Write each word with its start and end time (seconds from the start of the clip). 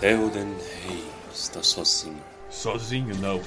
Theoden 0.00 0.54
Rei 0.86 1.04
está 1.30 1.62
sozinho. 1.62 2.16
Sozinho 2.48 3.14
não. 3.16 3.38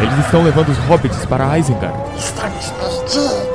Eles 0.00 0.24
estão 0.24 0.42
levando 0.42 0.70
os 0.70 0.78
hobbits 0.78 1.26
para 1.26 1.58
Isengard. 1.58 1.94
Estamos 2.16 2.70
perdidos. 2.70 3.52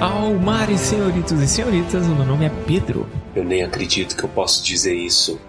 Almares, 0.00 0.80
senhoritos 0.80 1.40
e 1.40 1.46
senhoritas, 1.46 2.04
o 2.06 2.10
meu 2.16 2.26
nome 2.26 2.46
é 2.46 2.50
Pedro. 2.66 3.06
Eu 3.36 3.44
nem 3.44 3.62
acredito 3.62 4.16
que 4.16 4.24
eu 4.24 4.28
posso 4.28 4.62
dizer 4.64 4.94
isso, 4.94 5.40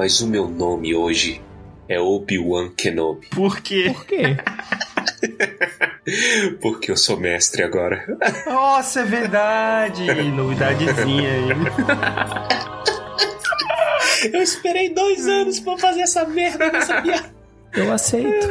mas 0.00 0.22
o 0.22 0.26
meu 0.26 0.48
nome 0.48 0.94
hoje 0.94 1.42
é 1.86 2.00
Obi-Wan 2.00 2.70
Kenobi. 2.70 3.26
Por 3.28 3.60
quê? 3.60 3.92
Por 3.94 4.06
quê? 4.06 4.34
Porque 6.58 6.90
eu 6.90 6.96
sou 6.96 7.20
mestre 7.20 7.62
agora. 7.62 8.06
Nossa, 8.46 9.00
é 9.00 9.04
verdade! 9.04 10.10
Novidadezinha 10.30 11.28
aí. 11.30 11.48
Eu 14.32 14.42
esperei 14.42 14.88
dois 14.88 15.28
anos 15.28 15.60
pra 15.60 15.76
fazer 15.76 16.00
essa 16.00 16.24
merda 16.24 16.72
nessa 16.72 17.02
piada. 17.02 17.34
Eu 17.74 17.92
aceito. 17.92 18.46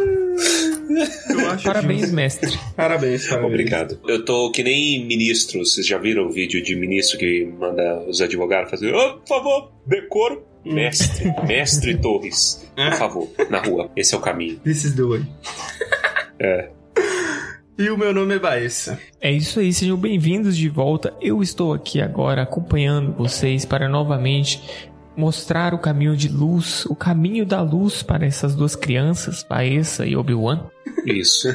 Eu 1.30 1.50
acho 1.50 1.64
Parabéns, 1.64 2.02
justo. 2.02 2.16
mestre. 2.16 2.60
Parabéns, 2.76 3.28
parabéns. 3.28 3.52
Obrigado. 3.52 4.00
Eu 4.08 4.24
tô 4.24 4.52
que 4.52 4.62
nem 4.62 5.04
ministro. 5.06 5.66
Vocês 5.66 5.86
já 5.86 5.98
viram 5.98 6.28
o 6.28 6.32
vídeo 6.32 6.62
de 6.62 6.76
ministro 6.76 7.18
que 7.18 7.44
manda 7.46 8.04
os 8.08 8.22
advogados 8.22 8.70
fazer, 8.70 8.94
oh, 8.94 9.18
por 9.18 9.28
favor, 9.28 9.72
decoro. 9.86 10.49
Mestre, 10.66 11.34
mestre 11.48 11.98
Torres, 11.98 12.68
por 12.76 12.94
favor, 12.94 13.30
na 13.50 13.60
rua. 13.60 13.90
Esse 13.96 14.16
é 14.16 14.18
o 14.18 14.22
caminho. 14.22 14.60
This 14.60 14.84
is 14.84 14.94
the 14.96 15.04
way. 15.04 15.26
É. 16.42 16.70
E 17.78 17.90
o 17.90 17.98
meu 17.98 18.14
nome 18.14 18.36
é 18.36 18.40
Baessa. 18.40 18.98
É 19.20 19.30
isso 19.30 19.60
aí, 19.60 19.74
sejam 19.74 19.98
bem-vindos 19.98 20.56
de 20.56 20.70
volta. 20.70 21.14
Eu 21.22 21.42
estou 21.44 21.74
aqui 21.74 22.00
agora 22.02 22.44
acompanhando 22.44 23.12
vocês 23.12 23.66
para 23.66 23.90
novamente 23.90 24.90
mostrar 25.18 25.74
o 25.74 25.80
caminho 25.80 26.16
de 26.16 26.30
luz, 26.30 26.86
o 26.86 26.96
caminho 26.96 27.46
da 27.46 27.62
luz 27.62 28.02
para 28.02 28.26
essas 28.26 28.56
duas 28.56 28.74
crianças, 28.74 29.44
Baessa 29.44 30.06
e 30.06 30.16
Obi-Wan. 30.16 30.66
Isso. 31.06 31.50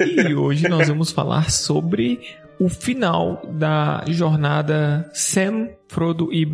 E 0.00 0.34
hoje 0.34 0.66
nós 0.66 0.88
vamos 0.88 1.12
falar 1.12 1.50
sobre 1.50 2.20
o 2.58 2.70
final 2.70 3.42
da 3.52 4.02
jornada 4.08 5.10
Sam, 5.12 5.68
Frodo 5.88 6.32
e 6.32 6.46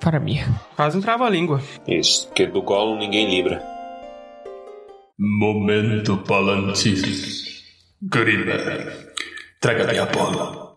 Faramir. 0.00 0.48
Faz 0.76 0.94
um 0.94 1.00
trava-língua. 1.00 1.60
Isso. 1.86 2.26
Porque 2.28 2.46
do 2.46 2.62
Gollum 2.62 2.98
ninguém 2.98 3.28
libra. 3.28 3.62
Momento 5.18 6.16
Palantir. 6.16 7.02
Grima. 8.02 8.54
Traga-me 9.60 9.98
a 9.98 10.06
bola. 10.06 10.70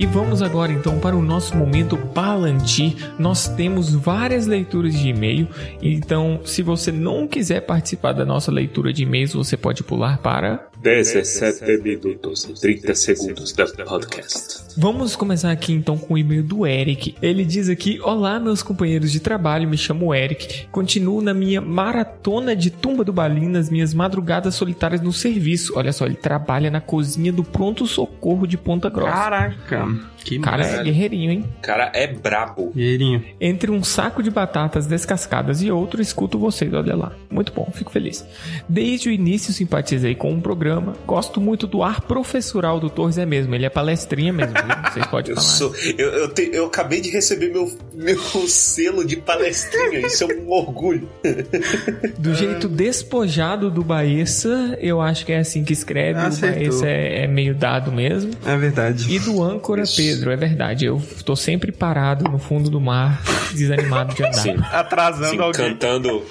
E 0.00 0.06
vamos 0.06 0.40
agora 0.40 0.72
então 0.72 0.98
para 0.98 1.14
o 1.14 1.20
nosso 1.20 1.54
momento 1.54 1.94
Palantir. 1.98 2.96
Nós 3.18 3.48
temos 3.48 3.94
várias 3.94 4.46
leituras 4.46 4.94
de 4.94 5.10
e-mail, 5.10 5.46
então 5.82 6.40
se 6.42 6.62
você 6.62 6.90
não 6.90 7.28
quiser 7.28 7.60
participar 7.60 8.12
da 8.12 8.24
nossa 8.24 8.50
leitura 8.50 8.94
de 8.94 9.02
e-mails, 9.02 9.34
você 9.34 9.58
pode 9.58 9.84
pular 9.84 10.16
para 10.16 10.69
17 10.82 11.82
minutos 11.82 12.44
e 12.44 12.54
30 12.54 12.94
segundos 12.94 13.52
da 13.52 13.66
podcast. 13.66 14.64
Vamos 14.78 15.14
começar 15.14 15.50
aqui 15.50 15.74
então 15.74 15.98
com 15.98 16.14
o 16.14 16.18
e-mail 16.18 16.42
do 16.42 16.66
Eric. 16.66 17.14
Ele 17.20 17.44
diz 17.44 17.68
aqui: 17.68 18.00
Olá, 18.02 18.40
meus 18.40 18.62
companheiros 18.62 19.12
de 19.12 19.20
trabalho, 19.20 19.68
me 19.68 19.76
chamo 19.76 20.14
Eric. 20.14 20.68
Continuo 20.68 21.20
na 21.20 21.34
minha 21.34 21.60
maratona 21.60 22.56
de 22.56 22.70
tumba 22.70 23.04
do 23.04 23.12
balim 23.12 23.48
nas 23.48 23.68
minhas 23.68 23.92
madrugadas 23.92 24.54
solitárias 24.54 25.02
no 25.02 25.12
serviço. 25.12 25.74
Olha 25.76 25.92
só, 25.92 26.06
ele 26.06 26.14
trabalha 26.14 26.70
na 26.70 26.80
cozinha 26.80 27.30
do 27.30 27.44
pronto-socorro 27.44 28.46
de 28.46 28.56
Ponta 28.56 28.88
Grossa. 28.88 29.12
Caraca. 29.12 29.86
Que 30.24 30.38
Cara, 30.38 30.64
é 30.66 30.82
guerreirinho, 30.82 31.30
hein? 31.32 31.44
O 31.58 31.62
cara 31.62 31.90
é 31.94 32.06
brabo. 32.06 32.72
Guerreirinho. 32.74 33.24
Entre 33.40 33.70
um 33.70 33.82
saco 33.82 34.22
de 34.22 34.30
batatas 34.30 34.86
descascadas 34.86 35.62
e 35.62 35.70
outro, 35.70 36.00
escuto 36.02 36.38
vocês, 36.38 36.72
olha 36.74 36.94
lá. 36.94 37.12
Muito 37.30 37.52
bom, 37.52 37.70
fico 37.74 37.90
feliz. 37.90 38.24
Desde 38.68 39.08
o 39.08 39.12
início 39.12 39.52
simpatizei 39.52 40.14
com 40.14 40.32
o 40.34 40.40
programa. 40.40 40.94
Gosto 41.06 41.40
muito 41.40 41.66
do 41.66 41.82
ar 41.82 42.02
professoral 42.02 42.78
do 42.78 42.90
Torres, 42.90 43.16
é 43.18 43.24
mesmo. 43.26 43.54
Ele 43.54 43.64
é 43.66 43.70
palestrinha 43.70 44.32
mesmo, 44.32 44.52
viu? 44.54 44.92
Vocês 44.92 45.06
podem 45.10 45.30
Eu, 45.30 45.36
falar. 45.36 45.48
sou, 45.48 45.74
eu, 45.96 46.08
eu, 46.10 46.28
te- 46.34 46.50
eu 46.52 46.66
acabei 46.66 47.00
de 47.00 47.10
receber 47.10 47.48
meu, 47.50 47.70
meu 47.94 48.18
selo 48.46 49.04
de 49.04 49.16
palestrinha. 49.16 50.00
Isso 50.06 50.24
é 50.24 50.26
um 50.36 50.50
orgulho. 50.50 51.08
Do 52.18 52.34
jeito 52.34 52.68
despojado 52.68 53.70
do 53.70 53.82
Baessa, 53.82 54.76
eu 54.80 55.00
acho 55.00 55.24
que 55.24 55.32
é 55.32 55.38
assim 55.38 55.64
que 55.64 55.72
escreve. 55.72 56.18
Acertou. 56.20 56.60
O 56.60 56.64
Baessa 56.70 56.86
é, 56.88 57.24
é 57.24 57.26
meio 57.26 57.54
dado 57.54 57.90
mesmo. 57.92 58.32
É 58.44 58.56
verdade. 58.56 59.12
E 59.14 59.18
do 59.18 59.42
âncora 59.42 59.82
Isso. 59.82 59.96
Pedro, 60.14 60.30
é 60.30 60.36
verdade. 60.36 60.84
Eu 60.84 61.02
tô 61.24 61.34
sempre 61.36 61.72
parado 61.72 62.30
no 62.30 62.38
fundo 62.38 62.70
do 62.70 62.80
mar, 62.80 63.22
desanimado 63.52 64.14
de 64.14 64.22
andar. 64.22 64.34
Sim. 64.34 64.56
Atrasando 64.72 65.30
Sim, 65.30 65.38
alguém. 65.38 65.70
cantando, 65.70 66.24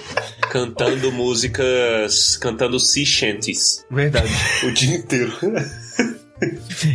cantando 0.50 1.12
músicas, 1.12 2.38
cantando 2.38 2.80
sea 2.80 3.06
shanties 3.06 3.86
Verdade. 3.90 4.32
o 4.66 4.72
dia 4.72 4.96
inteiro. 4.98 5.32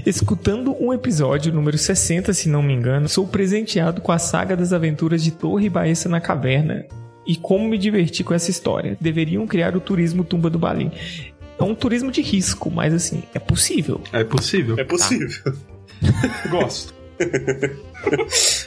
Escutando 0.07 0.75
um 0.81 0.93
episódio, 0.93 1.53
número 1.53 1.77
60, 1.77 2.33
se 2.33 2.49
não 2.49 2.63
me 2.63 2.73
engano, 2.73 3.09
sou 3.09 3.27
presenteado 3.27 4.01
com 4.01 4.11
a 4.11 4.19
saga 4.19 4.57
das 4.57 4.73
aventuras 4.73 5.23
de 5.23 5.31
Torre 5.31 5.67
e 5.67 5.71
Baessa 5.71 6.09
na 6.09 6.21
caverna. 6.21 6.87
E 7.27 7.37
como 7.37 7.69
me 7.69 7.79
diverti 7.79 8.23
com 8.23 8.35
essa 8.35 8.51
história. 8.51 8.97
Deveriam 9.01 9.47
criar 9.47 9.77
o 9.77 9.81
turismo 9.81 10.25
Tumba 10.25 10.51
do 10.51 10.59
Balim. 10.59 10.91
É 11.59 11.63
um 11.63 11.75
turismo 11.75 12.11
de 12.11 12.21
risco, 12.21 12.71
mas 12.71 12.93
assim, 12.93 13.23
é 13.35 13.39
possível. 13.39 14.01
É 14.13 14.25
possível. 14.25 14.79
É 14.79 14.85
possível. 14.85 15.55
Gosto. 16.51 16.95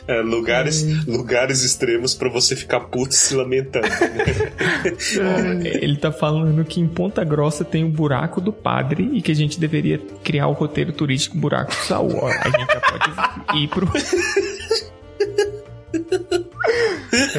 É, 0.07 0.21
lugares, 0.21 1.05
lugares 1.05 1.63
extremos 1.63 2.15
pra 2.15 2.29
você 2.29 2.55
ficar 2.55 2.79
puto 2.79 3.13
se 3.13 3.35
lamentando. 3.35 3.85
É, 3.85 5.83
Ele 5.83 5.97
tá 5.97 6.11
falando 6.13 6.63
que 6.63 6.79
em 6.79 6.87
Ponta 6.87 7.23
Grossa 7.25 7.65
tem 7.65 7.83
o 7.83 7.89
buraco 7.89 8.39
do 8.39 8.53
padre 8.53 9.09
e 9.13 9.21
que 9.21 9.31
a 9.31 9.35
gente 9.35 9.59
deveria 9.59 9.99
criar 10.23 10.47
o 10.47 10.53
roteiro 10.53 10.93
turístico 10.93 11.37
Buraco 11.37 11.71
do 11.71 11.77
Saul. 11.85 12.15
Ó, 12.15 12.27
A 12.27 12.49
gente 12.49 12.73
já 12.73 12.79
pode 12.81 13.61
ir 13.61 13.67
pro. 13.67 13.87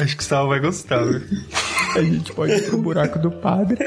Acho 0.01 0.15
que 0.17 0.23
o 0.23 0.25
Sal 0.25 0.47
vai 0.47 0.59
gostar, 0.59 1.03
viu? 1.03 1.21
A 1.95 2.01
gente 2.01 2.31
pode 2.33 2.53
ir 2.53 2.61
pro 2.63 2.77
buraco 2.77 3.19
do 3.19 3.31
padre 3.31 3.83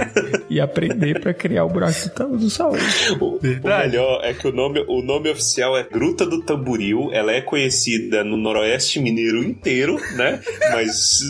e 0.50 0.60
aprender 0.60 1.20
pra 1.20 1.32
criar 1.32 1.64
o 1.64 1.68
buraco 1.68 1.98
do, 2.16 2.36
do 2.38 2.50
Saul. 2.50 2.76
O, 3.20 3.36
o 3.36 3.38
Verdade. 3.38 3.88
melhor 3.90 4.20
é 4.24 4.32
que 4.34 4.46
o 4.48 4.52
nome, 4.52 4.84
o 4.88 5.02
nome 5.02 5.30
oficial 5.30 5.76
é 5.76 5.84
Gruta 5.84 6.26
do 6.26 6.42
Tamboril. 6.42 7.10
Ela 7.12 7.32
é 7.32 7.40
conhecida 7.40 8.22
no 8.24 8.36
Noroeste 8.36 9.00
Mineiro 9.00 9.42
inteiro, 9.42 9.96
né? 10.16 10.40
Mas 10.72 11.22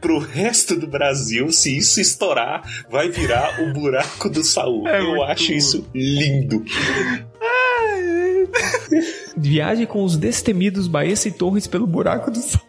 pro- 0.00 0.18
resto 0.18 0.76
do 0.78 0.86
Brasil, 0.86 1.50
se 1.52 1.76
isso 1.76 2.00
estourar, 2.00 2.62
vai 2.90 3.08
virar 3.08 3.60
o 3.62 3.72
buraco 3.72 4.28
do 4.28 4.42
Saul. 4.44 4.86
É 4.88 5.00
Eu 5.00 5.22
acho 5.22 5.48
bom. 5.48 5.54
isso 5.58 5.86
lindo. 5.94 6.64
Viaje 9.36 9.86
com 9.86 10.02
os 10.04 10.16
destemidos 10.16 10.86
Baessa 10.88 11.28
e 11.28 11.32
Torres 11.32 11.66
pelo 11.66 11.86
buraco 11.86 12.30
do 12.30 12.38
Saul. 12.38 12.64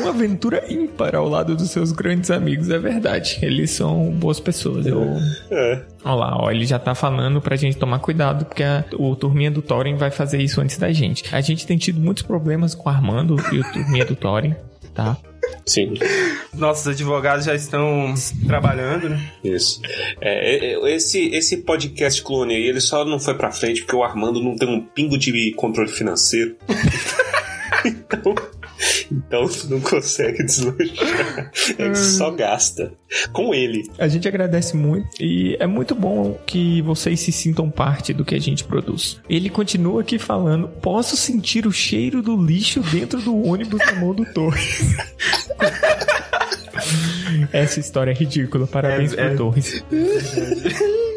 Uma 0.00 0.10
aventura 0.10 0.64
ímpar 0.72 1.14
ao 1.16 1.28
lado 1.28 1.54
dos 1.56 1.70
seus 1.70 1.92
grandes 1.92 2.30
amigos, 2.30 2.70
é 2.70 2.78
verdade. 2.78 3.38
Eles 3.42 3.70
são 3.70 4.10
boas 4.12 4.38
pessoas. 4.40 4.86
Eu... 4.86 5.02
É. 5.50 5.82
Olha 6.04 6.14
lá, 6.14 6.36
ó, 6.40 6.50
ele 6.50 6.64
já 6.66 6.78
tá 6.78 6.94
falando 6.94 7.40
pra 7.40 7.56
gente 7.56 7.76
tomar 7.76 7.98
cuidado, 7.98 8.44
porque 8.44 8.62
a- 8.62 8.84
o 8.98 9.14
Turminha 9.16 9.50
do 9.50 9.60
Thorin 9.62 9.96
vai 9.96 10.10
fazer 10.10 10.40
isso 10.40 10.60
antes 10.60 10.78
da 10.78 10.92
gente. 10.92 11.24
A 11.34 11.40
gente 11.40 11.66
tem 11.66 11.76
tido 11.76 12.00
muitos 12.00 12.22
problemas 12.22 12.74
com 12.74 12.88
o 12.88 12.92
Armando 12.92 13.36
e 13.52 13.58
o 13.58 13.72
Turminha 13.72 14.04
do 14.04 14.14
Thorin, 14.16 14.54
tá? 14.94 15.16
Sim, 15.64 15.94
Nossos 16.54 16.88
advogados 16.88 17.44
já 17.46 17.54
estão 17.54 18.12
trabalhando, 18.46 19.08
né? 19.10 19.30
isso. 19.42 19.80
É, 20.20 20.74
é, 20.74 20.94
esse, 20.94 21.28
esse 21.34 21.58
podcast 21.58 22.22
clone 22.22 22.54
aí, 22.54 22.62
ele 22.64 22.80
só 22.80 23.04
não 23.04 23.18
foi 23.18 23.34
pra 23.34 23.50
frente 23.50 23.82
porque 23.82 23.96
o 23.96 24.02
Armando 24.02 24.42
não 24.42 24.56
tem 24.56 24.68
um 24.68 24.80
pingo 24.80 25.16
de 25.16 25.52
controle 25.52 25.90
financeiro. 25.90 26.56
então, 27.84 28.34
então 29.10 29.48
não 29.68 29.80
consegue 29.80 30.42
deslanchar. 30.44 31.50
Ele 31.78 31.94
só 31.96 32.30
gasta. 32.30 32.92
Com 33.32 33.54
ele. 33.54 33.90
A 33.98 34.06
gente 34.06 34.28
agradece 34.28 34.76
muito 34.76 35.08
e 35.18 35.56
é 35.58 35.66
muito 35.66 35.94
bom 35.94 36.38
que 36.46 36.82
vocês 36.82 37.18
se 37.20 37.32
sintam 37.32 37.70
parte 37.70 38.12
do 38.12 38.22
que 38.24 38.34
a 38.34 38.38
gente 38.38 38.64
produz. 38.64 39.18
Ele 39.30 39.48
continua 39.48 40.02
aqui 40.02 40.18
falando: 40.18 40.68
posso 40.68 41.16
sentir 41.16 41.66
o 41.66 41.72
cheiro 41.72 42.20
do 42.22 42.36
lixo 42.36 42.80
dentro 42.80 43.20
do 43.22 43.34
ônibus 43.46 43.78
na 43.80 43.94
mão 43.94 44.14
do 44.14 44.24
Torres. 44.26 44.80
Essa 47.52 47.80
história 47.80 48.10
é 48.10 48.14
ridícula. 48.14 48.66
Parabéns 48.66 49.12
É- 49.12 49.16
pro 49.16 49.24
é- 49.24 49.36
Torres. 49.36 49.84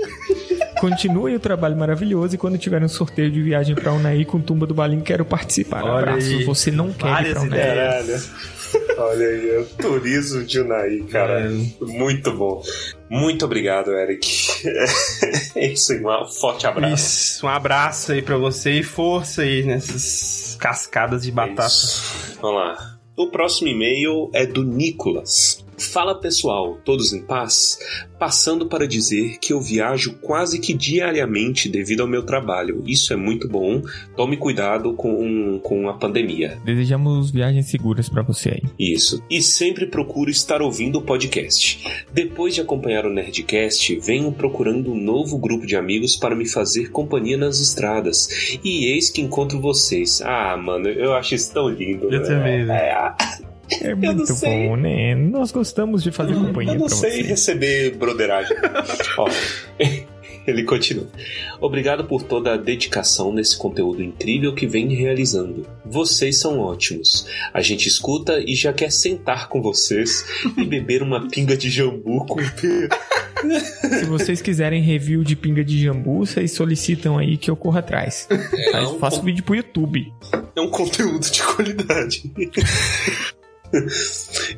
Continue 0.82 1.36
o 1.36 1.40
trabalho 1.40 1.78
maravilhoso 1.78 2.34
e 2.34 2.38
quando 2.40 2.58
tiver 2.58 2.84
um 2.84 2.88
sorteio 2.88 3.30
de 3.30 3.40
viagem 3.40 3.76
pra 3.76 3.94
Unaí 3.94 4.26
com 4.26 4.42
tumba 4.42 4.66
do 4.66 4.74
balinho, 4.74 5.04
quero 5.04 5.24
participar. 5.24 5.84
Olha 5.84 6.00
Abraço. 6.00 6.28
aí. 6.28 6.44
Você 6.44 6.72
não 6.72 6.92
quer 6.92 7.22
ir 7.28 7.34
pra 7.34 7.42
Unaí. 7.44 7.60
ideias. 7.60 8.32
Olha 8.98 9.28
aí, 9.28 9.50
é 9.50 9.60
o 9.60 9.66
turismo 9.66 10.44
de 10.44 10.60
Unai, 10.60 10.98
cara. 11.12 11.52
Muito 11.82 12.32
bom. 12.34 12.64
Muito 13.10 13.46
obrigado, 13.46 13.92
Eric. 13.92 14.28
É 15.56 15.68
isso 15.68 15.92
aí, 15.94 16.04
um 16.04 16.26
forte 16.26 16.66
abraço. 16.66 16.94
Isso, 16.96 17.46
um 17.46 17.50
abraço 17.50 18.12
aí 18.14 18.22
pra 18.24 18.38
você 18.38 18.80
e 18.80 18.84
força 18.84 19.44
aí 19.44 19.64
nessas 19.64 20.56
cascadas 20.60 21.22
de 21.22 21.32
batata. 21.32 21.68
Isso. 21.68 22.38
Vamos 22.42 22.62
lá. 22.62 22.98
O 23.16 23.28
próximo 23.28 23.68
e-mail 23.68 24.32
é 24.34 24.48
do 24.48 24.64
Nicolas. 24.64 25.64
Fala 25.82 26.14
pessoal, 26.14 26.80
todos 26.86 27.12
em 27.12 27.22
paz? 27.22 27.80
Passando 28.20 28.68
para 28.68 28.88
dizer 28.88 29.40
que 29.40 29.52
eu 29.52 29.60
viajo 29.60 30.14
quase 30.22 30.60
que 30.60 30.74
diariamente 30.74 31.68
devido 31.68 32.02
ao 32.02 32.08
meu 32.08 32.24
trabalho. 32.24 32.84
Isso 32.86 33.12
é 33.12 33.16
muito 33.16 33.48
bom. 33.48 33.82
Tome 34.16 34.38
cuidado 34.38 34.94
com, 34.94 35.60
com 35.60 35.90
a 35.90 35.94
pandemia. 35.94 36.60
Desejamos 36.64 37.32
viagens 37.32 37.68
seguras 37.68 38.08
pra 38.08 38.22
você 38.22 38.50
aí. 38.50 38.62
Isso. 38.78 39.24
E 39.30 39.42
sempre 39.42 39.88
procuro 39.88 40.30
estar 40.30 40.62
ouvindo 40.62 41.00
o 41.00 41.02
podcast. 41.02 41.84
Depois 42.14 42.54
de 42.54 42.62
acompanhar 42.62 43.08
o 43.08 43.14
Nerdcast, 43.14 44.00
venho 44.00 44.32
procurando 44.32 44.92
um 44.92 45.02
novo 45.02 45.40
grupo 45.40 45.66
de 45.66 45.76
amigos 45.76 46.16
para 46.16 46.36
me 46.36 46.48
fazer 46.48 46.92
companhia 46.92 47.38
nas 47.38 47.60
estradas. 47.60 48.30
E 48.64 48.86
eis 48.86 49.10
que 49.10 49.22
encontro 49.22 49.60
vocês. 49.60 50.22
Ah, 50.22 50.56
mano, 50.56 50.88
eu 50.88 51.14
acho 51.16 51.34
isso 51.34 51.52
tão 51.52 51.68
lindo. 51.68 52.06
Eu 52.06 52.22
né? 52.22 52.28
também, 52.28 52.66
velho. 52.66 52.72
É, 52.72 53.51
É 53.82 53.96
muito 53.96 54.36
bom, 54.36 54.76
né? 54.76 55.16
Nós 55.16 55.52
gostamos 55.52 56.04
de 56.04 56.12
fazer 56.12 56.34
companhia 56.36 56.74
eu 56.74 56.80
não 56.80 56.90
sei 56.90 57.12
você. 57.12 57.22
receber 57.24 57.96
broderagem. 57.96 58.56
Ó, 59.18 59.30
ele 60.48 60.64
continua. 60.64 61.08
Obrigado 61.62 62.04
por 62.06 62.24
toda 62.24 62.54
a 62.54 62.58
dedicação 62.58 63.32
nesse 63.32 63.58
conteúdo 63.58 64.02
incrível 64.04 64.54
que 64.56 64.66
vem 64.68 64.94
realizando. 64.94 65.66
Vocês 65.86 66.40
são 66.40 66.60
ótimos. 66.60 67.28
A 67.54 67.62
gente 67.62 67.88
escuta 67.88 68.40
e 68.46 68.56
já 68.56 68.74
quer 68.74 68.92
sentar 68.92 69.48
com 69.50 69.62
vocês 69.62 70.26
e 70.58 70.66
beber 70.66 71.02
uma 71.04 71.28
pinga 71.30 71.56
de 71.56 71.70
jambu 71.70 72.26
com 72.26 72.40
Se 72.42 74.06
vocês 74.06 74.42
quiserem 74.42 74.82
review 74.82 75.24
de 75.24 75.36
pinga 75.36 75.64
de 75.64 75.82
jambu, 75.82 76.26
vocês 76.26 76.52
solicitam 76.52 77.18
aí 77.18 77.38
que 77.38 77.50
eu 77.50 77.56
corra 77.56 77.80
atrás. 77.80 78.28
Mas 78.74 78.90
um 78.90 79.00
faço 79.00 79.20
con- 79.20 79.26
vídeo 79.26 79.44
pro 79.44 79.56
YouTube. 79.56 80.12
é 80.56 80.62
um 80.62 80.70
conteúdo 80.70 81.30
de 81.30 81.42
qualidade. 81.44 82.24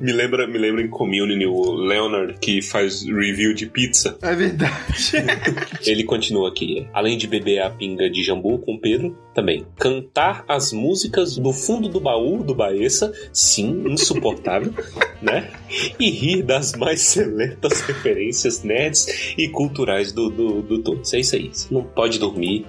Me 0.01 0.12
lembra, 0.12 0.48
me 0.48 0.57
lembra 0.57 0.81
em 0.81 0.89
Community 0.89 1.45
o 1.45 1.74
Leonard 1.74 2.36
que 2.39 2.62
faz 2.62 3.04
review 3.04 3.54
de 3.54 3.68
pizza. 3.68 4.18
É 4.21 4.36
verdade. 4.36 5.13
Ele 5.86 6.04
continua 6.04 6.50
aqui. 6.50 6.88
Além 6.94 7.18
de 7.18 7.27
beber 7.27 7.60
a 7.60 7.69
pinga 7.69 8.10
de 8.10 8.24
jambu 8.24 8.60
com 8.60 8.77
Pedro, 8.77 9.15
também 9.33 9.65
cantar 9.77 10.45
as 10.48 10.71
músicas 10.71 11.38
do 11.38 11.51
fundo 11.51 11.89
do 11.89 12.00
baú 12.00 12.44
do 12.44 12.54
Baessa, 12.54 13.12
sim, 13.31 13.83
insuportável, 13.88 14.74
né? 15.21 15.51
E 16.00 16.10
rir 16.10 16.44
das 16.44 16.74
mais 16.74 17.01
seletas 17.01 17.81
referências 17.81 18.63
nerds 18.63 19.33
e 19.38 19.48
culturais 19.48 20.12
do, 20.12 20.30
do, 20.30 20.62
do 20.62 20.83
Todos. 20.83 21.13
É 21.13 21.19
isso 21.19 21.36
aí. 21.36 21.50
Você 21.51 21.74
não 21.74 21.83
pode 21.83 22.19
dormir, 22.19 22.65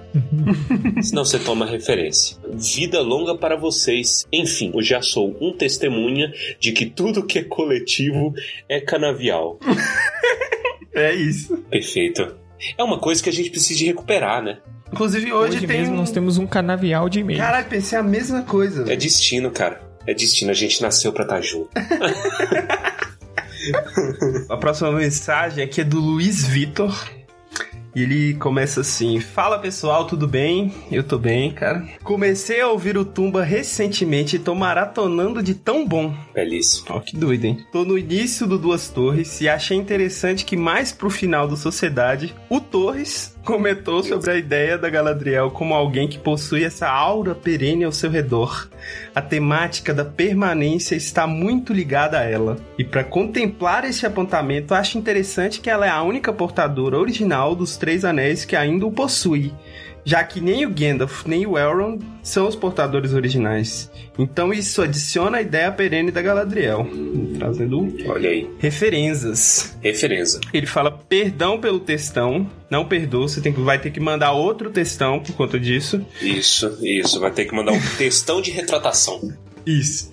senão 1.03 1.25
você 1.25 1.37
toma 1.37 1.65
referência. 1.65 2.37
Vida 2.53 3.01
longa 3.01 3.35
para 3.35 3.55
vocês. 3.55 4.25
Enfim, 4.31 4.71
eu 4.73 4.81
já 4.81 5.01
sou 5.01 5.35
um 5.39 5.53
testemunha 5.53 6.33
de 6.59 6.71
que 6.71 6.85
tudo 6.85 7.25
que 7.25 7.39
é 7.39 7.43
coletivo 7.43 8.33
é 8.69 8.79
canavial. 8.79 9.59
É 10.97 11.13
isso. 11.13 11.57
Perfeito. 11.69 12.37
É 12.77 12.81
uma 12.81 12.97
coisa 12.97 13.21
que 13.21 13.27
a 13.29 13.33
gente 13.33 13.49
precisa 13.49 13.77
de 13.77 13.85
recuperar, 13.85 14.41
né? 14.41 14.59
Inclusive 14.93 15.33
hoje, 15.33 15.57
Hoje, 15.57 15.67
tem 15.67 15.79
mesmo 15.79 15.93
um... 15.93 15.97
nós 15.97 16.09
temos 16.09 16.37
um 16.37 16.47
canavial 16.47 17.09
de 17.09 17.19
e-mail. 17.19 17.37
Caralho, 17.37 17.65
pensei 17.67 17.99
a 17.99 18.03
mesma 18.03 18.43
coisa. 18.43 18.83
É 18.83 18.85
velho. 18.85 18.99
destino, 19.01 19.51
cara. 19.51 19.81
É 20.07 20.13
destino. 20.13 20.51
A 20.51 20.53
gente 20.53 20.81
nasceu 20.81 21.11
pra 21.11 21.23
estar 21.23 21.41
junto. 21.41 21.69
A 24.49 24.55
próxima 24.57 24.91
mensagem 24.91 25.63
aqui 25.63 25.81
é 25.81 25.83
do 25.83 25.99
Luiz 25.99 26.47
Vitor. 26.47 26.95
E 27.95 28.03
ele 28.03 28.33
começa 28.33 28.81
assim: 28.81 29.21
Fala 29.21 29.57
pessoal, 29.57 30.05
tudo 30.05 30.27
bem? 30.27 30.73
Eu 30.91 31.01
tô 31.01 31.17
bem, 31.17 31.51
cara. 31.51 31.87
Comecei 32.03 32.59
a 32.59 32.67
ouvir 32.67 32.97
o 32.97 33.05
Tumba 33.05 33.41
recentemente 33.41 34.35
e 34.35 34.39
tô 34.39 34.53
maratonando 34.53 35.41
de 35.41 35.55
tão 35.55 35.87
bom. 35.87 36.13
Belíssimo. 36.33 36.87
Ó, 36.89 36.99
que 36.99 37.15
doido, 37.15 37.45
hein? 37.45 37.65
Tô 37.71 37.85
no 37.85 37.97
início 37.97 38.45
do 38.45 38.57
Duas 38.57 38.89
Torres 38.89 39.39
e 39.39 39.47
achei 39.47 39.77
interessante 39.77 40.43
que 40.43 40.57
mais 40.57 40.91
pro 40.91 41.09
final 41.09 41.47
do 41.47 41.55
Sociedade, 41.55 42.35
o 42.49 42.59
Torres 42.59 43.33
comentou 43.45 44.03
sobre 44.03 44.31
a 44.31 44.35
ideia 44.35 44.77
da 44.77 44.89
Galadriel 44.89 45.51
como 45.51 45.75
alguém 45.75 46.07
que 46.07 46.17
possui 46.17 46.63
essa 46.63 46.89
aura 46.89 47.35
perene 47.35 47.83
ao 47.83 47.91
seu 47.91 48.09
redor. 48.09 48.67
A 49.13 49.21
temática 49.21 49.93
da 49.93 50.03
permanência 50.03 50.95
está 50.95 51.27
muito 51.27 51.71
ligada 51.71 52.19
a 52.19 52.23
ela. 52.23 52.57
E 52.77 52.83
para 52.83 53.03
contemplar 53.03 53.85
esse 53.85 54.05
apontamento, 54.05 54.73
acho 54.73 54.97
interessante 54.97 55.61
que 55.61 55.69
ela 55.69 55.85
é 55.85 55.89
a 55.89 56.01
única 56.01 56.33
portadora 56.33 56.97
original 56.97 57.55
dos 57.55 57.77
Três 57.85 58.03
Anéis 58.03 58.43
que 58.45 58.55
ainda 58.55 58.83
o 58.87 58.91
possui. 58.91 59.53
Já 60.03 60.23
que 60.23 60.41
nem 60.41 60.65
o 60.65 60.71
Gandalf 60.71 61.23
nem 61.27 61.45
o 61.45 61.55
Elrond 61.55 62.03
são 62.23 62.47
os 62.47 62.55
portadores 62.55 63.13
originais. 63.13 63.91
Então 64.17 64.51
isso 64.51 64.81
adiciona 64.81 65.37
a 65.37 65.41
ideia 65.41 65.71
perene 65.71 66.09
da 66.09 66.19
Galadriel. 66.19 66.87
Trazendo 67.37 67.95
Olha 68.07 68.31
aí. 68.31 68.49
referências. 68.57 69.77
Referência. 69.83 70.39
Ele 70.51 70.65
fala 70.65 70.89
perdão 70.89 71.59
pelo 71.59 71.79
textão. 71.79 72.49
Não 72.71 72.85
perdoa, 72.85 73.27
você 73.27 73.39
tem 73.39 73.53
que, 73.53 73.61
vai 73.61 73.77
ter 73.79 73.91
que 73.91 73.99
mandar 73.99 74.31
outro 74.31 74.71
textão 74.71 75.19
por 75.19 75.33
conta 75.35 75.59
disso. 75.59 76.03
Isso, 76.19 76.75
isso. 76.81 77.19
Vai 77.19 77.29
ter 77.29 77.45
que 77.45 77.53
mandar 77.53 77.71
um 77.73 77.81
textão 77.99 78.41
de 78.41 78.49
retratação. 78.49 79.31
Isso. 79.65 80.09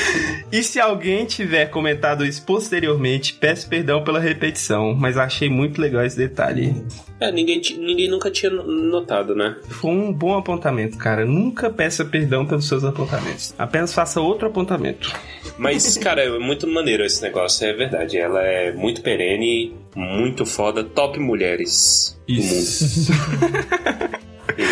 e 0.52 0.62
se 0.62 0.78
alguém 0.80 1.24
tiver 1.24 1.66
comentado 1.66 2.24
isso 2.24 2.42
posteriormente, 2.44 3.34
peço 3.34 3.68
perdão 3.68 4.04
pela 4.04 4.20
repetição, 4.20 4.94
mas 4.94 5.16
achei 5.16 5.48
muito 5.48 5.80
legal 5.80 6.04
esse 6.04 6.16
detalhe. 6.16 6.74
É, 7.18 7.30
ninguém, 7.30 7.60
ninguém 7.78 8.08
nunca 8.08 8.30
tinha 8.30 8.50
no- 8.50 8.64
notado, 8.66 9.34
né? 9.34 9.56
Foi 9.68 9.90
um 9.90 10.12
bom 10.12 10.36
apontamento, 10.36 10.96
cara. 10.96 11.24
Nunca 11.26 11.68
peça 11.70 12.04
perdão 12.04 12.46
pelos 12.46 12.66
seus 12.66 12.82
apontamentos. 12.84 13.54
Apenas 13.58 13.92
faça 13.92 14.20
outro 14.20 14.48
apontamento. 14.48 15.12
Mas, 15.58 15.98
cara, 15.98 16.22
é 16.22 16.38
muito 16.38 16.66
maneiro 16.66 17.04
esse 17.04 17.20
negócio, 17.22 17.66
é 17.66 17.72
verdade. 17.74 18.16
Ela 18.16 18.42
é 18.42 18.72
muito 18.72 19.02
perene, 19.02 19.74
muito 19.94 20.46
foda, 20.46 20.82
top 20.82 21.18
mulheres 21.20 22.18
do 22.26 22.34
mundo. 22.34 23.99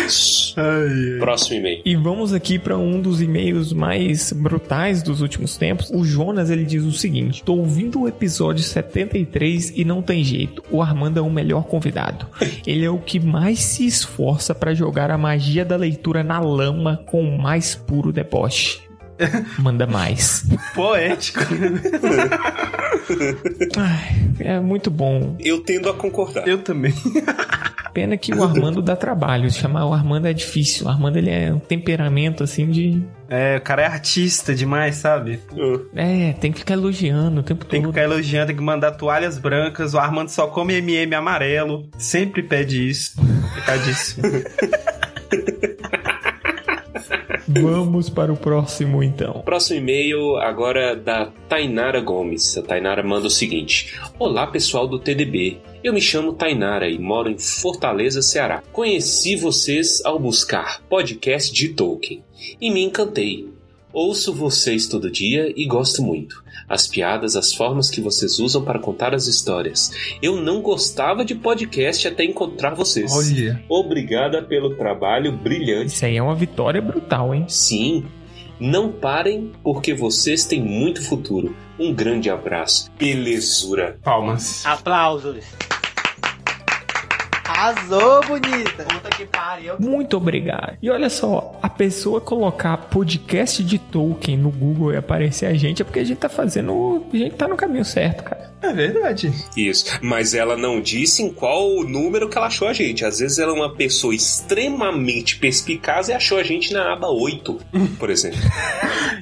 Isso. 0.09 0.55
Próximo 1.19 1.57
e-mail. 1.57 1.81
E 1.85 1.95
vamos 1.95 2.33
aqui 2.33 2.57
para 2.57 2.77
um 2.77 2.99
dos 2.99 3.21
e-mails 3.21 3.71
mais 3.71 4.33
brutais 4.33 5.03
dos 5.03 5.21
últimos 5.21 5.55
tempos. 5.55 5.89
O 5.93 6.03
Jonas 6.03 6.49
ele 6.49 6.65
diz 6.65 6.83
o 6.83 6.91
seguinte: 6.91 7.43
Tô 7.43 7.53
ouvindo 7.55 8.01
o 8.01 8.07
episódio 8.07 8.63
73 8.63 9.73
e 9.75 9.85
não 9.85 10.01
tem 10.01 10.23
jeito. 10.23 10.63
O 10.71 10.81
Armando 10.81 11.19
é 11.19 11.21
o 11.21 11.29
melhor 11.29 11.63
convidado. 11.63 12.25
Ele 12.65 12.85
é 12.85 12.89
o 12.89 12.97
que 12.97 13.19
mais 13.19 13.59
se 13.59 13.85
esforça 13.85 14.53
para 14.53 14.73
jogar 14.73 15.11
a 15.11 15.17
magia 15.17 15.63
da 15.65 15.75
leitura 15.75 16.23
na 16.23 16.39
lama 16.39 17.01
com 17.05 17.21
o 17.21 17.41
mais 17.41 17.75
puro 17.75 18.11
deboche. 18.11 18.81
Manda 19.59 19.85
mais. 19.85 20.45
Poético. 20.73 21.39
Ai, 23.77 24.31
é 24.39 24.59
muito 24.59 24.89
bom. 24.89 25.35
Eu 25.39 25.61
tendo 25.61 25.89
a 25.89 25.93
concordar. 25.93 26.47
Eu 26.47 26.59
também. 26.59 26.93
Pena 27.93 28.17
que 28.17 28.33
o 28.33 28.43
Armando 28.43 28.81
dá 28.81 28.95
trabalho. 28.95 29.49
Chamar 29.51 29.85
o 29.85 29.93
Armando 29.93 30.27
é 30.27 30.33
difícil. 30.33 30.85
O 30.85 30.89
Armando 30.89 31.17
ele 31.17 31.29
é 31.29 31.53
um 31.53 31.59
temperamento 31.59 32.43
assim 32.43 32.69
de. 32.69 33.01
É, 33.29 33.57
o 33.57 33.61
cara 33.61 33.83
é 33.83 33.85
artista 33.85 34.53
demais, 34.55 34.95
sabe? 34.95 35.39
É, 35.95 36.33
tem 36.33 36.51
que 36.51 36.59
ficar 36.59 36.73
elogiando 36.73 37.41
o 37.41 37.43
tempo 37.43 37.65
Tem 37.65 37.81
que 37.81 37.85
todo. 37.87 37.93
ficar 37.93 38.03
elogiando, 38.05 38.47
tem 38.47 38.55
que 38.55 38.61
mandar 38.63 38.91
toalhas 38.91 39.37
brancas. 39.37 39.93
O 39.93 39.99
Armando 39.99 40.29
só 40.29 40.47
come 40.47 40.73
MM 40.75 41.13
amarelo. 41.15 41.87
Sempre 41.97 42.41
pede 42.43 42.89
isso. 42.89 43.15
Complicadíssimo. 43.17 44.23
Vamos 47.51 48.11
para 48.11 48.31
o 48.31 48.37
próximo 48.37 49.01
então. 49.01 49.41
Próximo 49.41 49.79
e-mail 49.79 50.37
agora 50.37 50.95
da 50.95 51.31
Tainara 51.47 51.99
Gomes. 51.99 52.55
A 52.55 52.61
Tainara 52.61 53.01
manda 53.01 53.25
o 53.25 53.31
seguinte: 53.31 53.99
Olá 54.19 54.45
pessoal 54.45 54.87
do 54.87 54.99
TDB. 54.99 55.57
Eu 55.83 55.91
me 55.91 55.99
chamo 55.99 56.33
Tainara 56.33 56.87
e 56.87 56.99
moro 56.99 57.27
em 57.27 57.39
Fortaleza, 57.39 58.21
Ceará. 58.21 58.61
Conheci 58.71 59.35
vocês 59.35 59.99
ao 60.05 60.19
buscar 60.19 60.79
podcast 60.87 61.51
de 61.51 61.69
Tolkien 61.69 62.23
e 62.61 62.69
me 62.69 62.83
encantei. 62.83 63.49
Ouço 63.91 64.31
vocês 64.31 64.87
todo 64.87 65.09
dia 65.09 65.51
e 65.55 65.65
gosto 65.65 66.03
muito. 66.03 66.43
As 66.69 66.87
piadas, 66.87 67.35
as 67.35 67.53
formas 67.53 67.89
que 67.89 67.99
vocês 67.99 68.39
usam 68.39 68.63
para 68.63 68.79
contar 68.79 69.15
as 69.15 69.27
histórias. 69.27 69.91
Eu 70.21 70.37
não 70.37 70.61
gostava 70.61 71.25
de 71.25 71.33
podcast 71.35 72.07
até 72.07 72.23
encontrar 72.23 72.75
vocês. 72.75 73.11
Olha. 73.11 73.63
Obrigada 73.67 74.41
pelo 74.43 74.75
trabalho 74.75 75.31
brilhante. 75.31 75.93
Isso 75.95 76.05
aí 76.05 76.17
é 76.17 76.21
uma 76.21 76.35
vitória 76.35 76.81
brutal, 76.81 77.33
hein? 77.33 77.45
Sim, 77.47 78.05
não 78.59 78.91
parem 78.91 79.51
porque 79.63 79.93
vocês 79.93 80.45
têm 80.45 80.61
muito 80.61 81.01
futuro. 81.01 81.55
Um 81.79 81.93
grande 81.93 82.29
abraço. 82.29 82.91
Belezura. 82.97 83.97
Palmas. 84.03 84.65
Aplausos. 84.65 85.45
Arrasou, 87.59 88.21
bonita. 88.25 88.85
Puta 88.85 89.09
que 89.09 89.25
pariu. 89.25 89.75
Muito 89.79 90.15
obrigado. 90.15 90.77
E 90.81 90.89
olha 90.89 91.09
só, 91.09 91.59
a 91.61 91.69
pessoa 91.69 92.21
colocar 92.21 92.77
podcast 92.77 93.61
de 93.61 93.77
Tolkien 93.77 94.37
no 94.37 94.49
Google 94.49 94.93
e 94.93 94.95
aparecer 94.95 95.45
a 95.45 95.53
gente 95.53 95.81
é 95.81 95.85
porque 95.85 95.99
a 95.99 96.03
gente 96.05 96.19
tá 96.19 96.29
fazendo. 96.29 97.05
A 97.13 97.17
gente 97.17 97.35
tá 97.35 97.49
no 97.49 97.57
caminho 97.57 97.83
certo, 97.83 98.23
cara. 98.23 98.48
É 98.61 98.73
verdade. 98.73 99.31
Isso. 99.55 99.85
Mas 100.01 100.33
ela 100.33 100.57
não 100.57 100.81
disse 100.81 101.23
em 101.23 101.31
qual 101.31 101.83
número 101.83 102.27
que 102.27 102.37
ela 102.37 102.47
achou 102.47 102.67
a 102.67 102.73
gente. 102.73 103.05
Às 103.05 103.19
vezes 103.19 103.39
ela 103.39 103.51
é 103.51 103.55
uma 103.55 103.73
pessoa 103.73 104.13
extremamente 104.13 105.37
perspicaz 105.37 106.09
e 106.09 106.13
achou 106.13 106.37
a 106.37 106.43
gente 106.43 106.73
na 106.73 106.93
aba 106.93 107.07
8, 107.09 107.57
por 107.97 108.09
exemplo. 108.09 108.39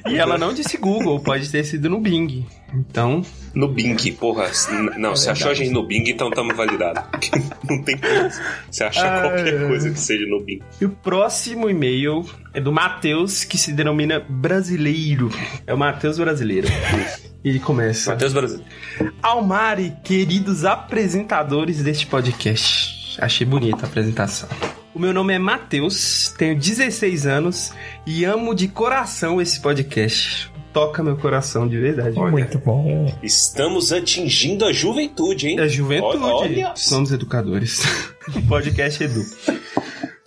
E 0.08 0.16
ela 0.16 0.38
não 0.38 0.54
disse 0.54 0.78
Google, 0.78 1.20
pode 1.20 1.50
ter 1.50 1.64
sido 1.64 1.90
no 1.90 2.00
Bing. 2.00 2.46
Então, 2.72 3.20
No 3.54 3.68
Bing, 3.68 3.96
porra. 4.12 4.50
Não, 4.96 5.14
se 5.14 5.28
achou 5.28 5.50
a 5.50 5.54
gente 5.54 5.70
no 5.70 5.86
Bing, 5.86 6.08
então 6.08 6.28
estamos 6.30 6.56
validados. 6.56 7.02
não 7.68 7.82
tem 7.82 7.98
como 7.98 8.30
você 8.70 8.84
achar 8.84 9.18
Ah, 9.18 9.28
qualquer 9.28 9.54
é. 9.64 9.66
coisa 9.66 9.90
que 9.90 9.98
seja 10.00 10.24
no 10.26 10.40
Bing. 10.40 10.60
E 10.80 10.84
o 10.86 10.90
próximo 10.90 11.68
e-mail 11.68 12.24
é 12.52 12.60
do 12.60 12.72
Matheus, 12.72 13.44
que 13.44 13.58
se 13.58 13.72
denomina 13.72 14.20
brasileiro. 14.20 15.30
É 15.66 15.74
o 15.74 15.78
Matheus 15.78 16.18
brasileiro. 16.18 16.68
E 17.44 17.50
ele 17.50 17.60
começa. 17.60 18.10
Matheus 18.10 18.32
Brasil. 18.32 18.64
Almari, 19.22 19.94
queridos 20.02 20.64
apresentadores 20.64 21.80
deste 21.84 22.04
podcast. 22.04 23.16
Achei 23.20 23.46
bonita 23.46 23.86
a 23.86 23.88
apresentação. 23.88 24.48
O 24.92 24.98
meu 24.98 25.14
nome 25.14 25.34
é 25.34 25.38
Matheus, 25.38 26.34
tenho 26.36 26.58
16 26.58 27.26
anos 27.28 27.72
e 28.04 28.24
amo 28.24 28.56
de 28.56 28.66
coração 28.66 29.40
esse 29.40 29.60
podcast. 29.60 30.50
Toca 30.72 31.02
meu 31.02 31.16
coração 31.16 31.68
de 31.68 31.78
verdade. 31.78 32.18
Muito 32.18 32.58
bom. 32.58 33.16
Estamos 33.22 33.92
atingindo 33.92 34.64
a 34.64 34.72
juventude, 34.72 35.48
hein? 35.48 35.60
É 35.60 35.68
juventude. 35.68 36.22
Olha. 36.22 36.72
Somos 36.74 37.12
educadores. 37.12 37.82
Podcast 38.48 39.02
Edu. 39.02 39.22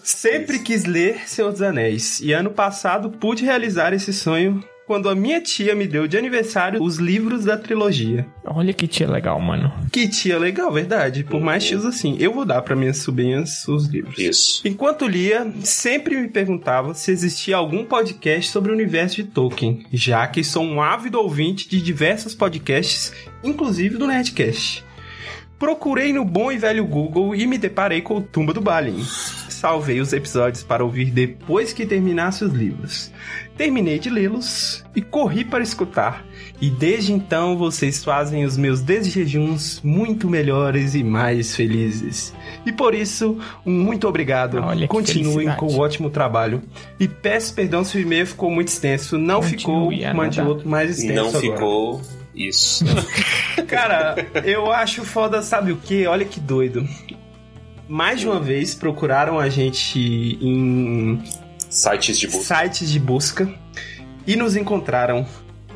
Sempre 0.04 0.60
quis 0.60 0.86
ler 0.86 1.28
Senhor 1.28 1.52
dos 1.52 1.62
Anéis 1.62 2.20
e 2.22 2.34
ano 2.34 2.52
passado 2.52 3.10
pude 3.10 3.46
realizar 3.46 3.94
esse 3.94 4.14
sonho 4.14 4.64
quando 4.92 5.08
a 5.08 5.16
minha 5.16 5.40
tia 5.40 5.74
me 5.74 5.88
deu 5.88 6.06
de 6.06 6.18
aniversário 6.18 6.84
os 6.84 6.98
livros 6.98 7.46
da 7.46 7.58
trilogia. 7.58 8.28
Olha 8.44 8.74
que 8.74 8.88
tia 8.88 9.10
legal, 9.10 9.40
mano. 9.40 9.72
Que 9.90 10.06
tia 10.06 10.38
legal, 10.38 10.70
verdade. 10.70 11.24
Por 11.24 11.40
mais 11.40 11.64
tios 11.64 11.86
assim, 11.86 12.18
eu 12.20 12.34
vou 12.34 12.44
dar 12.44 12.62
para 12.62 12.76
minhas 12.76 12.98
sobrinhas 12.98 13.66
os 13.70 13.88
livros. 13.88 14.18
Isso. 14.18 14.68
Enquanto 14.68 15.08
lia, 15.08 15.50
sempre 15.64 16.20
me 16.20 16.28
perguntava 16.28 16.94
se 16.94 17.10
existia 17.10 17.56
algum 17.56 17.86
podcast 17.86 18.52
sobre 18.52 18.70
o 18.70 18.76
universo 18.76 19.16
de 19.18 19.24
Tolkien, 19.24 19.86
já 19.94 20.28
que 20.28 20.44
sou 20.44 20.64
um 20.64 20.82
ávido 20.82 21.20
ouvinte 21.22 21.70
de 21.70 21.82
diversos 21.82 22.36
podcasts, 22.36 23.14
inclusive 23.42 23.98
do 23.98 24.08
Nerdcast. 24.08 24.84
Procurei 25.62 26.12
no 26.12 26.26
bom 26.26 26.52
e 26.52 26.58
velho 26.58 26.84
Google 26.84 27.36
e 27.36 27.46
me 27.46 27.56
deparei 27.56 28.02
com 28.02 28.16
o 28.16 28.22
Tumba 28.22 28.52
do 28.52 28.60
Balin. 28.60 29.00
Salvei 29.04 30.02
os 30.02 30.12
episódios 30.12 30.64
para 30.64 30.84
ouvir 30.84 31.12
depois 31.12 31.72
que 31.72 31.86
terminasse 31.86 32.44
os 32.44 32.52
livros. 32.52 33.12
Terminei 33.56 34.00
de 34.00 34.10
lê-los 34.10 34.84
e 34.96 35.04
corri 35.04 35.46
para 35.46 35.62
escutar. 35.62 36.26
E 36.60 36.68
desde 36.68 37.14
então 37.14 37.56
vocês 37.56 38.04
fazem 38.04 38.44
os 38.44 38.58
meus 38.58 38.82
desjejuns 38.82 39.80
muito 39.84 40.28
melhores 40.28 40.96
e 40.96 41.04
mais 41.04 41.56
felizes. 41.56 42.34
E 42.66 42.72
por 42.72 42.96
isso, 42.96 43.38
um 43.64 43.84
muito 43.84 44.08
obrigado. 44.08 44.58
Olha 44.58 44.88
Continuem 44.88 45.56
com 45.58 45.68
o 45.68 45.78
ótimo 45.78 46.10
trabalho. 46.10 46.64
E 47.00 47.08
peço 47.08 47.54
perdão 47.54 47.84
se 47.84 47.98
o 47.98 48.02
e-mail 48.02 48.26
ficou 48.26 48.50
muito 48.50 48.70
extenso. 48.70 49.16
Não 49.16 49.44
ficou, 49.44 49.84
Continue 49.84 50.06
a 50.06 50.14
mande 50.16 50.38
nadar. 50.40 50.50
outro 50.50 50.68
mais 50.68 50.90
extenso. 50.90 51.14
Não 51.14 51.28
agora. 51.28 51.40
ficou. 51.40 52.21
Isso. 52.36 52.86
Cara, 53.68 54.16
eu 54.46 54.72
acho 54.72 55.04
foda, 55.04 55.42
sabe 55.42 55.72
o 55.72 55.78
que? 55.78 56.06
Olha 56.08 56.26
que 56.26 56.40
doido. 56.40 56.88
Mais 57.88 58.20
de 58.22 58.28
uma 58.28 58.40
vez 58.40 58.74
procuraram 58.74 59.38
a 59.38 59.50
gente 59.50 60.00
em 60.42 61.22
Sites 61.70 62.18
de 62.18 62.28
busca. 62.28 62.56
sites 62.56 62.90
de 62.90 63.00
busca 63.00 63.54
e 64.26 64.36
nos 64.36 64.56
encontraram. 64.56 65.26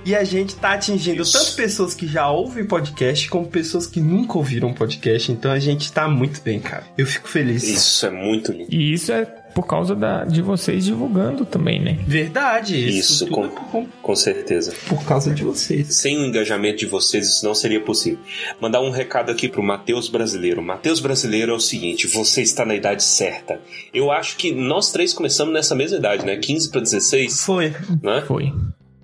E 0.06 0.14
a 0.16 0.24
gente 0.24 0.56
tá 0.56 0.74
atingindo 0.74 1.24
Isso. 1.24 1.32
tanto 1.34 1.56
pessoas 1.56 1.96
que 1.96 2.06
já 2.06 2.30
ouvem 2.30 2.64
podcast 2.64 3.28
como 3.28 3.48
pessoas 3.48 3.88
que 3.88 4.00
nunca 4.00 4.38
ouviram 4.38 4.72
podcast. 4.72 5.32
Então 5.32 5.52
a 5.52 5.58
gente 5.58 5.92
tá 5.92 6.08
muito 6.08 6.42
bem, 6.42 6.60
cara. 6.60 6.84
Eu 6.96 7.08
fico 7.08 7.28
feliz. 7.28 7.64
Isso 7.64 8.06
é 8.06 8.12
muito 8.12 8.52
lindo. 8.52 8.68
E 8.72 8.94
isso 8.94 9.12
é 9.12 9.26
por 9.56 9.66
causa 9.66 9.96
da, 9.96 10.26
de 10.26 10.42
vocês 10.42 10.84
divulgando 10.86 11.46
também, 11.46 11.82
né? 11.82 11.98
Verdade, 12.06 12.78
isso, 12.78 13.14
Isso, 13.14 13.26
tudo 13.26 13.32
com- 13.36 13.46
é 13.46 13.48
por, 13.72 13.86
Com 14.02 14.16
certeza. 14.16 14.74
por 14.88 15.04
causa 15.06 15.34
de 15.34 15.44
vocês. 15.44 15.96
Sem 15.96 16.18
o 16.18 16.26
engajamento 16.26 16.80
de 16.80 16.86
vocês, 16.86 17.28
isso 17.28 17.46
não 17.46 17.56
seria 17.56 17.80
possível. 17.82 18.20
Mandar 18.62 18.82
um 18.82 18.90
recado 18.92 19.32
aqui 19.32 19.48
pro 19.50 19.64
Matheus 19.64 20.10
Brasileiro. 20.10 20.62
Matheus 20.62 21.00
Brasileiro 21.00 21.54
é 21.54 21.56
o 21.56 21.60
seguinte: 21.60 22.06
você 22.06 22.42
está 22.42 22.66
na 22.66 22.76
idade 22.76 23.02
certa. 23.04 23.60
Eu 23.94 24.12
acho 24.12 24.36
que 24.36 24.52
nós 24.52 24.92
três 24.92 25.14
começamos 25.14 25.54
nessa 25.54 25.74
mesma 25.74 25.98
idade, 25.98 26.26
né? 26.26 26.36
15 26.36 26.70
para 26.70 26.82
16, 26.82 27.44
Foi. 27.46 27.74
né? 28.04 28.24
Foi. 28.28 28.52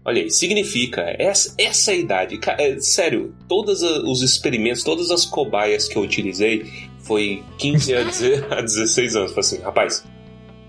Olha 0.03 0.22
aí, 0.24 0.29
significa, 0.31 1.01
essa, 1.17 1.53
essa 1.58 1.91
é 1.91 2.00
idade. 2.00 2.39
É, 2.58 2.77
sério, 2.79 3.34
todos 3.48 3.81
os 3.84 4.22
experimentos, 4.22 4.84
todas 4.84 5.12
as 5.12 5.25
cobaias 5.25 5.88
que 5.88 5.96
eu 5.96 6.01
utilizei 6.01 6.65
foi 7.03 7.41
15 7.58 7.93
a, 7.96 8.03
deze- 8.03 8.43
a 8.50 8.62
16 8.62 9.15
anos. 9.15 9.29
Falei 9.31 9.39
assim, 9.41 9.62
rapaz, 9.62 10.03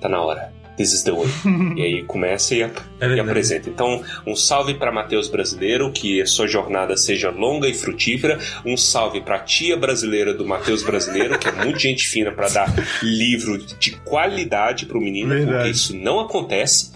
tá 0.02 0.08
na 0.08 0.20
hora. 0.20 0.52
This 0.76 0.94
is 0.94 1.02
the 1.02 1.12
way. 1.12 1.28
e 1.76 1.82
aí 1.82 2.02
começa 2.04 2.54
e, 2.54 2.62
ap- 2.62 2.78
É 2.98 3.06
e 3.06 3.20
apresenta. 3.20 3.68
Então, 3.68 4.02
um 4.26 4.34
salve 4.34 4.72
para 4.74 4.90
Matheus 4.90 5.28
Brasileiro, 5.28 5.92
que 5.92 6.22
a 6.22 6.26
sua 6.26 6.46
jornada 6.48 6.96
seja 6.96 7.28
longa 7.30 7.68
e 7.68 7.74
frutífera. 7.74 8.38
Um 8.64 8.74
salve 8.74 9.20
para 9.20 9.38
tia 9.40 9.76
brasileira 9.76 10.32
do 10.32 10.46
Matheus 10.46 10.82
Brasileiro, 10.82 11.38
que 11.38 11.46
é 11.46 11.52
muito 11.52 11.78
gente 11.78 12.08
fina 12.08 12.32
para 12.32 12.48
dar 12.48 12.74
livro 13.02 13.58
de 13.58 13.90
qualidade 13.98 14.86
pro 14.86 14.98
menino, 14.98 15.28
porque 15.28 15.44
Verdade. 15.44 15.70
isso 15.70 15.94
não 15.94 16.20
acontece, 16.20 16.90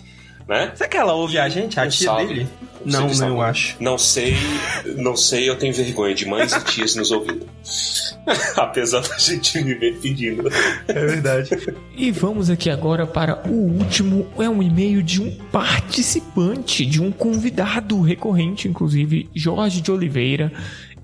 né? 0.49 0.73
Será 0.75 0.89
que 0.89 0.97
ela 0.97 1.13
ouve 1.15 1.39
a 1.39 1.49
gente? 1.49 1.79
A 1.79 1.89
tia 1.89 2.07
salve. 2.07 2.27
dele? 2.27 2.49
Não 2.85 3.09
Não, 3.09 3.29
eu 3.29 3.41
acho. 3.41 3.77
Não 3.81 3.99
sei, 3.99 4.35
não 4.97 5.17
sei, 5.17 5.49
eu 5.49 5.57
tenho 5.59 5.75
vergonha 5.75 6.15
de 6.15 6.25
mães 6.25 6.53
e 6.53 6.65
tias 6.67 6.95
nos 6.95 7.11
ouvindo. 7.11 7.47
Apesar 8.57 9.01
da 9.01 9.19
gente 9.19 9.61
viver 9.61 9.97
pedindo. 9.97 10.49
É 10.87 10.93
verdade. 10.93 11.51
E 11.97 12.13
vamos 12.13 12.49
aqui 12.49 12.71
agora 12.71 13.07
para 13.07 13.43
o 13.49 13.55
último. 13.55 14.29
É 14.39 14.49
um 14.49 14.63
e-mail 14.63 15.03
de 15.03 15.21
um 15.21 15.35
participante, 15.51 16.87
de 16.87 17.03
um 17.03 17.11
convidado 17.11 18.01
recorrente, 18.01 18.69
inclusive, 18.69 19.29
Jorge 19.35 19.81
de 19.81 19.91
Oliveira, 19.91 20.53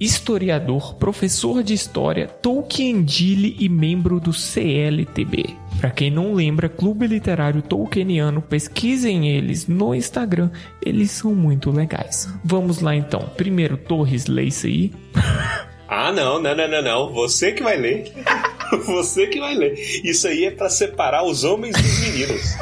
historiador, 0.04 0.94
professor 0.94 1.62
de 1.62 1.74
história, 1.74 2.26
Tolkiendile 2.26 3.56
e 3.58 3.68
membro 3.68 4.18
do 4.18 4.32
CLTB. 4.32 5.56
Para 5.80 5.90
quem 5.90 6.10
não 6.10 6.34
lembra, 6.34 6.68
Clube 6.68 7.06
Literário 7.06 7.62
Tolkieniano, 7.62 8.42
pesquisem 8.42 9.28
eles 9.28 9.66
no 9.66 9.94
Instagram, 9.94 10.50
eles 10.84 11.10
são 11.10 11.34
muito 11.34 11.70
legais. 11.70 12.28
Vamos 12.44 12.80
lá 12.80 12.94
então. 12.94 13.30
Primeiro, 13.36 13.76
Torres, 13.76 14.26
lê 14.26 14.44
isso 14.44 14.66
aí. 14.66 14.92
Ah, 15.94 16.10
não, 16.10 16.40
não, 16.40 16.56
não, 16.56 16.66
não, 16.68 16.82
não. 16.82 17.12
Você 17.12 17.52
que 17.52 17.62
vai 17.62 17.76
ler. 17.76 18.10
Você 18.86 19.26
que 19.26 19.38
vai 19.38 19.54
ler. 19.54 19.74
Isso 20.02 20.26
aí 20.26 20.46
é 20.46 20.50
pra 20.50 20.70
separar 20.70 21.22
os 21.22 21.44
homens 21.44 21.76
dos 21.76 22.00
meninos. 22.00 22.56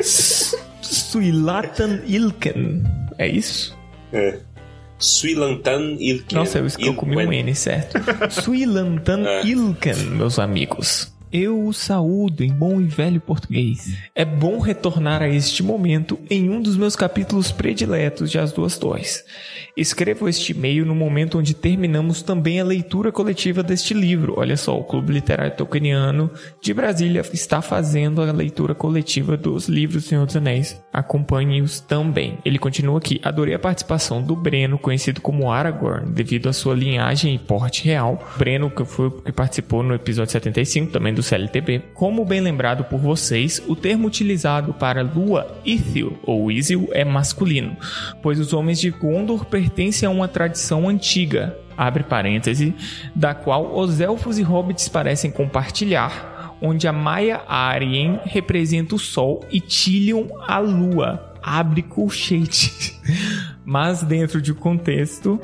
Suilatan 0.80 2.00
Ilken. 2.06 2.82
É 3.18 3.28
isso? 3.28 3.76
Suilantan 5.00 5.96
Ilken. 5.98 6.38
Nossa, 6.38 6.58
eu, 6.58 6.66
eu 6.78 6.94
comi 6.94 7.16
um 7.16 7.32
N, 7.32 7.54
certo? 7.54 7.98
Suilantan 8.30 9.26
É. 9.26 9.46
Ilken, 9.46 9.96
meus 10.10 10.38
amigos. 10.38 11.12
Eu 11.32 11.64
o 11.64 11.72
saúdo 11.72 12.42
em 12.42 12.52
bom 12.52 12.80
e 12.80 12.84
velho 12.84 13.20
português. 13.20 13.96
É 14.16 14.24
bom 14.24 14.58
retornar 14.58 15.22
a 15.22 15.28
este 15.28 15.62
momento 15.62 16.18
em 16.28 16.50
um 16.50 16.60
dos 16.60 16.76
meus 16.76 16.96
capítulos 16.96 17.52
prediletos 17.52 18.32
de 18.32 18.38
As 18.40 18.50
Duas 18.50 18.76
Torres. 18.76 19.24
Escrevo 19.76 20.28
este 20.28 20.50
e-mail 20.50 20.84
no 20.84 20.92
momento 20.92 21.38
onde 21.38 21.54
terminamos 21.54 22.20
também 22.20 22.60
a 22.60 22.64
leitura 22.64 23.12
coletiva 23.12 23.62
deste 23.62 23.94
livro. 23.94 24.34
Olha 24.38 24.56
só, 24.56 24.76
o 24.76 24.82
Clube 24.82 25.12
Literário 25.12 25.56
Tolkieniano 25.56 26.28
de 26.60 26.74
Brasília 26.74 27.22
está 27.32 27.62
fazendo 27.62 28.20
a 28.20 28.32
leitura 28.32 28.74
coletiva 28.74 29.36
dos 29.36 29.68
livros 29.68 30.06
Senhor 30.06 30.26
dos 30.26 30.34
Anéis. 30.34 30.82
Acompanhe-os 30.92 31.78
também. 31.78 32.38
Ele 32.44 32.58
continua 32.58 32.98
aqui. 32.98 33.20
Adorei 33.22 33.54
a 33.54 33.58
participação 33.58 34.20
do 34.20 34.34
Breno, 34.34 34.76
conhecido 34.76 35.20
como 35.20 35.48
Aragorn, 35.48 36.10
devido 36.10 36.48
à 36.48 36.52
sua 36.52 36.74
linhagem 36.74 37.36
e 37.36 37.38
porte 37.38 37.84
real. 37.84 38.28
Breno, 38.36 38.68
que 38.68 38.84
foi 38.84 39.12
que 39.12 39.30
participou 39.30 39.84
no 39.84 39.94
episódio 39.94 40.32
75, 40.32 40.90
também 40.90 41.14
do 41.14 41.19
CLTB. 41.22 41.82
Como 41.94 42.24
bem 42.24 42.40
lembrado 42.40 42.84
por 42.84 42.98
vocês, 42.98 43.62
o 43.66 43.76
termo 43.76 44.06
utilizado 44.06 44.74
para 44.74 45.02
lua 45.02 45.58
Ithil 45.64 46.18
ou 46.24 46.50
Isil 46.50 46.88
é 46.92 47.04
masculino, 47.04 47.76
pois 48.22 48.38
os 48.38 48.52
homens 48.52 48.80
de 48.80 48.90
Gondor 48.90 49.44
pertencem 49.46 50.06
a 50.06 50.10
uma 50.10 50.28
tradição 50.28 50.88
antiga, 50.88 51.56
abre 51.76 52.02
parêntese, 52.02 52.74
da 53.14 53.34
qual 53.34 53.76
os 53.76 54.00
elfos 54.00 54.38
e 54.38 54.42
hobbits 54.42 54.88
parecem 54.88 55.30
compartilhar, 55.30 56.56
onde 56.60 56.86
a 56.86 56.92
Maia 56.92 57.42
Arien 57.48 58.20
representa 58.24 58.94
o 58.94 58.98
sol 58.98 59.44
e 59.50 59.60
Tilion 59.60 60.26
a 60.46 60.58
lua, 60.58 61.34
abre 61.42 61.82
colchete. 61.82 63.00
Mas 63.64 64.02
dentro 64.02 64.42
de 64.42 64.52
contexto 64.52 65.40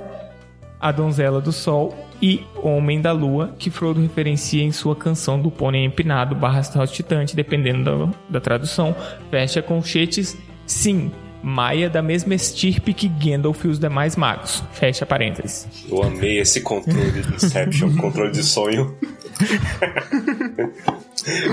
a 0.80 0.92
donzela 0.92 1.40
do 1.40 1.52
sol 1.52 2.05
e 2.20 2.44
homem 2.62 3.00
da 3.00 3.12
lua, 3.12 3.54
que 3.58 3.70
Frodo 3.70 4.00
referencia 4.00 4.62
em 4.62 4.72
sua 4.72 4.96
canção 4.96 5.40
do 5.40 5.50
pônei 5.50 5.84
empinado 5.84 6.34
barra 6.34 6.62
saltitante, 6.62 7.36
dependendo 7.36 7.84
da, 7.84 8.12
da 8.30 8.40
tradução, 8.40 8.94
fecha 9.30 9.62
colchetes, 9.62 10.36
sim, 10.66 11.10
Maia 11.42 11.88
da 11.88 12.02
mesma 12.02 12.34
estirpe 12.34 12.92
que 12.92 13.06
Gandalf 13.06 13.64
e 13.64 13.68
os 13.68 13.78
demais 13.78 14.16
magos. 14.16 14.64
Fecha 14.72 15.06
parênteses. 15.06 15.68
Eu 15.88 16.02
amei 16.02 16.38
esse 16.40 16.60
controle 16.60 17.22
de 17.22 17.34
Inception, 17.34 17.94
controle 17.96 18.32
de 18.32 18.42
sonho. 18.42 18.96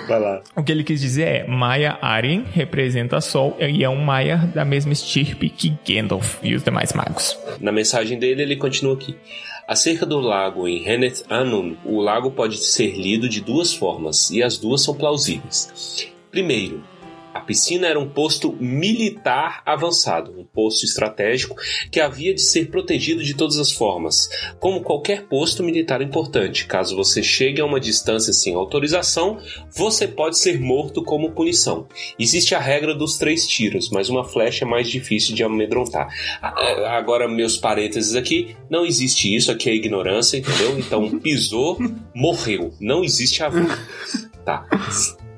Vai 0.07 0.19
lá. 0.19 0.41
O 0.55 0.63
que 0.63 0.71
ele 0.71 0.83
quis 0.83 0.99
dizer 0.99 1.27
é 1.27 1.47
Maia 1.47 1.99
Arien 2.01 2.43
representa 2.51 3.21
Sol 3.21 3.55
e 3.59 3.83
é 3.83 3.89
um 3.89 4.03
Maia 4.03 4.37
da 4.55 4.65
mesma 4.65 4.93
estirpe 4.93 5.47
que 5.47 5.77
Gandalf 5.87 6.37
e 6.41 6.55
os 6.55 6.63
demais 6.63 6.93
magos. 6.93 7.37
Na 7.59 7.71
mensagem 7.71 8.17
dele, 8.17 8.41
ele 8.41 8.55
continua 8.55 8.95
aqui. 8.95 9.15
Acerca 9.67 10.05
do 10.05 10.19
lago 10.19 10.67
em 10.67 10.85
Heneth 10.85 11.23
Anun, 11.29 11.77
o 11.85 12.01
lago 12.01 12.31
pode 12.31 12.57
ser 12.57 12.97
lido 12.97 13.29
de 13.29 13.39
duas 13.39 13.73
formas, 13.73 14.29
e 14.29 14.43
as 14.43 14.57
duas 14.57 14.81
são 14.81 14.93
plausíveis. 14.93 16.11
Primeiro, 16.29 16.83
a 17.33 17.39
piscina 17.39 17.87
era 17.87 17.99
um 17.99 18.09
posto 18.09 18.53
militar 18.53 19.61
avançado, 19.65 20.31
um 20.37 20.45
posto 20.45 20.85
estratégico 20.85 21.55
que 21.91 21.99
havia 21.99 22.33
de 22.33 22.41
ser 22.41 22.69
protegido 22.69 23.23
de 23.23 23.33
todas 23.33 23.57
as 23.57 23.71
formas, 23.71 24.29
como 24.59 24.81
qualquer 24.81 25.23
posto 25.23 25.63
militar 25.63 26.01
importante. 26.01 26.65
Caso 26.65 26.95
você 26.95 27.23
chegue 27.23 27.61
a 27.61 27.65
uma 27.65 27.79
distância 27.79 28.33
sem 28.33 28.53
autorização, 28.55 29.39
você 29.71 30.07
pode 30.07 30.37
ser 30.37 30.59
morto 30.59 31.03
como 31.03 31.31
punição. 31.31 31.87
Existe 32.19 32.55
a 32.55 32.59
regra 32.59 32.93
dos 32.93 33.17
três 33.17 33.47
tiros, 33.47 33.89
mas 33.89 34.09
uma 34.09 34.23
flecha 34.23 34.65
é 34.65 34.67
mais 34.67 34.89
difícil 34.89 35.35
de 35.35 35.43
amedrontar. 35.43 36.07
É, 36.41 36.85
Agora, 36.87 37.27
meus 37.27 37.57
parênteses 37.57 38.15
aqui, 38.15 38.55
não 38.69 38.85
existe 38.85 39.33
isso, 39.33 39.51
aqui 39.51 39.69
é 39.69 39.75
ignorância, 39.75 40.37
entendeu? 40.37 40.77
Então, 40.77 41.19
pisou, 41.19 41.77
morreu. 42.13 42.73
Não 42.79 43.03
existe 43.03 43.43
a. 43.43 43.51
Tá. 44.45 44.67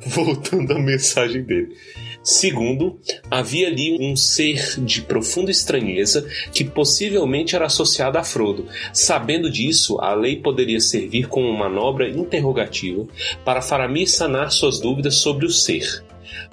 Voltando 0.08 0.74
à 0.74 0.80
mensagem 0.80 1.44
dele. 1.44 1.76
Segundo, 2.24 3.00
havia 3.30 3.68
ali 3.68 3.98
um 4.00 4.16
ser 4.16 4.80
de 4.80 5.02
profunda 5.02 5.52
estranheza 5.52 6.28
que 6.52 6.64
possivelmente 6.64 7.56
era 7.56 7.66
associado 7.66 8.18
a 8.18 8.24
Frodo. 8.24 8.68
Sabendo 8.92 9.50
disso, 9.50 10.00
a 10.00 10.14
lei 10.14 10.38
poderia 10.38 10.80
servir 10.80 11.28
como 11.28 11.52
manobra 11.54 12.10
interrogativa 12.10 13.06
para 13.44 13.62
Faramir 13.62 14.10
sanar 14.10 14.52
suas 14.52 14.80
dúvidas 14.80 15.16
sobre 15.16 15.46
o 15.46 15.52
ser. 15.52 16.04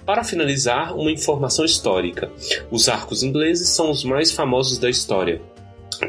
Para 0.05 0.25
finalizar, 0.25 0.95
uma 0.95 1.11
informação 1.11 1.65
histórica. 1.65 2.31
Os 2.71 2.89
arcos 2.89 3.23
ingleses 3.23 3.69
são 3.69 3.91
os 3.91 4.05
mais 4.05 4.31
famosos 4.31 4.79
da 4.79 4.91
história 4.91 5.41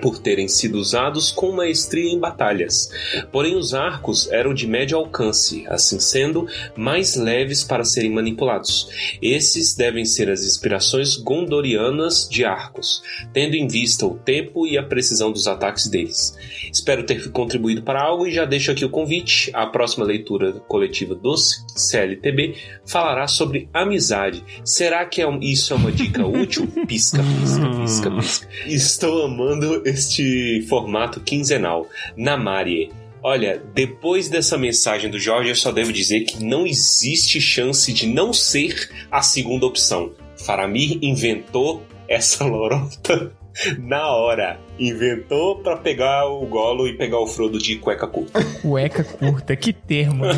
por 0.02 0.18
terem 0.20 0.48
sido 0.48 0.78
usados 0.78 1.32
com 1.32 1.52
maestria 1.52 2.10
em 2.12 2.20
batalhas. 2.20 2.90
Porém, 3.32 3.56
os 3.56 3.74
arcos 3.74 4.30
eram 4.32 4.54
de 4.54 4.68
médio 4.68 4.98
alcance, 4.98 5.66
assim 5.68 6.00
sendo 6.00 6.48
mais 6.76 7.16
leves 7.16 7.64
para 7.64 7.84
serem 7.84 8.12
manipulados. 8.12 8.88
Esses 9.22 9.76
devem 9.76 10.06
ser 10.06 10.30
as 10.30 10.44
inspirações 10.44 11.16
gondorianas 11.18 12.28
de 12.30 12.44
arcos, 12.44 13.02
tendo 13.34 13.56
em 13.56 13.68
vista 13.68 14.06
o 14.06 14.16
tempo 14.16 14.66
e 14.68 14.78
a 14.78 14.84
precisão 14.84 15.32
dos 15.32 15.48
ataques 15.48 15.88
deles. 15.88 16.36
Espero 16.72 17.06
ter 17.06 17.32
contribuído 17.32 17.84
para 17.84 18.02
algo 18.02 18.26
e 18.28 18.32
já 18.34 18.46
deixo 18.46 18.72
aqui 18.72 18.84
o 18.84 18.90
convite. 18.90 19.52
A 19.54 19.66
próxima 19.68 20.06
leitura 20.06 20.54
coletiva 20.68 21.14
dos 21.16 21.64
CLTB 21.76 22.56
falará 22.86 23.28
sobre 23.28 23.70
amizade. 23.74 24.44
Será 24.66 25.06
que 25.06 25.22
é 25.22 25.28
um- 25.28 25.40
isso 25.42 25.74
é 25.74 25.76
uma 25.76 25.92
dica 25.92 26.26
útil? 26.26 26.68
Pisca, 26.88 27.20
pisca, 27.24 27.70
pisca, 27.80 28.12
pisca. 28.12 28.50
Estou 28.68 29.26
amando 29.26 29.83
este 29.86 30.66
formato 30.68 31.20
quinzenal. 31.20 31.88
Namarie. 32.16 32.92
Olha, 33.22 33.62
depois 33.74 34.28
dessa 34.28 34.58
mensagem 34.58 35.10
do 35.10 35.18
Jorge, 35.18 35.50
eu 35.50 35.56
só 35.56 35.72
devo 35.72 35.94
dizer 35.94 36.22
que 36.22 36.44
não 36.44 36.68
existe 36.68 37.40
chance 37.40 37.92
de 37.94 38.06
não 38.06 38.34
ser 38.34 38.90
a 39.10 39.22
segunda 39.22 39.66
opção. 39.66 40.12
Faramir 40.36 41.00
inventou 41.02 41.86
essa 42.08 42.44
lorota 42.46 43.32
na 43.80 44.12
hora. 44.12 44.60
Inventou 44.80 45.58
pra 45.58 45.78
pegar 45.78 46.28
o 46.28 46.46
Golo 46.46 46.88
e 46.88 46.98
pegar 46.98 47.20
o 47.20 47.28
Frodo 47.28 47.58
de 47.60 47.78
cueca 47.78 48.08
curta. 48.08 48.44
Cueca 48.62 49.04
curta, 49.04 49.56
que 49.56 49.72
termo, 49.72 50.26
né? 50.26 50.34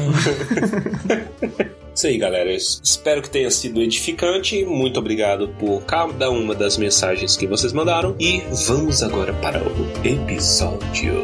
Isso 1.95 2.07
aí, 2.07 2.17
galera. 2.17 2.49
Eu 2.49 2.57
espero 2.57 3.21
que 3.21 3.29
tenha 3.29 3.49
sido 3.49 3.81
edificante. 3.81 4.65
Muito 4.65 4.99
obrigado 4.99 5.47
por 5.57 5.81
cada 5.85 6.29
uma 6.29 6.53
das 6.53 6.77
mensagens 6.77 7.37
que 7.37 7.47
vocês 7.47 7.71
mandaram. 7.71 8.15
E 8.19 8.43
vamos 8.67 9.01
agora 9.01 9.33
para 9.35 9.63
o 9.63 10.05
episódio. 10.05 11.23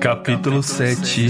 Capítulo 0.00 0.62
7 0.62 1.28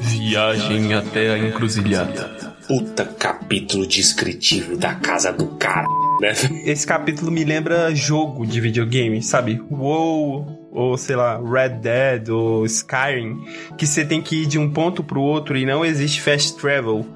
Viagem 0.00 0.94
até 0.94 1.30
a 1.30 1.38
encruzilhada. 1.38 2.53
Puta 2.66 3.04
capítulo 3.04 3.86
descritivo 3.86 4.76
da 4.76 4.94
casa 4.94 5.30
do 5.30 5.48
cara, 5.56 5.86
né? 6.18 6.32
Esse 6.64 6.86
capítulo 6.86 7.30
me 7.30 7.44
lembra 7.44 7.94
jogo 7.94 8.46
de 8.46 8.58
videogame, 8.58 9.22
sabe? 9.22 9.62
WoW, 9.70 10.70
ou 10.72 10.96
sei 10.96 11.14
lá, 11.14 11.38
Red 11.38 11.80
Dead, 11.80 12.30
ou 12.30 12.64
Skyrim, 12.64 13.44
que 13.76 13.86
você 13.86 14.02
tem 14.02 14.22
que 14.22 14.42
ir 14.42 14.46
de 14.46 14.58
um 14.58 14.70
ponto 14.70 15.04
pro 15.04 15.20
outro 15.20 15.58
e 15.58 15.66
não 15.66 15.84
existe 15.84 16.22
fast 16.22 16.56
travel. 16.56 17.06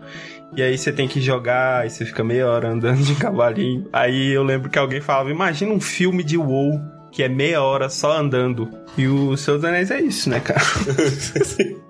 E 0.55 0.63
aí 0.63 0.77
você 0.77 0.93
tem 0.93 1.09
que 1.09 1.21
jogar, 1.21 1.87
e 1.87 1.91
você 1.91 2.05
fica 2.05 2.23
meia 2.23 2.47
hora 2.47 2.69
andando 2.69 3.03
de 3.03 3.15
cavalinho. 3.15 3.89
Aí 3.91 4.29
eu 4.29 4.43
lembro 4.43 4.69
que 4.69 4.79
alguém 4.79 5.01
falava, 5.01 5.31
imagina 5.31 5.73
um 5.73 5.81
filme 5.81 6.23
de 6.23 6.37
WoW, 6.37 6.79
que 7.11 7.23
é 7.23 7.29
meia 7.29 7.63
hora 7.63 7.89
só 7.89 8.19
andando. 8.19 8.69
E 8.99 9.09
o 9.09 9.35
Seus 9.37 9.65
Anéis 9.65 9.91
é 9.91 10.01
isso, 10.01 10.29
né, 10.29 10.41
cara? 10.41 10.61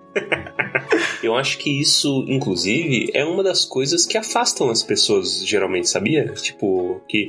Eu 1.28 1.36
acho 1.36 1.58
que 1.58 1.78
isso, 1.78 2.24
inclusive, 2.26 3.10
é 3.12 3.22
uma 3.22 3.42
das 3.42 3.66
coisas 3.66 4.06
que 4.06 4.16
afastam 4.16 4.70
as 4.70 4.82
pessoas, 4.82 5.46
geralmente, 5.46 5.86
sabia? 5.88 6.32
Tipo, 6.32 7.02
que. 7.06 7.28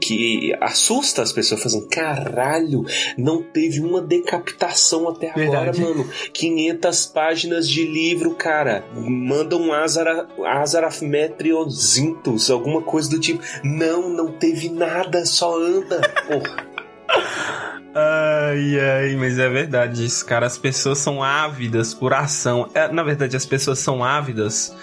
Que 0.00 0.52
assusta 0.60 1.22
as 1.22 1.30
pessoas, 1.30 1.62
fazendo 1.62 1.86
caralho, 1.86 2.84
não 3.16 3.40
teve 3.40 3.80
uma 3.80 4.00
decapitação 4.00 5.08
até 5.08 5.30
agora, 5.30 5.70
Verdade. 5.70 5.80
mano. 5.80 6.04
500 6.32 7.06
páginas 7.06 7.68
de 7.68 7.86
livro, 7.86 8.34
cara. 8.34 8.84
Manda 8.96 9.56
um 9.56 9.72
Azara, 9.72 10.26
Azarafmetrionzintus, 10.44 12.50
alguma 12.50 12.82
coisa 12.82 13.10
do 13.10 13.20
tipo. 13.20 13.40
Não, 13.62 14.08
não 14.08 14.32
teve 14.32 14.70
nada, 14.70 15.24
só 15.24 15.56
anda. 15.56 16.00
Porra. 16.26 16.66
Ai, 17.98 18.78
ai, 18.78 19.16
mas 19.16 19.38
é 19.38 19.48
verdade 19.48 20.04
isso, 20.04 20.24
cara. 20.26 20.44
As 20.44 20.58
pessoas 20.58 20.98
são 20.98 21.22
ávidas 21.22 21.94
por 21.94 22.12
ação. 22.12 22.68
É, 22.74 22.92
na 22.92 23.02
verdade, 23.02 23.34
as 23.36 23.46
pessoas 23.46 23.78
são 23.78 24.04
ávidas 24.04 24.76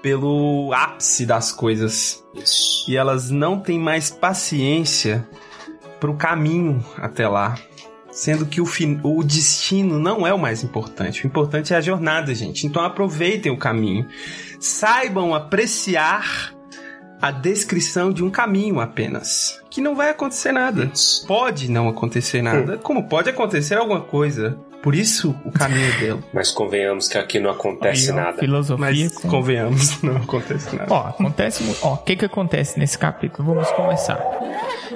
pelo 0.00 0.72
ápice 0.72 1.26
das 1.26 1.52
coisas. 1.52 2.24
Isso. 2.34 2.90
E 2.90 2.96
elas 2.96 3.28
não 3.28 3.60
têm 3.60 3.78
mais 3.78 4.08
paciência 4.08 5.28
pro 6.00 6.14
caminho 6.14 6.82
até 6.96 7.28
lá. 7.28 7.58
Sendo 8.10 8.46
que 8.46 8.62
o, 8.62 8.66
fin- 8.66 8.98
o 9.02 9.22
destino 9.22 9.98
não 9.98 10.26
é 10.26 10.32
o 10.32 10.38
mais 10.38 10.62
importante. 10.64 11.24
O 11.24 11.26
importante 11.26 11.74
é 11.74 11.76
a 11.76 11.80
jornada, 11.82 12.34
gente. 12.34 12.66
Então 12.66 12.82
aproveitem 12.82 13.52
o 13.52 13.58
caminho. 13.58 14.06
Saibam 14.58 15.34
apreciar 15.34 16.54
a 17.20 17.30
descrição 17.30 18.10
de 18.10 18.24
um 18.24 18.30
caminho 18.30 18.80
apenas. 18.80 19.60
Que 19.74 19.80
não 19.80 19.96
vai 19.96 20.10
acontecer 20.10 20.52
nada. 20.52 20.88
Isso. 20.94 21.26
Pode 21.26 21.68
não 21.68 21.88
acontecer 21.88 22.40
nada, 22.40 22.78
como 22.78 23.08
pode 23.08 23.28
acontecer 23.28 23.74
alguma 23.74 24.00
coisa. 24.00 24.56
Por 24.80 24.94
isso 24.94 25.34
o 25.44 25.50
caminho 25.50 25.88
é 25.88 25.98
dele. 25.98 26.24
Mas 26.32 26.52
convenhamos 26.52 27.08
que 27.08 27.18
aqui 27.18 27.40
não 27.40 27.50
acontece 27.50 28.12
Aí, 28.12 28.16
ó, 28.16 28.20
nada. 28.20 28.38
Filosofia. 28.38 28.86
Mas 28.86 29.18
convenhamos, 29.18 29.98
não 30.00 30.18
acontece 30.18 30.76
nada. 30.76 30.94
Ó, 30.94 31.08
acontece. 31.08 31.76
Ó, 31.82 31.94
o 31.94 31.96
que 31.96 32.14
que 32.14 32.24
acontece 32.24 32.78
nesse 32.78 32.96
capítulo? 32.96 33.52
Vamos 33.52 33.68
começar. 33.72 34.24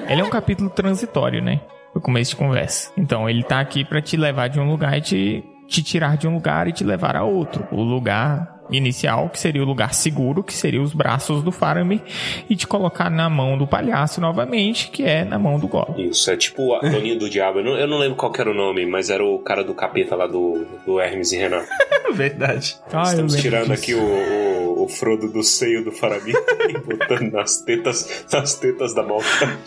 Ele 0.08 0.20
é 0.20 0.24
um 0.24 0.30
capítulo 0.30 0.70
transitório, 0.70 1.42
né? 1.42 1.60
No 1.92 2.00
começo 2.00 2.30
de 2.30 2.36
conversa. 2.36 2.92
Então, 2.96 3.28
ele 3.28 3.42
tá 3.42 3.58
aqui 3.58 3.84
pra 3.84 4.00
te 4.00 4.16
levar 4.16 4.46
de 4.46 4.60
um 4.60 4.70
lugar 4.70 4.96
e 4.96 5.00
te, 5.00 5.44
te 5.66 5.82
tirar 5.82 6.16
de 6.16 6.28
um 6.28 6.34
lugar 6.34 6.68
e 6.68 6.72
te 6.72 6.84
levar 6.84 7.16
a 7.16 7.24
outro. 7.24 7.66
O 7.72 7.82
lugar 7.82 8.57
inicial, 8.70 9.28
que 9.28 9.38
seria 9.38 9.62
o 9.62 9.64
lugar 9.64 9.94
seguro, 9.94 10.42
que 10.42 10.52
seria 10.52 10.80
os 10.82 10.92
braços 10.92 11.42
do 11.42 11.50
Faramir, 11.52 12.00
e 12.48 12.56
te 12.56 12.66
colocar 12.66 13.10
na 13.10 13.28
mão 13.28 13.56
do 13.56 13.66
palhaço 13.66 14.20
novamente, 14.20 14.90
que 14.90 15.02
é 15.02 15.24
na 15.24 15.38
mão 15.38 15.58
do 15.58 15.68
Gollum. 15.68 15.98
Isso, 15.98 16.30
é 16.30 16.36
tipo 16.36 16.74
a 16.74 16.80
Toninho 16.80 17.18
do 17.18 17.28
Diabo. 17.28 17.60
Eu 17.60 17.64
não, 17.64 17.72
eu 17.76 17.86
não 17.86 17.98
lembro 17.98 18.16
qual 18.16 18.32
que 18.32 18.40
era 18.40 18.50
o 18.50 18.54
nome, 18.54 18.86
mas 18.86 19.10
era 19.10 19.24
o 19.24 19.38
cara 19.38 19.62
do 19.64 19.74
capeta 19.74 20.14
lá 20.16 20.26
do, 20.26 20.66
do 20.86 21.00
Hermes 21.00 21.32
e 21.32 21.36
Renan. 21.36 21.62
É 22.06 22.12
verdade. 22.12 22.76
Ah, 22.92 23.02
Estamos 23.04 23.36
tirando 23.36 23.70
disso. 23.70 23.82
aqui 23.82 23.94
o, 23.94 24.00
o, 24.02 24.84
o 24.84 24.88
Frodo 24.88 25.28
do 25.30 25.42
seio 25.42 25.84
do 25.84 25.92
Faramir 25.92 26.34
e 26.68 26.72
botando 26.78 27.32
nas 27.32 27.60
tetas, 27.60 28.26
nas 28.32 28.54
tetas 28.54 28.94
da 28.94 29.02
malta. 29.02 29.58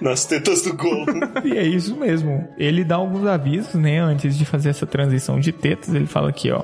nas 0.00 0.24
tetas 0.24 0.62
do 0.62 0.74
Gollum. 0.74 1.20
E 1.44 1.56
é 1.56 1.62
isso 1.62 1.96
mesmo. 1.96 2.48
Ele 2.56 2.84
dá 2.84 2.96
alguns 2.96 3.26
avisos, 3.26 3.74
né? 3.74 3.98
Antes 4.00 4.36
de 4.36 4.44
fazer 4.44 4.70
essa 4.70 4.86
transição 4.86 5.38
de 5.38 5.52
tetas, 5.52 5.94
ele 5.94 6.06
fala 6.06 6.28
aqui, 6.30 6.50
ó. 6.50 6.62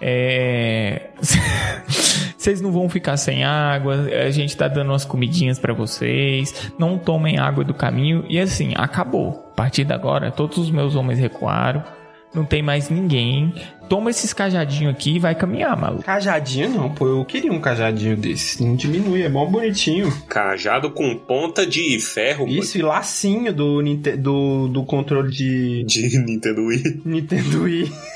É... 0.00 1.10
Vocês 2.36 2.60
não 2.60 2.70
vão 2.70 2.90
ficar 2.90 3.16
sem 3.16 3.42
água, 3.42 4.06
a 4.26 4.30
gente 4.30 4.54
tá 4.54 4.68
dando 4.68 4.90
umas 4.90 5.06
comidinhas 5.06 5.58
pra 5.58 5.72
vocês. 5.72 6.70
Não 6.78 6.98
tomem 6.98 7.38
água 7.38 7.64
do 7.64 7.72
caminho. 7.72 8.22
E 8.28 8.38
assim, 8.38 8.74
acabou. 8.76 9.48
A 9.52 9.56
partir 9.56 9.82
de 9.84 9.94
agora, 9.94 10.30
todos 10.30 10.58
os 10.58 10.70
meus 10.70 10.94
homens 10.94 11.18
recuaram. 11.18 11.82
Não 12.34 12.44
tem 12.44 12.62
mais 12.62 12.90
ninguém. 12.90 13.54
Toma 13.88 14.10
esses 14.10 14.32
cajadinhos 14.32 14.92
aqui 14.92 15.16
e 15.16 15.18
vai 15.18 15.34
caminhar, 15.34 15.74
maluco. 15.80 16.02
Cajadinho 16.02 16.68
não, 16.68 16.90
pô. 16.90 17.06
Eu 17.06 17.24
queria 17.24 17.52
um 17.52 17.60
cajadinho 17.60 18.16
desse. 18.16 18.62
Não 18.62 18.74
diminui, 18.74 19.22
é 19.22 19.28
mó 19.28 19.46
bonitinho. 19.46 20.12
Cajado 20.28 20.90
com 20.90 21.16
ponta 21.16 21.64
de 21.64 21.98
ferro 22.00 22.48
Isso, 22.48 22.76
e 22.76 22.82
lacinho 22.82 23.54
do, 23.54 23.80
do, 24.18 24.68
do 24.68 24.84
controle 24.84 25.30
de 25.30 25.84
de 25.84 26.18
Nintendo 26.18 26.66
Wii. 26.66 27.02
Nintendo 27.04 27.62
Wii. 27.62 27.92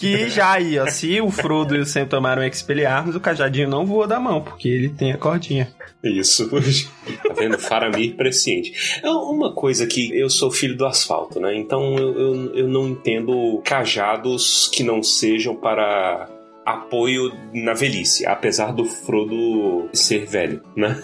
que 0.00 0.28
já 0.30 0.52
aí, 0.52 0.78
ó. 0.78 0.86
Se 0.86 1.20
o 1.20 1.30
Frodo 1.30 1.76
e 1.76 1.80
o 1.80 1.86
Sam 1.86 2.06
tomaram 2.06 2.42
Expelliarmus, 2.42 3.14
o 3.14 3.20
cajadinho 3.20 3.68
não 3.68 3.84
voa 3.84 4.06
da 4.06 4.18
mão, 4.18 4.40
porque 4.40 4.68
ele 4.68 4.88
tem 4.88 5.12
a 5.12 5.18
cordinha. 5.18 5.70
Isso. 6.02 6.48
tá 6.48 7.34
vendo? 7.36 7.58
Faramir 7.58 8.16
presciente. 8.16 9.00
É 9.02 9.10
uma 9.10 9.52
coisa 9.52 9.86
que 9.86 10.18
eu 10.18 10.30
sou 10.30 10.50
filho 10.50 10.76
do 10.76 10.86
asfalto, 10.86 11.38
né? 11.38 11.54
Então 11.54 11.96
eu, 11.96 12.18
eu, 12.18 12.54
eu 12.54 12.68
não 12.68 12.88
entendo 12.88 13.60
cajados 13.64 14.70
que 14.72 14.82
não 14.82 15.02
sejam 15.02 15.54
para 15.54 16.28
apoio 16.64 17.32
na 17.52 17.74
velhice, 17.74 18.26
apesar 18.26 18.72
do 18.72 18.84
Frodo 18.84 19.88
ser 19.92 20.26
velho, 20.26 20.62
né? 20.76 21.02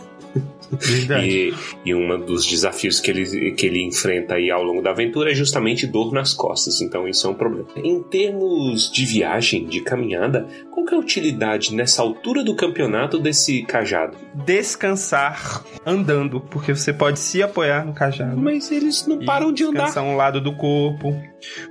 Verdade. 0.71 1.27
E, 1.27 1.55
e 1.91 1.95
um 1.95 2.19
dos 2.19 2.47
desafios 2.47 3.01
que 3.01 3.11
ele, 3.11 3.53
que 3.53 3.67
ele 3.67 3.83
enfrenta 3.85 4.35
aí 4.35 4.51
ao 4.51 4.63
longo 4.63 4.83
da 4.83 4.91
aventura 4.91 5.31
é 5.31 5.35
justamente 5.35 5.87
dor 5.87 6.13
nas 6.13 6.35
costas, 6.35 6.81
então 6.81 7.09
isso 7.09 7.27
é 7.27 7.31
um 7.31 7.35
problema. 7.35 7.69
Em 7.77 8.03
termos 8.03 8.91
de 8.91 9.05
viagem, 9.05 9.67
de 9.67 9.81
caminhada, 9.81 10.47
qual 10.71 10.85
que 10.85 10.95
é 10.95 10.97
a 10.97 11.01
utilidade 11.01 11.75
nessa 11.75 12.03
altura 12.03 12.45
do 12.45 12.55
campeonato 12.55 13.19
desse 13.19 13.63
cajado? 13.63 14.17
Descansar 14.35 15.65
andando, 15.85 16.41
porque 16.41 16.75
você 16.75 16.93
pode 16.93 17.19
se 17.19 17.43
apoiar 17.43 17.85
no 17.85 17.93
cajado. 17.93 18.37
Mas 18.37 18.71
eles 18.71 19.07
não 19.07 19.25
param 19.25 19.53
de 19.53 19.65
andar. 19.65 19.85
descansar 19.85 20.05
um 20.05 20.17
lado 20.17 20.41
do 20.41 20.55
corpo. 20.55 21.15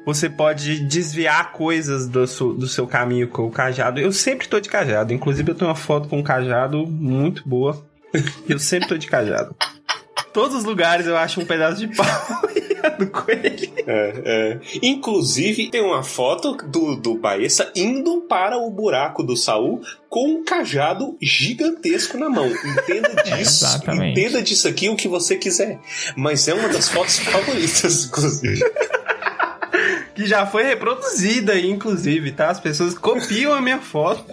Você 0.05 0.29
pode 0.29 0.79
desviar 0.85 1.51
coisas 1.51 2.07
do 2.07 2.25
seu, 2.25 2.53
do 2.53 2.67
seu 2.67 2.87
caminho 2.87 3.27
com 3.27 3.45
o 3.45 3.51
cajado. 3.51 3.99
Eu 3.99 4.11
sempre 4.11 4.47
tô 4.47 4.59
de 4.59 4.69
cajado. 4.69 5.13
Inclusive, 5.13 5.51
eu 5.51 5.55
tenho 5.55 5.69
uma 5.69 5.75
foto 5.75 6.07
com 6.07 6.19
um 6.19 6.23
cajado 6.23 6.85
muito 6.87 7.47
boa. 7.47 7.85
Eu 8.47 8.59
sempre 8.59 8.87
tô 8.89 8.97
de 8.97 9.07
cajado. 9.07 9.55
Todos 10.33 10.55
os 10.57 10.63
lugares 10.65 11.07
eu 11.07 11.15
acho 11.15 11.39
um 11.39 11.45
pedaço 11.45 11.77
de 11.79 11.95
pau 11.95 12.05
e 12.53 12.85
ando 12.85 13.07
com 13.09 13.31
ele. 13.31 13.71
É, 13.87 14.13
é. 14.25 14.59
Inclusive, 14.83 15.69
tem 15.69 15.81
uma 15.81 16.03
foto 16.03 16.57
do, 16.57 16.95
do 16.97 17.15
Baessa 17.15 17.71
indo 17.73 18.21
para 18.27 18.57
o 18.57 18.69
buraco 18.69 19.23
do 19.23 19.37
Saul 19.37 19.81
com 20.09 20.27
um 20.27 20.43
cajado 20.43 21.17
gigantesco 21.21 22.17
na 22.17 22.29
mão. 22.29 22.47
Entenda 22.47 23.15
disso. 23.23 23.63
Exatamente. 23.65 24.19
Entenda 24.19 24.41
disso 24.41 24.67
aqui 24.67 24.89
o 24.89 24.95
que 24.97 25.07
você 25.07 25.37
quiser. 25.37 25.79
Mas 26.17 26.45
é 26.49 26.53
uma 26.53 26.67
das 26.67 26.89
fotos 26.89 27.17
favoritas, 27.19 28.05
inclusive. 28.05 28.61
Que 30.15 30.25
já 30.25 30.45
foi 30.45 30.63
reproduzida 30.63 31.57
inclusive, 31.57 32.31
tá? 32.33 32.49
As 32.49 32.59
pessoas 32.59 32.93
copiam 32.93 33.53
a 33.53 33.61
minha 33.61 33.79
foto. 33.79 34.23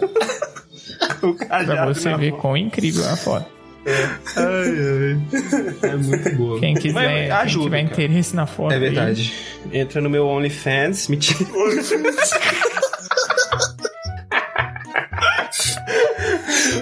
o 1.21 1.33
cajado 1.33 1.65
Pra 1.65 1.85
você 1.93 2.13
ver 2.17 2.31
mão. 2.31 2.39
quão 2.41 2.57
incrível 2.57 3.05
é 3.05 3.09
a 3.11 3.15
foto. 3.17 3.45
Ai, 3.85 4.69
ai. 5.83 5.89
É 5.91 5.95
muito 5.95 6.35
boa. 6.37 6.59
Quem 6.59 6.73
quiser, 6.75 6.93
Mas 6.93 7.11
quem 7.21 7.31
ajuda, 7.31 7.63
tiver 7.65 7.81
cara. 7.83 7.93
interesse 7.93 8.35
na 8.35 8.45
foto. 8.45 8.71
É 8.71 8.75
aí, 8.75 8.79
verdade. 8.79 9.33
Entra 9.71 9.99
no 10.01 10.09
meu 10.09 10.25
OnlyFans, 10.27 11.07
mentira. 11.09 11.39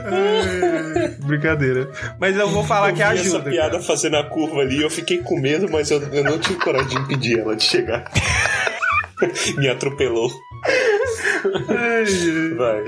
Ai, 0.05 1.15
Brincadeira. 1.25 1.89
Mas 2.19 2.35
eu 2.37 2.49
vou 2.49 2.63
falar 2.63 2.89
eu 2.89 2.93
que 2.93 2.97
vi 2.99 3.03
ajuda. 3.03 3.37
essa 3.37 3.49
piada 3.49 3.71
cara. 3.71 3.83
fazendo 3.83 4.17
a 4.17 4.23
curva 4.23 4.61
ali, 4.61 4.81
eu 4.81 4.89
fiquei 4.89 5.19
com 5.19 5.39
medo, 5.39 5.69
mas 5.71 5.89
eu, 5.91 6.01
eu 6.13 6.23
não 6.23 6.37
tive 6.39 6.55
coragem 6.59 6.89
de 6.89 6.95
impedir 6.97 7.39
ela 7.39 7.55
de 7.55 7.63
chegar. 7.63 8.09
Me 9.57 9.69
atropelou. 9.69 10.29
Vai. 12.57 12.83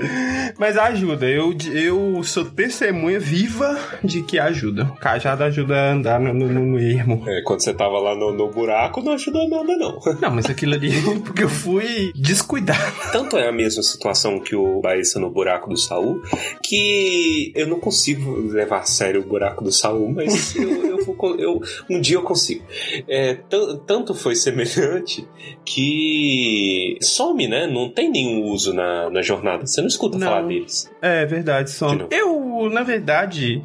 Mas 0.58 0.76
ajuda. 0.76 1.26
Eu, 1.26 1.54
eu 1.72 2.22
sou 2.22 2.44
testemunha 2.44 3.18
viva 3.18 3.78
de 4.02 4.22
que 4.22 4.38
ajuda. 4.38 4.84
O 4.84 4.96
cajado 4.96 5.44
ajuda 5.44 5.74
a 5.74 5.92
andar 5.92 6.20
no, 6.20 6.32
no, 6.32 6.48
no 6.48 6.78
ermo. 6.78 7.22
É, 7.28 7.42
quando 7.42 7.60
você 7.60 7.72
tava 7.74 7.98
lá 7.98 8.14
no, 8.14 8.32
no 8.32 8.50
buraco, 8.50 9.02
não 9.02 9.12
ajudou 9.12 9.48
nada, 9.48 9.76
não. 9.76 9.94
Não, 10.20 10.30
mas 10.30 10.46
aquilo 10.46 10.74
ali 10.74 10.90
porque 11.24 11.44
eu 11.44 11.48
fui 11.48 12.12
descuidado. 12.14 12.80
Tanto 13.12 13.36
é 13.36 13.48
a 13.48 13.52
mesma 13.52 13.82
situação 13.82 14.38
que 14.40 14.54
o 14.54 14.80
Baessa 14.80 15.18
no 15.18 15.28
buraco 15.30 15.68
do 15.68 15.76
Saul, 15.76 16.22
que 16.62 17.52
eu 17.54 17.66
não 17.66 17.78
consigo 17.80 18.36
levar 18.50 18.78
a 18.80 18.84
sério 18.84 19.20
o 19.20 19.24
buraco 19.24 19.62
do 19.64 19.72
Saul, 19.72 20.10
mas 20.12 20.54
eu, 20.56 20.86
eu 20.98 21.04
vou 21.04 21.16
eu- 21.38 21.60
um 21.90 22.00
dia 22.00 22.16
eu 22.16 22.22
consigo. 22.22 22.64
É, 23.08 23.34
tan- 23.34 23.76
tanto 23.86 24.14
foi 24.14 24.34
semelhante 24.34 25.26
que 25.64 26.96
some, 27.02 27.46
né? 27.48 27.66
Não 27.66 27.88
tem 27.90 28.10
nenhum 28.10 28.43
uso 28.52 28.72
na, 28.72 29.08
na 29.10 29.22
jornada. 29.22 29.66
Você 29.66 29.80
não 29.80 29.88
escuta 29.88 30.18
Não. 30.18 30.26
falar 30.26 30.42
deles. 30.42 30.90
É 31.02 31.24
verdade, 31.26 31.68
De 31.70 31.74
só. 31.76 31.88
Eu, 32.10 32.68
na 32.70 32.82
verdade, 32.82 33.62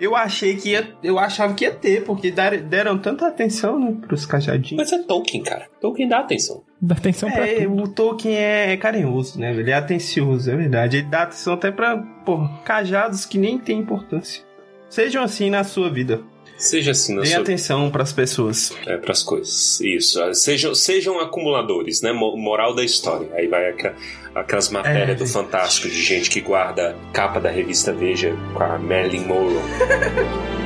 eu 0.00 0.16
achei 0.16 0.56
que 0.56 0.70
ia. 0.70 0.88
Eu 1.02 1.18
achava 1.18 1.54
que 1.54 1.64
ia 1.64 1.70
ter, 1.72 2.04
porque 2.04 2.30
dar- 2.30 2.56
deram 2.58 2.98
tanta 2.98 3.26
atenção, 3.26 3.78
né, 3.78 3.94
pros 4.06 4.26
cajadinhos. 4.26 4.90
Mas 4.90 4.92
é 4.92 5.02
Tolkien, 5.04 5.42
cara. 5.42 5.66
Tolkien 5.80 6.08
dá 6.08 6.18
atenção. 6.20 6.62
Dá 6.80 6.94
atenção 6.96 7.30
pra 7.30 7.46
É, 7.46 7.64
tudo. 7.64 7.82
o 7.82 7.88
Tolkien 7.88 8.36
é 8.36 8.76
carinhoso, 8.76 9.38
né? 9.40 9.52
Ele 9.54 9.70
é 9.70 9.74
atencioso, 9.74 10.50
é 10.50 10.56
verdade. 10.56 10.98
Ele 10.98 11.06
dá 11.06 11.22
atenção 11.22 11.54
até 11.54 11.70
pra, 11.70 11.96
pô, 11.96 12.46
cajados 12.64 13.24
que 13.24 13.38
nem 13.38 13.58
tem 13.58 13.78
importância. 13.78 14.42
Sejam 14.90 15.22
assim 15.22 15.48
na 15.50 15.64
sua 15.64 15.90
vida. 15.90 16.20
Seja 16.56 16.92
assim 16.92 17.14
na 17.14 17.22
Deem 17.22 17.32
sua 17.32 17.42
atenção 17.42 17.90
pras 17.90 18.12
pessoas. 18.12 18.72
É, 18.86 18.96
pras 18.96 19.22
coisas. 19.22 19.80
Isso. 19.80 20.22
Ah, 20.22 20.32
Sejam, 20.32 20.74
sejam 20.74 21.20
acumuladores, 21.20 22.00
né? 22.00 22.12
Mo- 22.12 22.36
Moral 22.36 22.74
da 22.74 22.84
história. 22.84 23.28
Aí 23.34 23.48
vai 23.48 23.68
aqua- 23.70 23.94
aquelas 24.34 24.68
matérias 24.70 25.10
É, 25.10 25.14
do. 25.14 25.26
Fantástico 25.26 25.88
de 25.88 26.00
gente 26.02 26.30
que 26.30 26.40
guarda 26.40 26.96
capa 27.12 27.40
da 27.40 27.50
revista 27.50 27.92
Veja 27.92 28.34
com 28.54 28.62
a 28.62 28.78
Marilyn 28.78 29.24
Monroe. 29.26 29.58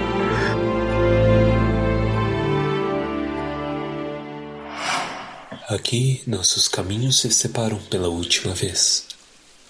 Aqui 5.68 6.22
nossos 6.26 6.66
caminhos 6.68 7.20
se 7.20 7.30
separam 7.30 7.78
pela 7.90 8.08
última 8.08 8.54
vez. 8.54 9.04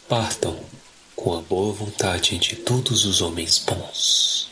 Partam 0.08 0.58
com 1.16 1.36
a 1.36 1.40
boa 1.40 1.72
vontade 1.72 2.38
de 2.38 2.56
todos 2.56 3.04
os 3.04 3.20
homens 3.20 3.58
bons. 3.58 4.47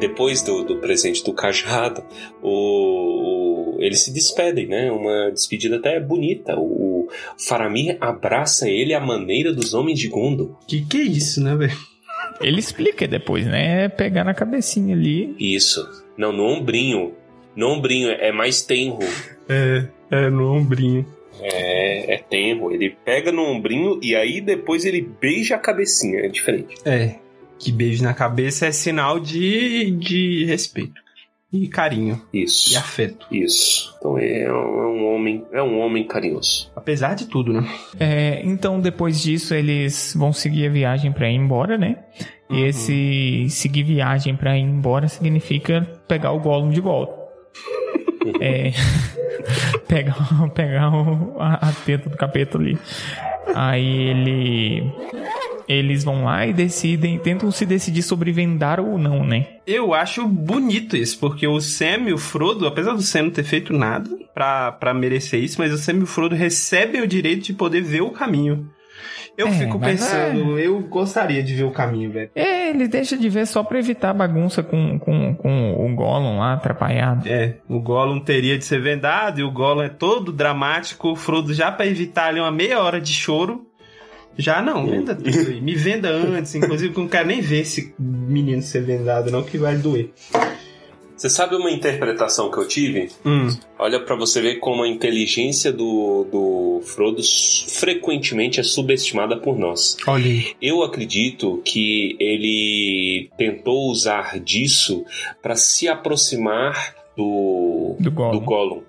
Depois 0.00 0.42
do, 0.42 0.64
do 0.64 0.78
presente 0.78 1.22
do 1.24 1.32
cajado, 1.32 2.02
o, 2.42 3.76
o- 3.76 3.78
eles 3.80 4.00
se 4.00 4.12
despedem, 4.12 4.66
né? 4.66 4.90
Uma 4.90 5.30
despedida 5.30 5.76
até 5.76 5.98
bonita. 6.00 6.56
O, 6.58 7.06
o 7.06 7.08
Faramir 7.38 7.96
abraça 8.00 8.68
ele 8.68 8.92
à 8.94 9.00
maneira 9.00 9.52
dos 9.52 9.72
homens 9.74 9.98
de 9.98 10.08
Gondor. 10.08 10.56
Que 10.66 10.84
que 10.84 10.98
é 10.98 11.02
isso, 11.02 11.42
né, 11.42 11.54
velho? 11.54 11.76
Ele 12.40 12.58
explica 12.58 13.06
depois, 13.06 13.46
né? 13.46 13.84
É 13.84 13.88
pegar 13.88 14.24
na 14.24 14.34
cabecinha 14.34 14.94
ali. 14.94 15.34
Isso. 15.38 15.86
Não, 16.16 16.32
no 16.32 16.44
ombrinho. 16.44 17.12
No 17.54 17.68
ombrinho 17.68 18.10
é 18.10 18.32
mais 18.32 18.62
tenro. 18.62 18.98
É, 19.48 19.86
é 20.10 20.30
no 20.30 20.54
ombrinho. 20.54 21.04
É, 21.42 22.14
é 22.14 22.18
tenro. 22.18 22.72
Ele 22.72 22.94
pega 23.04 23.32
no 23.32 23.42
ombrinho 23.42 23.98
e 24.02 24.14
aí 24.14 24.40
depois 24.40 24.84
ele 24.84 25.00
beija 25.20 25.54
a 25.56 25.58
cabecinha. 25.58 26.20
É 26.20 26.28
diferente. 26.28 26.76
É. 26.84 27.16
Que 27.60 27.70
beijo 27.70 28.02
na 28.02 28.14
cabeça 28.14 28.66
é 28.66 28.72
sinal 28.72 29.20
de, 29.20 29.90
de 29.92 30.44
respeito. 30.46 30.94
E 31.52 31.66
carinho. 31.68 32.22
Isso. 32.32 32.72
E 32.72 32.76
afeto. 32.76 33.26
Isso. 33.30 33.92
Então 33.98 34.16
é 34.16 34.50
um, 34.52 34.82
é 34.82 34.86
um 34.86 35.14
homem, 35.14 35.44
é 35.52 35.62
um 35.62 35.80
homem 35.80 36.04
carinhoso. 36.06 36.70
Apesar 36.76 37.14
de 37.14 37.26
tudo, 37.26 37.52
né? 37.52 37.68
É, 37.98 38.40
então, 38.44 38.80
depois 38.80 39.20
disso, 39.20 39.52
eles 39.52 40.14
vão 40.16 40.32
seguir 40.32 40.66
a 40.68 40.70
viagem 40.70 41.10
pra 41.12 41.28
ir 41.28 41.34
embora, 41.34 41.76
né? 41.76 41.96
E 42.48 42.54
Uhum. 42.54 42.66
esse 42.66 43.46
seguir 43.50 43.82
viagem 43.82 44.34
pra 44.36 44.56
ir 44.56 44.62
embora 44.62 45.06
significa 45.08 45.82
pegar 46.08 46.32
o 46.32 46.40
Gollum 46.40 46.70
de 46.70 46.80
volta. 46.80 47.14
é. 48.40 48.70
pegar 49.88 50.14
pegar 50.54 50.90
o- 50.94 51.36
a, 51.40 51.68
a 51.68 51.72
teta 51.72 52.08
do 52.08 52.16
capeta 52.16 52.58
ali. 52.58 52.78
Aí 53.54 54.08
ele. 54.08 54.82
Eles 55.70 56.02
vão 56.02 56.24
lá 56.24 56.44
e 56.44 56.52
decidem, 56.52 57.16
tentam 57.18 57.48
se 57.52 57.64
decidir 57.64 58.02
sobre 58.02 58.32
vendar 58.32 58.80
ou 58.80 58.98
não, 58.98 59.24
né? 59.24 59.46
Eu 59.64 59.94
acho 59.94 60.26
bonito 60.26 60.96
isso, 60.96 61.16
porque 61.20 61.46
o 61.46 61.60
Sam 61.60 62.08
e 62.08 62.12
o 62.12 62.18
Frodo, 62.18 62.66
apesar 62.66 62.92
do 62.92 63.02
Sam 63.02 63.22
não 63.24 63.30
ter 63.30 63.44
feito 63.44 63.72
nada 63.72 64.10
pra, 64.34 64.72
pra 64.72 64.92
merecer 64.92 65.40
isso, 65.40 65.60
mas 65.60 65.72
o 65.72 65.78
Sam 65.78 65.92
e 65.92 66.02
o 66.02 66.06
Frodo 66.06 66.34
recebem 66.34 67.00
o 67.00 67.06
direito 67.06 67.44
de 67.44 67.52
poder 67.52 67.82
ver 67.82 68.00
o 68.00 68.10
caminho. 68.10 68.68
Eu 69.38 69.46
É, 69.46 69.52
fico 69.52 69.78
pensando, 69.78 70.58
eu 70.58 70.80
gostaria 70.80 71.42
de 71.42 71.54
ver 71.54 71.62
o 71.64 71.70
caminho, 71.70 72.10
velho. 72.10 72.30
É, 72.34 72.68
ele 72.70 72.88
deixa 72.88 73.16
de 73.16 73.28
ver 73.28 73.46
só 73.46 73.62
pra 73.62 73.78
evitar 73.78 74.12
bagunça 74.12 74.62
com, 74.62 74.98
com, 74.98 75.34
com 75.36 75.72
o 75.86 75.94
Gollum 75.94 76.40
lá 76.40 76.54
atrapalhado. 76.54 77.26
É, 77.28 77.54
o 77.68 77.80
Gollum 77.80 78.18
teria 78.20 78.58
de 78.58 78.64
ser 78.64 78.82
vendado 78.82 79.38
e 79.40 79.44
o 79.44 79.50
Gollum 79.50 79.82
é 79.82 79.88
todo 79.88 80.32
dramático. 80.32 81.10
O 81.12 81.16
Frodo, 81.16 81.54
já 81.54 81.70
pra 81.70 81.86
evitar 81.86 82.26
ali 82.26 82.40
uma 82.40 82.50
meia 82.50 82.80
hora 82.80 83.00
de 83.00 83.12
choro, 83.12 83.66
já 84.38 84.62
não, 84.62 84.86
venda 84.86 85.14
tudo 85.14 85.28
aí. 85.50 85.60
Me 85.60 85.74
venda 85.74 86.08
antes, 86.12 86.54
inclusive, 86.54 86.92
que 86.92 86.98
eu 86.98 87.02
não 87.04 87.10
quero 87.10 87.28
nem 87.28 87.40
ver 87.40 87.60
esse 87.60 87.94
menino 87.98 88.62
ser 88.62 88.82
vendado, 88.82 89.30
não, 89.30 89.42
que 89.42 89.58
vai 89.58 89.76
doer. 89.76 90.10
Você 91.16 91.28
sabe 91.28 91.54
uma 91.54 91.70
interpretação 91.70 92.50
que 92.50 92.56
eu 92.56 92.66
tive? 92.66 93.10
Hum, 93.26 93.48
Olha 93.78 94.00
pra 94.00 94.16
você 94.16 94.40
ver 94.40 94.54
como 94.56 94.82
a 94.84 94.88
inteligência 94.88 95.70
do, 95.70 96.24
do 96.32 96.80
Frodo 96.82 97.20
frequentemente 97.68 98.58
é 98.58 98.62
subestimada 98.62 99.36
por 99.36 99.58
nós. 99.58 99.98
olha. 100.06 100.42
Eu 100.62 100.82
acredito 100.82 101.60
que 101.62 102.16
ele 102.18 103.28
tentou 103.36 103.90
usar 103.90 104.40
disso 104.40 105.04
para 105.42 105.56
se 105.56 105.88
aproximar 105.88 106.94
do, 107.14 107.96
Do 108.00 108.10
Gollum. 108.10 108.32
do 108.32 108.40
Gollum. 108.40 108.82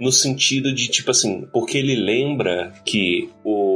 No 0.00 0.10
sentido 0.10 0.74
de, 0.74 0.88
tipo 0.88 1.10
assim, 1.12 1.46
porque 1.52 1.78
ele 1.78 1.94
lembra 1.94 2.72
que 2.84 3.28
o, 3.44 3.69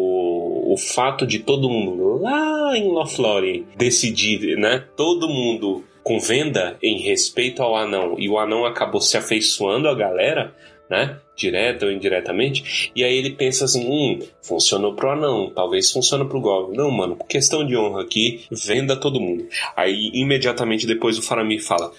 o 0.72 0.77
fato 0.77 1.27
de 1.27 1.40
todo 1.40 1.68
mundo 1.68 2.20
lá 2.22 2.77
em 2.77 2.88
Lothlórien 2.88 3.66
decidir, 3.77 4.57
né? 4.57 4.85
Todo 4.96 5.29
mundo 5.29 5.85
com 6.03 6.18
venda 6.20 6.77
em 6.83 6.98
respeito 7.00 7.62
ao 7.62 7.74
anão 7.77 8.16
e 8.18 8.29
o 8.29 8.38
anão 8.38 8.64
acabou 8.66 9.00
se 9.00 9.16
afeiçoando 9.16 9.88
à 9.88 9.94
galera, 9.94 10.55
né? 10.90 11.16
Direta 11.37 11.87
ou 11.87 11.90
indiretamente. 11.92 12.92
E 12.94 13.03
aí 13.03 13.16
ele 13.16 13.31
pensa 13.31 13.64
assim: 13.64 13.85
hum, 13.88 14.18
funcionou 14.42 14.94
pro 14.94 15.11
anão, 15.11 15.50
talvez 15.55 15.90
funcione 15.90 16.29
pro 16.29 16.40
Gollum. 16.40 16.72
Não, 16.74 16.90
mano, 16.90 17.16
por 17.16 17.27
questão 17.27 17.66
de 17.66 17.77
honra 17.77 18.03
aqui, 18.03 18.42
venda 18.50 18.94
todo 18.94 19.20
mundo. 19.20 19.46
Aí 19.74 20.11
imediatamente 20.14 20.87
depois 20.87 21.18
o 21.18 21.22
Faramir 21.22 21.62
fala: 21.64 21.90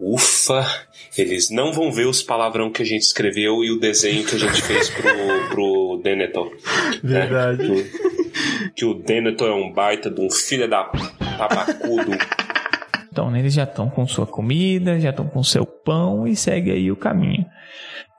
Ufa, 0.00 0.64
eles 1.18 1.50
não 1.50 1.72
vão 1.72 1.90
ver 1.90 2.06
os 2.06 2.22
palavrão 2.22 2.70
que 2.70 2.80
a 2.80 2.84
gente 2.84 3.02
escreveu 3.02 3.64
e 3.64 3.72
o 3.72 3.80
desenho 3.80 4.24
que 4.24 4.36
a 4.36 4.38
gente 4.38 4.62
fez 4.62 4.88
pro, 4.88 5.48
pro 5.50 6.00
Denethor. 6.02 6.48
né? 7.02 7.20
Verdade. 7.26 7.66
O- 7.70 8.07
que 8.74 8.84
o 8.84 8.94
Denethor 8.94 9.48
é 9.48 9.54
um 9.54 9.72
baita 9.72 10.10
de 10.10 10.20
um 10.20 10.30
filho 10.30 10.68
da 10.68 10.84
tabacudo. 10.84 12.12
Então, 13.10 13.34
eles 13.36 13.52
já 13.52 13.64
estão 13.64 13.90
com 13.90 14.06
sua 14.06 14.26
comida, 14.26 15.00
já 15.00 15.10
estão 15.10 15.26
com 15.26 15.42
seu 15.42 15.66
pão 15.66 16.26
e 16.26 16.36
segue 16.36 16.70
aí 16.70 16.90
o 16.90 16.96
caminho. 16.96 17.44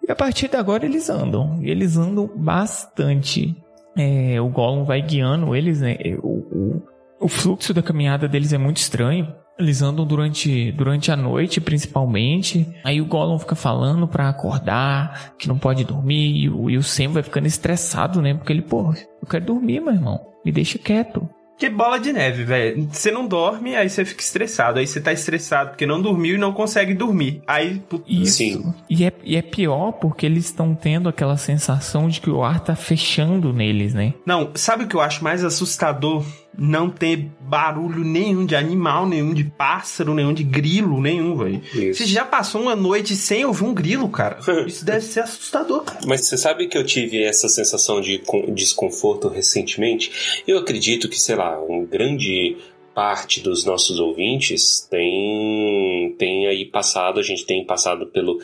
E 0.08 0.12
a 0.12 0.16
partir 0.16 0.50
de 0.50 0.58
agora 0.58 0.86
eles 0.86 1.10
andam. 1.10 1.60
Eles 1.62 1.98
andam 1.98 2.30
bastante. 2.36 3.56
É, 3.98 4.40
o 4.42 4.50
Gollum 4.50 4.84
vai 4.84 5.02
guiando 5.02 5.56
eles, 5.56 5.82
né? 5.82 5.98
O, 6.22 6.28
o, 6.28 6.82
o 7.22 7.28
fluxo 7.28 7.74
da 7.74 7.82
caminhada 7.82 8.28
deles 8.28 8.54
é 8.54 8.58
muito 8.58 8.78
estranho. 8.78 9.34
Eles 9.60 9.82
andam 9.82 10.06
durante, 10.06 10.72
durante 10.72 11.12
a 11.12 11.18
noite, 11.18 11.60
principalmente. 11.60 12.66
Aí 12.84 13.02
o 13.02 13.06
Gollum 13.06 13.38
fica 13.38 13.56
falando 13.56 14.08
pra 14.08 14.30
acordar, 14.30 15.34
que 15.38 15.50
não 15.50 15.58
pode 15.58 15.84
dormir. 15.84 16.44
E 16.44 16.50
o, 16.50 16.70
e 16.70 16.78
o 16.78 16.84
Sam 16.84 17.10
vai 17.10 17.24
ficando 17.24 17.46
estressado, 17.46 18.22
né? 18.22 18.34
Porque 18.34 18.54
ele, 18.54 18.62
pô, 18.62 18.94
eu 19.22 19.28
quero 19.28 19.46
dormir, 19.46 19.82
meu 19.82 19.94
irmão. 19.94 20.20
Me 20.46 20.52
deixa 20.52 20.80
quieto. 20.80 21.30
Que 21.60 21.70
bola 21.70 22.00
de 22.00 22.14
neve, 22.14 22.46
velho. 22.46 22.88
Você 22.90 23.12
não 23.12 23.28
dorme, 23.28 23.76
aí 23.76 23.90
você 23.90 24.06
fica 24.06 24.22
estressado. 24.22 24.80
Aí 24.80 24.88
você 24.88 25.02
tá 25.02 25.12
estressado 25.12 25.72
porque 25.72 25.86
não 25.86 26.02
dormiu 26.02 26.36
e 26.36 26.38
não 26.38 26.54
consegue 26.54 26.94
dormir. 26.94 27.42
Aí, 27.46 27.84
Isso. 28.08 28.38
Sim. 28.38 28.74
E 28.90 29.04
é, 29.04 29.12
e 29.26 29.36
é 29.36 29.42
pior 29.42 29.92
porque 29.92 30.26
eles 30.26 30.46
estão 30.46 30.74
tendo 30.74 31.10
aquela 31.10 31.36
sensação 31.36 32.08
de 32.08 32.22
que 32.22 32.30
o 32.30 32.46
ar 32.46 32.62
tá 32.62 32.78
fechando 32.78 33.52
neles, 33.52 33.94
né? 33.94 34.14
Não, 34.26 34.52
sabe 34.56 34.86
o 34.86 34.88
que 34.88 34.96
eu 34.96 35.02
acho 35.02 35.22
mais 35.22 35.44
assustador? 35.44 36.24
Não 36.60 36.90
ter 36.90 37.30
barulho 37.40 38.04
nenhum 38.04 38.46
de 38.46 38.56
animal, 38.56 39.08
nenhum 39.08 39.34
de 39.34 39.44
pássaro, 39.46 40.14
nenhum 40.14 40.34
de 40.34 40.44
grilo, 40.44 41.00
nenhum, 41.02 41.36
velho. 41.38 41.62
Você 41.94 42.06
já 42.06 42.26
passou 42.26 42.62
uma 42.62 42.76
noite 42.76 43.16
sem 43.16 43.46
ouvir 43.46 43.64
um 43.64 43.74
grilo, 43.74 44.10
cara? 44.10 44.40
Isso 44.68 44.84
deve 44.86 45.02
ser 45.02 45.22
assustador, 45.22 45.84
cara. 45.84 46.00
Mas 46.06 46.28
você 46.28 46.38
sabe 46.38 46.68
que 46.68 46.78
eu 46.78 46.86
tive 46.86 47.24
essa 47.24 47.48
sensação 47.48 48.02
de 48.02 48.20
con- 48.20 48.54
desconforto 48.54 49.28
recentemente? 49.30 50.44
Eu 50.48 50.58
acredito 50.58 51.08
que, 51.08 51.20
sei 51.20 51.36
lá, 51.36 51.60
um 51.64 51.86
grande 51.86 52.58
parte 52.94 53.40
dos 53.40 53.64
nossos 53.64 54.00
ouvintes 54.00 54.86
tem, 54.92 56.16
tem 56.18 56.48
aí 56.48 56.66
passado, 56.66 57.20
a 57.20 57.24
gente 57.24 57.46
tem 57.46 57.66
passado 57.66 58.08
pelo, 58.08 58.40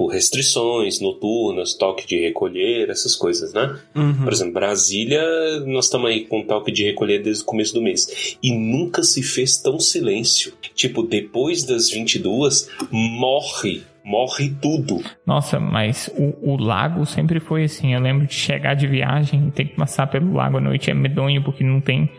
por 0.00 0.06
restrições 0.06 0.98
noturnas, 0.98 1.74
toque 1.74 2.06
de 2.06 2.18
recolher, 2.18 2.88
essas 2.88 3.14
coisas, 3.14 3.52
né? 3.52 3.78
Por 4.24 4.32
exemplo, 4.32 4.54
Brasília, 4.54 5.22
nós 5.66 5.84
estamos 5.84 6.08
aí 6.08 6.24
com 6.24 6.42
toque 6.42 6.72
de 6.72 6.84
recolher 6.84 7.22
desde 7.22 7.42
o 7.42 7.44
começo 7.44 7.74
do 7.74 7.82
mês. 7.82 8.38
E 8.42 8.50
nunca 8.50 9.02
se 9.02 9.22
fez 9.22 9.58
tão 9.58 9.78
silêncio. 9.78 10.54
Tipo, 10.74 11.02
depois 11.02 11.64
das 11.64 11.90
22, 11.90 12.70
morre. 12.90 13.82
Morre 14.02 14.54
tudo. 14.62 15.02
Nossa, 15.26 15.60
mas 15.60 16.10
o, 16.16 16.52
o 16.52 16.56
lago 16.56 17.04
sempre 17.04 17.38
foi 17.38 17.64
assim. 17.64 17.92
Eu 17.92 18.00
lembro 18.00 18.26
de 18.26 18.32
chegar 18.32 18.72
de 18.72 18.86
viagem 18.86 19.48
e 19.48 19.50
ter 19.50 19.66
que 19.66 19.76
passar 19.76 20.06
pelo 20.06 20.32
lago 20.32 20.56
à 20.56 20.60
noite. 20.62 20.90
É 20.90 20.94
medonho 20.94 21.44
porque 21.44 21.62
não 21.62 21.78
tem 21.78 22.10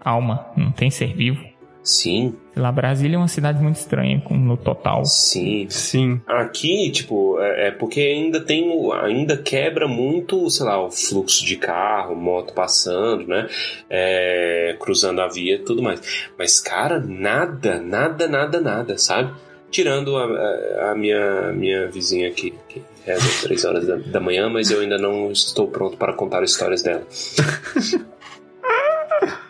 alma, 0.00 0.46
não 0.56 0.72
tem 0.72 0.90
ser 0.90 1.14
vivo. 1.14 1.44
Sim, 1.88 2.34
Sei 2.52 2.60
lá, 2.60 2.72
Brasília 2.72 3.14
é 3.14 3.18
uma 3.18 3.28
cidade 3.28 3.62
muito 3.62 3.76
estranha 3.76 4.20
com- 4.24 4.34
no 4.36 4.56
total. 4.56 5.04
sim. 5.04 5.66
Sim. 5.70 6.20
Aqui, 6.26 6.90
tipo, 6.90 7.38
é, 7.40 7.68
é 7.68 7.70
porque 7.70 8.00
ainda 8.00 8.40
tem, 8.40 8.68
o- 8.70 8.92
ainda 8.92 9.36
quebra 9.36 9.86
muito, 9.86 10.50
sei 10.50 10.66
lá, 10.66 10.84
o 10.84 10.90
fluxo 10.90 11.44
de 11.46 11.54
carro, 11.56 12.16
moto 12.16 12.52
passando, 12.54 13.28
né? 13.28 13.46
É, 13.88 14.74
cruzando 14.80 15.20
a 15.20 15.28
via 15.28 15.54
e 15.54 15.58
tudo 15.60 15.80
mais. 15.80 16.00
Mas, 16.36 16.58
cara, 16.58 16.98
nada, 16.98 17.78
nada, 17.78 18.26
nada, 18.26 18.60
nada, 18.60 18.98
sabe? 18.98 19.32
Tirando 19.70 20.16
a, 20.16 20.24
a- 20.24 20.90
a 20.90 20.94
minha, 20.96 21.52
minha 21.52 21.86
vizinha 21.88 22.28
aqui, 22.28 22.52
que 22.68 22.82
reza 23.04 23.42
três 23.46 23.64
horas 23.64 23.86
da, 23.86 23.94
da 23.94 24.18
manhã, 24.18 24.48
mas 24.48 24.72
eu 24.72 24.80
ainda 24.80 24.98
não 24.98 25.30
estou 25.30 25.68
pronto 25.68 25.96
para 25.96 26.12
contar 26.14 26.42
histórias 26.42 26.82
dela. 26.82 27.06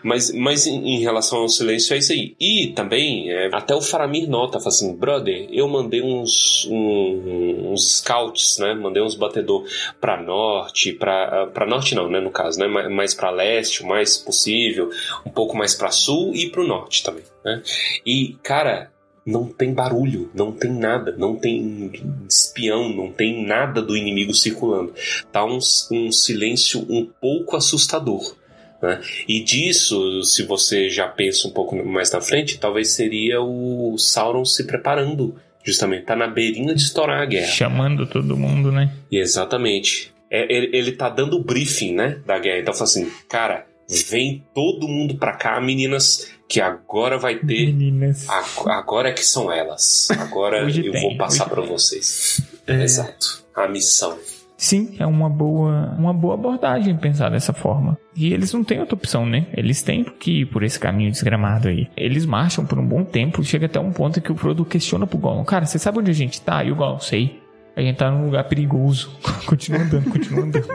Mas, 0.03 0.31
mas 0.31 0.67
em, 0.67 0.99
relação 0.99 1.39
ao 1.39 1.49
silêncio 1.49 1.93
é 1.93 1.97
isso 1.97 2.13
aí. 2.13 2.35
E 2.39 2.67
também, 2.75 3.29
é, 3.31 3.49
até 3.53 3.75
o 3.75 3.81
Faramir 3.81 4.29
nota, 4.29 4.59
fala 4.59 4.69
assim, 4.69 4.95
brother, 4.95 5.47
eu 5.51 5.67
mandei 5.67 6.01
uns, 6.01 6.65
um- 6.69 7.71
uns 7.73 7.97
scouts, 7.97 8.57
né? 8.59 8.73
Mandei 8.73 9.01
uns 9.01 9.15
batedor 9.15 9.65
pra 9.99 10.21
norte, 10.21 10.93
pra, 10.93 11.47
pra 11.47 11.65
norte 11.65 11.95
não, 11.95 12.09
né, 12.09 12.19
no 12.19 12.31
caso, 12.31 12.59
né? 12.59 12.67
Mais, 12.67 13.13
pra 13.13 13.29
leste, 13.31 13.83
o 13.83 13.87
mais 13.87 14.17
possível, 14.17 14.89
um 15.25 15.29
pouco 15.29 15.57
mais 15.57 15.75
pra 15.75 15.91
sul 15.91 16.33
e 16.35 16.49
pro 16.49 16.65
norte 16.65 17.03
também, 17.03 17.23
né? 17.43 17.61
E, 18.05 18.35
cara, 18.43 18.91
não 19.25 19.45
tem 19.45 19.73
barulho, 19.73 20.31
não 20.33 20.53
tem 20.53 20.71
nada, 20.71 21.13
não 21.17 21.35
tem 21.35 21.91
espião, 22.29 22.87
não 22.87 23.11
tem 23.11 23.45
nada 23.45 23.81
do 23.81 23.97
inimigo 23.97 24.33
circulando. 24.33 24.93
Tá 25.31 25.43
um, 25.43 25.59
um 25.91 26.11
silêncio 26.11 26.85
um 26.89 27.05
pouco 27.05 27.57
assustador. 27.57 28.35
Né? 28.81 29.01
E 29.27 29.43
disso, 29.43 30.23
se 30.23 30.43
você 30.43 30.89
já 30.89 31.07
pensa 31.07 31.47
um 31.47 31.51
pouco 31.51 31.75
mais 31.83 32.11
na 32.11 32.21
frente, 32.21 32.59
talvez 32.59 32.91
seria 32.91 33.41
o 33.41 33.97
Sauron 33.97 34.45
se 34.45 34.65
preparando, 34.65 35.35
justamente, 35.63 36.05
tá 36.05 36.15
na 36.15 36.27
beirinha 36.27 36.75
de 36.75 36.81
estourar 36.83 37.21
a 37.21 37.25
guerra. 37.25 37.47
Chamando 37.47 38.05
todo 38.05 38.37
mundo, 38.37 38.71
né? 38.71 38.91
E 39.11 39.17
exatamente. 39.17 40.13
É, 40.29 40.43
ele, 40.53 40.69
ele 40.77 40.91
tá 40.91 41.09
dando 41.09 41.37
o 41.37 41.43
briefing, 41.43 41.93
né, 41.93 42.19
da 42.25 42.37
guerra. 42.37 42.59
Então 42.59 42.73
fala 42.73 42.83
assim, 42.85 43.09
cara, 43.29 43.65
vem 44.09 44.43
todo 44.53 44.87
mundo 44.87 45.15
pra 45.15 45.33
cá, 45.33 45.59
meninas, 45.61 46.27
que 46.49 46.59
agora 46.61 47.17
vai 47.17 47.35
ter. 47.35 47.65
Meninas. 47.67 48.29
a- 48.29 48.77
Agora 48.77 49.09
é 49.09 49.13
que 49.13 49.25
são 49.25 49.51
elas. 49.51 50.07
Agora 50.11 50.69
eu 50.69 50.91
tem, 50.91 51.01
vou 51.01 51.17
passar 51.17 51.49
tem. 51.49 51.65
vocês. 51.65 52.41
É. 52.67 52.83
Exato. 52.83 53.43
A 53.55 53.67
missão. 53.67 54.17
Sim, 54.57 54.95
é 54.97 55.05
uma 55.05 55.29
boa, 55.29 55.95
uma 55.99 56.11
boa 56.11 56.33
abordagem 56.33 56.97
pensar 56.97 57.29
dessa 57.29 57.53
forma. 57.53 57.95
E 58.15 58.33
eles 58.33 58.51
não 58.51 58.63
têm 58.63 58.79
outra 58.79 58.95
opção, 58.95 59.23
né? 59.23 59.45
Eles 59.53 59.83
têm 59.83 60.03
que 60.03 60.41
ir 60.41 60.45
por 60.47 60.63
esse 60.63 60.79
caminho 60.79 61.11
desgramado 61.11 61.67
aí. 61.67 61.87
Eles 61.95 62.25
marcham 62.25 62.65
por 62.65 62.79
um 62.79 62.85
bom 62.85 63.03
tempo, 63.03 63.43
chega 63.43 63.67
até 63.67 63.79
um 63.79 63.91
ponto 63.91 64.19
que 64.19 64.31
o 64.31 64.35
Frodo 64.35 64.65
questiona 64.65 65.05
pro 65.05 65.19
Gollum, 65.19 65.45
cara, 65.45 65.65
você 65.65 65.77
sabe 65.77 65.99
onde 65.99 66.09
a 66.09 66.13
gente 66.13 66.41
tá? 66.41 66.63
E 66.63 66.71
o 66.71 66.75
Gollum, 66.75 66.99
sei. 66.99 67.39
A 67.75 67.81
gente 67.81 67.97
tá 67.97 68.09
num 68.09 68.25
lugar 68.25 68.43
perigoso. 68.45 69.15
continua 69.45 69.81
andando, 69.81 70.09
continua 70.09 70.43
andando. 70.43 70.67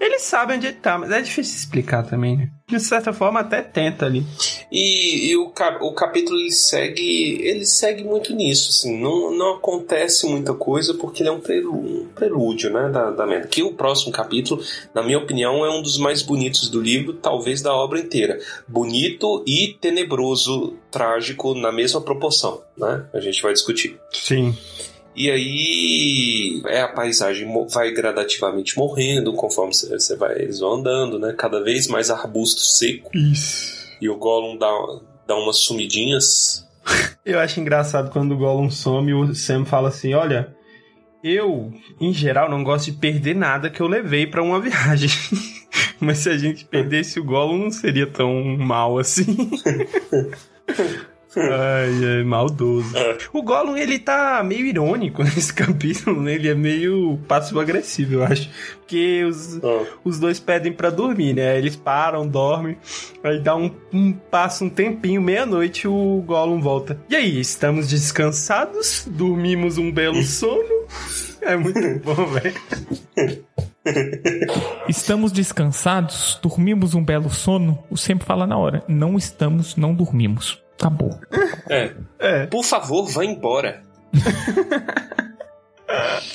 Eles 0.00 0.22
sabem 0.22 0.56
onde 0.56 0.66
ele 0.68 0.76
tá, 0.76 0.98
mas 0.98 1.10
é 1.10 1.20
difícil 1.20 1.56
explicar 1.56 2.04
também, 2.04 2.36
né? 2.36 2.50
De 2.66 2.80
certa 2.80 3.12
forma, 3.12 3.40
até 3.40 3.60
tenta 3.62 4.06
ali. 4.06 4.24
E, 4.72 5.30
e 5.30 5.36
o, 5.36 5.50
cap- 5.50 5.82
o 5.82 5.92
capítulo 5.92 6.38
ele 6.40 6.50
segue, 6.50 7.38
ele 7.42 7.64
segue 7.66 8.02
muito 8.02 8.34
nisso, 8.34 8.70
assim, 8.70 8.98
não, 8.98 9.30
não 9.36 9.54
acontece 9.56 10.26
muita 10.26 10.54
coisa 10.54 10.94
porque 10.94 11.22
ele 11.22 11.28
é 11.28 11.32
um, 11.32 11.40
prelu- 11.40 11.72
um 11.74 12.08
prelúdio, 12.14 12.70
né, 12.70 12.88
da, 12.88 13.10
da 13.10 13.26
merda. 13.26 13.46
Que 13.48 13.62
o 13.62 13.74
próximo 13.74 14.10
capítulo, 14.12 14.62
na 14.94 15.02
minha 15.02 15.18
opinião, 15.18 15.64
é 15.64 15.70
um 15.70 15.82
dos 15.82 15.98
mais 15.98 16.22
bonitos 16.22 16.68
do 16.70 16.80
livro, 16.80 17.12
talvez 17.14 17.60
da 17.60 17.74
obra 17.74 17.98
inteira. 18.00 18.38
Bonito 18.66 19.44
e 19.46 19.76
tenebroso, 19.80 20.74
trágico 20.90 21.54
na 21.54 21.70
mesma 21.70 22.00
proporção, 22.00 22.62
né? 22.76 23.04
A 23.12 23.20
gente 23.20 23.42
vai 23.42 23.52
discutir. 23.52 23.98
Sim. 24.12 24.56
E 25.16 25.30
aí 25.30 26.62
é 26.66 26.80
a 26.80 26.88
paisagem 26.88 27.46
vai 27.72 27.92
gradativamente 27.92 28.76
morrendo 28.76 29.32
conforme 29.34 29.72
você 29.72 30.16
vai 30.16 30.40
eles 30.40 30.58
vão 30.58 30.74
andando, 30.74 31.18
né? 31.18 31.34
Cada 31.36 31.62
vez 31.62 31.86
mais 31.86 32.10
arbusto 32.10 32.60
seco 32.60 33.10
Isso. 33.16 33.96
e 34.00 34.08
o 34.08 34.16
Gollum 34.16 34.56
dá, 34.56 34.70
dá 35.26 35.36
umas 35.36 35.58
sumidinhas. 35.58 36.68
Eu 37.24 37.38
acho 37.38 37.60
engraçado 37.60 38.10
quando 38.10 38.32
o 38.32 38.38
Gollum 38.38 38.70
some, 38.70 39.14
o 39.14 39.34
Sam 39.34 39.64
fala 39.64 39.88
assim: 39.88 40.12
Olha, 40.12 40.54
eu, 41.22 41.72
em 41.98 42.12
geral, 42.12 42.50
não 42.50 42.62
gosto 42.62 42.92
de 42.92 42.98
perder 42.98 43.34
nada 43.34 43.70
que 43.70 43.80
eu 43.80 43.86
levei 43.86 44.26
pra 44.26 44.42
uma 44.42 44.60
viagem. 44.60 45.08
Mas 45.98 46.18
se 46.18 46.28
a 46.28 46.36
gente 46.36 46.66
perdesse 46.66 47.18
o 47.18 47.24
Gollum, 47.24 47.56
não 47.56 47.70
seria 47.70 48.06
tão 48.06 48.58
mal 48.58 48.98
assim. 48.98 49.24
Ai, 51.36 52.16
ai, 52.18 52.24
maldoso. 52.24 52.96
É. 52.96 53.18
O 53.32 53.42
Gollum, 53.42 53.76
ele 53.76 53.98
tá 53.98 54.42
meio 54.44 54.66
irônico 54.66 55.22
nesse 55.24 55.52
capítulo, 55.52 56.22
né? 56.22 56.34
Ele 56.34 56.48
é 56.48 56.54
meio 56.54 57.18
passivo-agressivo, 57.28 58.14
eu 58.14 58.24
acho. 58.24 58.48
Porque 58.78 59.24
os, 59.24 59.56
Ah, 59.56 59.84
os 60.04 60.18
dois 60.20 60.38
pedem 60.38 60.72
pra 60.72 60.90
dormir, 60.90 61.34
né? 61.34 61.58
Eles 61.58 61.74
param, 61.76 62.26
dormem, 62.26 62.76
aí 63.22 63.40
dá 63.40 63.56
um, 63.56 63.70
um 63.92 64.12
passa 64.12 64.64
um 64.64 64.68
tempinho, 64.68 65.20
meia-noite 65.22 65.88
o 65.88 66.22
Gollum 66.26 66.60
volta. 66.60 66.98
E 67.08 67.16
aí, 67.16 67.40
estamos 67.40 67.88
descansados? 67.88 69.04
Dormimos 69.06 69.78
um 69.78 69.90
belo 69.90 70.22
sono? 70.22 70.86
É 71.42 71.56
muito 71.56 71.80
bom, 72.04 72.26
velho. 72.26 72.54
Estamos 74.88 75.32
descansados, 75.32 76.38
dormimos 76.42 76.94
um 76.94 77.04
belo 77.04 77.30
sono. 77.30 77.82
O 77.90 77.96
sempre 77.96 78.26
fala 78.26 78.46
na 78.46 78.56
hora. 78.56 78.82
Não 78.88 79.16
estamos, 79.16 79.76
não 79.76 79.94
dormimos. 79.94 80.62
Acabou. 80.78 81.18
é. 81.70 81.92
É. 82.18 82.46
Por 82.46 82.64
favor, 82.64 83.06
vá 83.10 83.24
embora. 83.24 83.82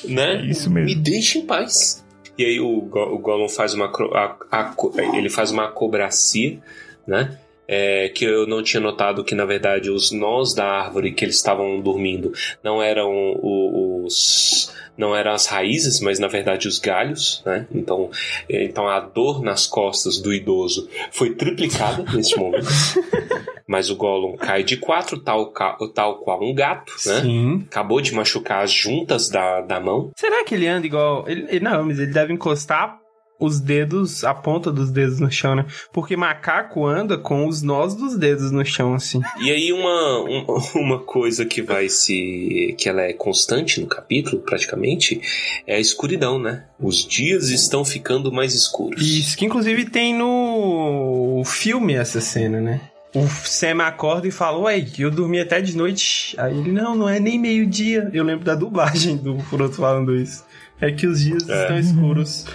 né? 0.08 0.36
É 0.36 0.44
isso 0.46 0.70
mesmo. 0.70 0.88
Me 0.88 0.94
deixe 0.94 1.38
em 1.38 1.46
paz. 1.46 2.04
E 2.38 2.44
aí 2.44 2.60
o, 2.60 2.80
Go- 2.82 3.14
o 3.14 3.18
Gollum 3.18 3.48
faz 3.48 3.74
uma 3.74 3.86
a- 4.14 4.36
aco- 4.50 4.92
ele 5.14 5.28
faz 5.28 5.50
uma 5.50 5.66
acobracia, 5.66 6.58
né? 7.06 7.38
É, 7.72 8.08
que 8.08 8.24
eu 8.24 8.48
não 8.48 8.64
tinha 8.64 8.80
notado 8.80 9.22
que 9.22 9.32
na 9.32 9.44
verdade 9.44 9.90
os 9.90 10.10
nós 10.10 10.52
da 10.54 10.64
árvore 10.66 11.12
que 11.12 11.24
eles 11.24 11.36
estavam 11.36 11.80
dormindo 11.80 12.32
não 12.64 12.82
eram 12.82 13.36
os 13.40 14.74
não 15.00 15.16
eram 15.16 15.32
as 15.32 15.46
raízes, 15.46 15.98
mas 16.00 16.18
na 16.18 16.28
verdade 16.28 16.68
os 16.68 16.78
galhos, 16.78 17.42
né? 17.44 17.66
Então, 17.74 18.10
então 18.48 18.86
a 18.86 19.00
dor 19.00 19.42
nas 19.42 19.66
costas 19.66 20.20
do 20.20 20.32
idoso 20.32 20.88
foi 21.10 21.34
triplicada 21.34 22.04
neste 22.12 22.38
momento. 22.38 22.68
Mas 23.66 23.88
o 23.88 23.94
Gollum 23.94 24.36
cai 24.36 24.64
de 24.64 24.76
quatro, 24.76 25.20
tal, 25.20 25.52
tal 25.94 26.16
qual 26.18 26.42
um 26.42 26.52
gato, 26.52 26.92
né? 27.06 27.20
Sim. 27.20 27.64
Acabou 27.70 28.00
de 28.00 28.12
machucar 28.12 28.64
as 28.64 28.72
juntas 28.72 29.28
da, 29.28 29.60
da 29.60 29.78
mão. 29.78 30.10
Será 30.16 30.44
que 30.44 30.56
ele 30.56 30.66
anda 30.66 30.86
igual. 30.88 31.24
Ele- 31.28 31.60
não, 31.60 31.84
mas 31.84 32.00
ele 32.00 32.12
deve 32.12 32.32
encostar 32.32 32.98
os 33.40 33.58
dedos, 33.58 34.22
a 34.22 34.34
ponta 34.34 34.70
dos 34.70 34.90
dedos 34.90 35.18
no 35.18 35.30
chão, 35.30 35.54
né? 35.56 35.64
Porque 35.92 36.16
macaco 36.16 36.86
anda 36.86 37.16
com 37.18 37.48
os 37.48 37.62
nós 37.62 37.94
dos 37.94 38.16
dedos 38.16 38.50
no 38.50 38.64
chão, 38.64 38.94
assim. 38.94 39.20
E 39.40 39.50
aí 39.50 39.72
uma, 39.72 40.20
um- 40.22 40.44
uma 40.78 40.98
coisa 40.98 41.44
que 41.44 41.62
vai 41.62 41.88
se. 41.88 42.74
que 42.78 42.88
ela 42.88 43.02
é 43.02 43.12
constante 43.12 43.80
no 43.80 43.86
capítulo, 43.86 44.42
praticamente, 44.42 45.20
é 45.66 45.76
a 45.76 45.80
escuridão, 45.80 46.38
né? 46.38 46.64
Os 46.78 47.04
dias 47.06 47.48
estão 47.50 47.84
ficando 47.84 48.30
mais 48.30 48.54
escuros. 48.54 49.00
Isso, 49.04 49.36
que 49.36 49.44
inclusive 49.46 49.86
tem 49.86 50.14
no 50.14 51.42
filme 51.44 51.94
essa 51.94 52.20
cena, 52.20 52.60
né? 52.60 52.80
O 53.14 53.26
Sam 53.26 53.82
acorda 53.82 54.28
e 54.28 54.30
fala, 54.30 54.58
ué, 54.58 54.86
eu 54.98 55.10
dormi 55.10 55.40
até 55.40 55.60
de 55.60 55.76
noite. 55.76 56.34
Aí 56.38 56.56
ele, 56.56 56.70
não, 56.70 56.94
não 56.94 57.08
é 57.08 57.18
nem 57.18 57.38
meio-dia. 57.40 58.08
Eu 58.12 58.22
lembro 58.22 58.44
da 58.44 58.54
dublagem 58.54 59.16
do 59.16 59.36
Frodo 59.40 59.72
falando 59.74 60.14
isso. 60.14 60.44
É 60.80 60.92
que 60.92 61.06
os 61.06 61.20
dias 61.20 61.42
estão 61.42 61.78
escuros. 61.78 62.46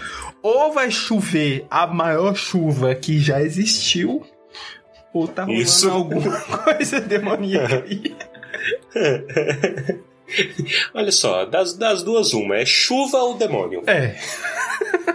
Ou 0.45 0.71
vai 0.71 0.91
chover 0.91 1.65
a 1.71 1.87
maior 1.87 2.35
chuva 2.35 2.93
que 2.93 3.17
já 3.17 3.41
existiu, 3.41 4.23
ou 5.11 5.27
tá 5.27 5.43
rolando 5.43 5.63
Isso. 5.63 5.89
alguma 5.89 6.39
coisa 6.61 7.01
demoníaca 7.01 7.83
aí. 7.83 8.15
Olha 10.93 11.11
só, 11.11 11.45
das, 11.45 11.75
das 11.75 12.03
duas, 12.03 12.31
uma, 12.33 12.57
é 12.57 12.63
chuva 12.63 13.17
ou 13.23 13.35
demônio? 13.35 13.81
É, 13.87 14.15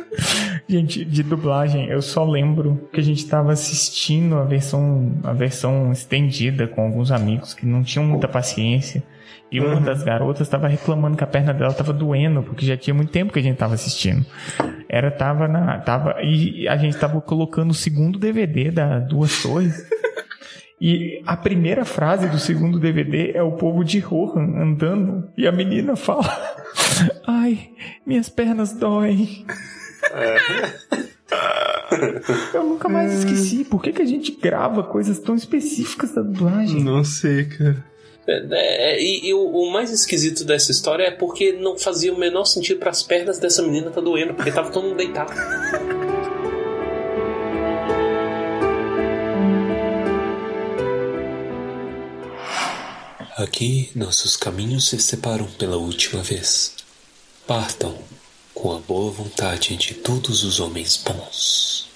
Gente, 0.69 1.05
de 1.05 1.23
dublagem, 1.23 1.89
eu 1.89 2.03
só 2.03 2.25
lembro 2.25 2.89
que 2.93 2.99
a 2.99 3.03
gente 3.03 3.25
tava 3.27 3.53
assistindo 3.53 4.37
a 4.37 4.45
versão, 4.45 5.13
a 5.23 5.33
versão 5.33 5.93
estendida 5.93 6.67
com 6.67 6.83
alguns 6.83 7.13
amigos 7.13 7.55
que 7.55 7.67
não 7.67 7.85
tinham 7.85 8.05
muita 8.05 8.27
paciência. 8.27 9.03
E 9.51 9.61
uma 9.61 9.81
das 9.81 10.03
garotas 10.03 10.49
tava 10.49 10.69
reclamando 10.69 11.17
que 11.17 11.25
a 11.25 11.27
perna 11.27 11.53
dela 11.53 11.75
tava 11.75 11.93
doendo, 11.93 12.43
porque 12.43 12.65
já 12.65 12.77
tinha 12.77 12.95
muito 12.95 13.11
tempo 13.11 13.33
que 13.33 13.39
a 13.39 13.43
gente 13.43 13.57
tava 13.57 13.75
assistindo. 13.75 14.25
Era, 14.89 15.11
tava 15.11 15.49
na. 15.49 15.79
Tava, 15.79 16.23
e 16.23 16.69
a 16.69 16.77
gente 16.77 16.97
tava 16.97 17.21
colocando 17.21 17.71
o 17.71 17.75
segundo 17.75 18.19
DVD 18.19 18.71
da 18.71 18.99
Duas 18.99 19.43
Torres. 19.43 19.85
E 20.81 21.21
a 21.27 21.37
primeira 21.37 21.85
frase 21.85 22.27
do 22.27 22.39
segundo 22.39 22.79
DVD 22.81 23.33
é 23.35 23.43
o 23.43 23.53
povo 23.53 23.85
de 23.85 23.99
Rohan 23.99 24.57
andando. 24.57 25.29
E 25.37 25.47
a 25.47 25.53
menina 25.53 25.95
fala: 25.95 26.25
Ai, 27.27 27.69
minhas 28.07 28.31
pernas 28.31 28.73
doem. 28.73 29.45
Eu 32.55 32.65
nunca 32.65 32.89
mais 32.89 33.13
esqueci. 33.13 33.65
Por 33.65 33.83
que, 33.83 33.93
que 33.93 34.01
a 34.01 34.07
gente 34.07 34.33
grava 34.33 34.83
coisas 34.83 35.19
tão 35.19 35.35
específicas 35.35 36.15
da 36.15 36.23
dublagem? 36.23 36.83
não 36.83 37.05
sei, 37.05 37.45
cara. 37.45 37.85
É, 38.31 38.95
é, 38.95 39.03
e 39.03 39.29
e 39.29 39.35
o, 39.35 39.45
o 39.45 39.71
mais 39.71 39.91
esquisito 39.91 40.45
dessa 40.45 40.71
história 40.71 41.05
é 41.05 41.11
porque 41.11 41.53
não 41.53 41.77
fazia 41.77 42.13
o 42.13 42.19
menor 42.19 42.45
sentido 42.45 42.79
para 42.79 42.91
as 42.91 43.03
pernas 43.03 43.39
dessa 43.39 43.63
menina 43.63 43.91
tá 43.91 44.01
doendo, 44.01 44.35
porque 44.35 44.53
tava 44.53 44.71
todo 44.71 44.85
mundo 44.85 44.97
deitado. 44.97 45.33
Aqui 53.37 53.91
nossos 53.95 54.37
caminhos 54.37 54.89
se 54.89 54.99
separam 55.01 55.47
pela 55.59 55.77
última 55.77 56.23
vez. 56.23 56.75
Partam 57.47 57.99
com 58.55 58.73
a 58.73 58.79
boa 58.79 59.11
vontade 59.11 59.77
de 59.77 59.95
todos 59.95 60.45
os 60.45 60.61
homens 60.61 60.97
bons. 60.97 61.90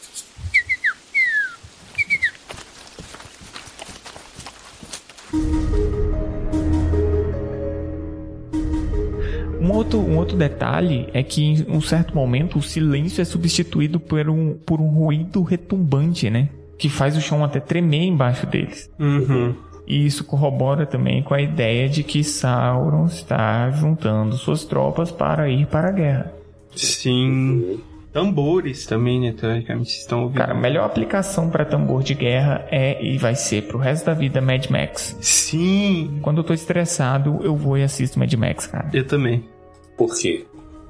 Outro, 9.85 9.99
um 9.99 10.17
outro 10.17 10.37
detalhe 10.37 11.09
é 11.13 11.23
que 11.23 11.45
em 11.45 11.67
um 11.69 11.81
certo 11.81 12.15
momento 12.15 12.59
o 12.59 12.63
silêncio 12.63 13.21
é 13.21 13.25
substituído 13.25 14.01
por 14.01 14.29
um, 14.29 14.55
por 14.55 14.81
um 14.81 14.89
ruído 14.89 15.43
retumbante, 15.43 16.31
né? 16.31 16.49
Que 16.79 16.89
faz 16.89 17.17
o 17.17 17.21
chão 17.21 17.45
até 17.45 17.61
tremer 17.61 18.03
embaixo 18.03 18.47
deles. 18.47 18.91
Uhum. 18.99 19.55
E 19.87 20.07
isso 20.07 20.25
corrobora 20.25 20.87
também 20.87 21.23
com 21.23 21.35
a 21.35 21.43
ideia 21.43 21.89
de 21.89 22.03
que 22.03 22.25
Sauron 22.25 23.05
está 23.05 23.71
juntando 23.71 24.37
suas 24.37 24.65
tropas 24.65 25.11
para 25.11 25.49
ir 25.49 25.67
para 25.67 25.89
a 25.89 25.93
guerra. 25.93 26.33
Sim. 26.75 27.79
Tambores 28.13 28.87
também, 28.87 29.21
né? 29.21 29.35
Teoricamente 29.37 29.91
estão 29.91 30.23
ouvindo. 30.23 30.39
Cara, 30.39 30.53
a 30.53 30.57
melhor 30.57 30.87
aplicação 30.87 31.51
para 31.51 31.65
tambor 31.65 32.03
de 32.03 32.15
guerra 32.15 32.65
é 32.71 33.05
e 33.05 33.19
vai 33.19 33.35
ser 33.35 33.65
pro 33.65 33.77
resto 33.77 34.07
da 34.07 34.15
vida 34.15 34.41
Mad 34.41 34.67
Max. 34.71 35.17
Sim. 35.21 36.19
Quando 36.23 36.39
eu 36.39 36.45
tô 36.45 36.55
estressado, 36.55 37.41
eu 37.43 37.57
vou 37.57 37.77
e 37.77 37.83
assisto 37.83 38.19
Mad 38.19 38.33
Max, 38.35 38.69
cara. 38.69 38.89
Eu 38.93 39.05
também. 39.05 39.45
Por 39.97 40.17
quê? 40.19 40.45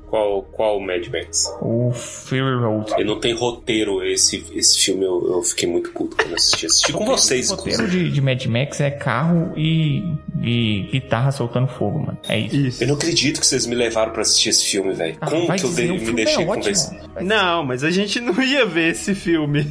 Qual, 0.09 0.43
qual 0.43 0.79
Mad 0.79 1.05
Max? 1.09 1.51
O 1.61 1.91
Fury 1.93 2.55
Road. 2.55 2.93
Ele 2.97 3.05
não 3.09 3.19
tem 3.19 3.35
roteiro, 3.35 4.05
esse, 4.05 4.45
esse 4.55 4.79
filme 4.79 5.05
eu, 5.05 5.27
eu 5.29 5.43
fiquei 5.43 5.69
muito 5.69 5.91
puto 5.91 6.15
quando 6.15 6.35
assisti. 6.35 6.67
Assisti 6.67 6.93
com 6.93 7.05
vocês, 7.05 7.51
O 7.51 7.57
roteiro 7.57 7.89
de, 7.89 8.13
de 8.13 8.21
Mad 8.21 8.45
Max 8.47 8.81
é 8.81 8.93
carro 8.93 9.53
e, 9.57 10.05
e 10.41 10.83
guitarra 10.93 11.33
soltando 11.33 11.67
fogo, 11.67 11.99
mano. 11.99 12.19
É 12.29 12.39
isso. 12.39 12.55
Isso. 12.57 12.85
Eu 12.85 12.89
não 12.89 12.95
acredito 12.95 13.41
que 13.41 13.47
vocês 13.47 13.67
me 13.67 13.75
levaram 13.75 14.13
pra 14.13 14.23
assistir 14.23 14.51
esse 14.51 14.65
filme, 14.67 14.93
velho. 14.93 15.17
Ah, 15.21 15.29
Como 15.29 15.53
que 15.53 15.65
eu 15.65 15.73
dei- 15.73 15.91
me 15.91 15.99
filme 15.99 16.25
deixei 16.25 16.43
é 16.45 16.47
convencer? 16.47 17.01
Não, 17.21 17.65
mas 17.65 17.83
a 17.83 17.91
gente 17.91 18.21
não 18.21 18.41
ia 18.41 18.65
ver 18.65 18.93
esse 18.93 19.17
filme. 19.17 19.67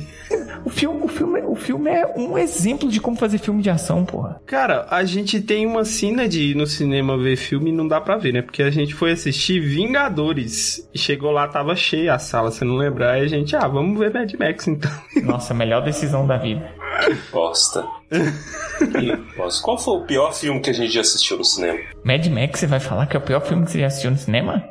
O 0.65 0.69
filme, 0.69 1.04
o, 1.04 1.08
filme, 1.08 1.41
o 1.41 1.56
filme 1.56 1.89
é 1.89 2.13
um 2.15 2.38
exemplo 2.38 2.89
de 2.89 2.99
como 2.99 3.17
fazer 3.17 3.38
filme 3.38 3.62
de 3.62 3.69
ação, 3.69 4.06
porra. 4.06 4.41
Cara, 4.45 4.88
a 4.89 5.04
gente 5.04 5.41
tem 5.41 5.65
uma 5.65 5.84
cena 5.84 6.28
de 6.28 6.52
ir 6.52 6.56
no 6.56 6.65
cinema 6.65 7.17
ver 7.17 7.35
filme 7.35 7.69
e 7.69 7.73
não 7.73 7.88
dá 7.88 8.00
pra 8.00 8.17
ver, 8.17 8.33
né? 8.33 8.42
Porque 8.42 8.63
a 8.63 8.71
gente 8.71 8.94
foi 8.94 9.12
assistir 9.12 9.60
Vingadores 9.60 10.88
e 10.94 10.98
chegou 10.98 11.31
lá, 11.31 11.48
tava 11.48 11.75
cheia 11.75 12.13
a 12.13 12.19
sala, 12.19 12.52
se 12.52 12.63
não 12.63 12.75
lembrar. 12.75 13.13
Aí 13.13 13.23
a 13.23 13.27
gente, 13.27 13.56
ah, 13.56 13.67
vamos 13.67 14.00
ver 14.00 14.13
Mad 14.13 14.31
Max 14.40 14.67
então. 14.67 14.92
Nossa, 15.23 15.54
melhor 15.54 15.83
decisão 15.83 16.25
da 16.25 16.38
vida. 16.38 16.71
Bosta. 17.31 17.85
Que 18.79 19.15
bosta. 19.35 19.63
Qual 19.63 19.77
foi 19.77 19.96
o 19.96 20.06
pior 20.06 20.33
filme 20.33 20.62
que 20.62 20.69
a 20.69 20.73
gente 20.73 20.94
já 20.94 21.02
assistiu 21.02 21.38
no 21.38 21.44
cinema? 21.44 21.79
Mad 22.04 22.25
Max, 22.27 22.60
você 22.60 22.67
vai 22.67 22.79
falar 22.79 23.08
que 23.08 23.17
é 23.17 23.19
o 23.19 23.23
pior 23.23 23.42
filme 23.42 23.65
que 23.65 23.71
você 23.71 23.79
já 23.79 23.88
assistiu 23.88 24.12
no 24.12 24.17
cinema? 24.17 24.63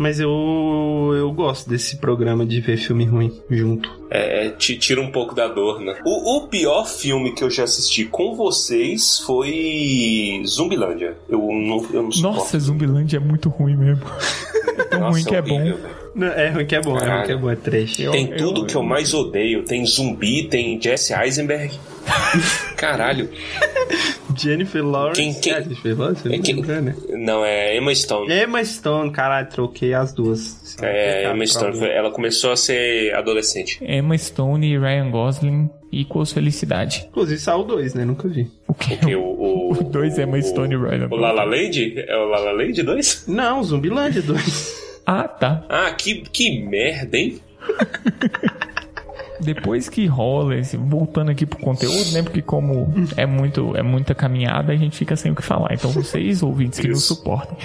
Mas 0.00 0.18
eu, 0.18 1.12
eu 1.14 1.30
gosto 1.30 1.68
desse 1.68 1.98
programa 1.98 2.46
de 2.46 2.58
ver 2.58 2.78
filme 2.78 3.04
ruim 3.04 3.38
junto. 3.50 4.00
É, 4.10 4.46
é, 4.46 4.48
te 4.48 4.78
tira 4.78 4.98
um 4.98 5.12
pouco 5.12 5.34
da 5.34 5.46
dor, 5.46 5.78
né? 5.78 6.00
O, 6.06 6.38
o 6.38 6.48
pior 6.48 6.86
filme 6.88 7.34
que 7.34 7.44
eu 7.44 7.50
já 7.50 7.64
assisti 7.64 8.06
com 8.06 8.34
vocês 8.34 9.18
foi 9.18 10.42
Zumbilândia. 10.46 11.18
Eu 11.28 11.40
não, 11.40 11.86
eu 11.92 12.02
não 12.04 12.10
suporto. 12.10 12.38
Nossa, 12.38 12.58
Zumbilândia 12.58 13.18
é 13.18 13.20
muito 13.20 13.50
ruim 13.50 13.76
mesmo. 13.76 14.04
É 14.78 14.84
tão 14.84 15.00
Nossa, 15.00 15.12
ruim 15.12 15.24
que 15.24 15.34
é 15.34 15.42
bom. 15.42 15.60
horrível, 15.60 15.76
velho. 15.78 15.99
Não, 16.14 16.26
é 16.26 16.48
ruim 16.50 16.66
que 16.66 16.74
é 16.74 16.80
bom, 16.80 16.98
é 16.98 17.08
ruim 17.16 17.26
que 17.26 17.32
é 17.32 17.36
bom, 17.36 17.50
é 17.50 17.56
trash. 17.56 18.00
Eu- 18.00 18.10
Tem 18.12 18.30
eu- 18.30 18.36
tudo 18.36 18.66
que 18.66 18.74
eu 18.74 18.82
mais 18.82 19.14
odeio. 19.14 19.64
Tem 19.64 19.84
zumbi, 19.86 20.44
tem 20.48 20.80
Jesse 20.80 21.12
Eisenberg. 21.14 21.72
Caralho. 22.76 23.28
Jennifer 24.36 24.84
Lawrence. 24.84 25.20
Quem- 25.20 25.34
quem- 25.34 25.52
É, 25.52 25.62
Jennifer 25.62 25.98
Lawrence? 25.98 26.26
É 26.28 26.30
não 26.36 26.42
quem- 26.42 26.62
né? 26.62 26.94
Não, 27.10 27.44
é 27.44 27.76
Emma 27.76 27.94
Stone. 27.94 28.32
Emma 28.32 28.64
Stone, 28.64 29.10
caralho, 29.10 29.48
troquei 29.48 29.92
as 29.94 30.12
duas. 30.12 30.76
É, 30.82 31.30
Emma 31.30 31.46
Stone. 31.46 31.78
foi- 31.78 31.90
Ela 31.90 32.10
começou 32.10 32.52
a 32.52 32.56
ser 32.56 33.14
adolescente. 33.14 33.78
Emma 33.82 34.16
Stone 34.16 34.66
e 34.66 34.78
Ryan 34.78 35.10
Gosling 35.10 35.68
equals 35.92 36.32
felicidade. 36.32 37.06
Inclusive 37.10 37.38
saiu 37.40 37.64
dois, 37.64 37.94
né? 37.94 38.04
Nunca 38.04 38.28
vi. 38.28 38.48
O 38.66 38.74
que? 38.74 38.96
Porque 38.96 39.14
o, 39.16 39.22
o, 39.22 39.72
O 39.80 39.84
dois 39.84 40.18
é 40.18 40.22
Emma 40.22 40.40
Stone 40.40 40.74
e 40.74 40.76
Ryan 40.78 41.08
O 41.10 41.16
La 41.16 41.32
La 41.32 41.44
Land? 41.44 41.94
É 42.06 42.16
o 42.16 42.26
La 42.28 42.38
La 42.40 42.52
Land 42.52 42.82
2? 42.82 43.24
Não, 43.28 43.62
Zumbilândia 43.62 44.22
2. 44.22 44.89
Ah, 45.06 45.26
tá. 45.28 45.64
Ah, 45.68 45.90
que, 45.92 46.22
que 46.22 46.60
merda, 46.62 47.16
hein? 47.16 47.40
Depois 49.40 49.88
que 49.88 50.06
rola 50.06 50.56
esse, 50.56 50.76
voltando 50.76 51.30
aqui 51.30 51.46
pro 51.46 51.58
conteúdo, 51.58 52.12
né? 52.12 52.22
Porque 52.22 52.42
como 52.42 52.92
é 53.16 53.26
muito 53.26 53.76
é 53.76 53.82
muita 53.82 54.14
caminhada, 54.14 54.72
a 54.72 54.76
gente 54.76 54.96
fica 54.96 55.16
sem 55.16 55.32
o 55.32 55.34
que 55.34 55.42
falar. 55.42 55.72
Então 55.72 55.90
vocês 55.90 56.42
ouvintes 56.42 56.78
que 56.78 56.88
nos 56.88 56.98
Isso. 56.98 57.14
suportem. 57.14 57.56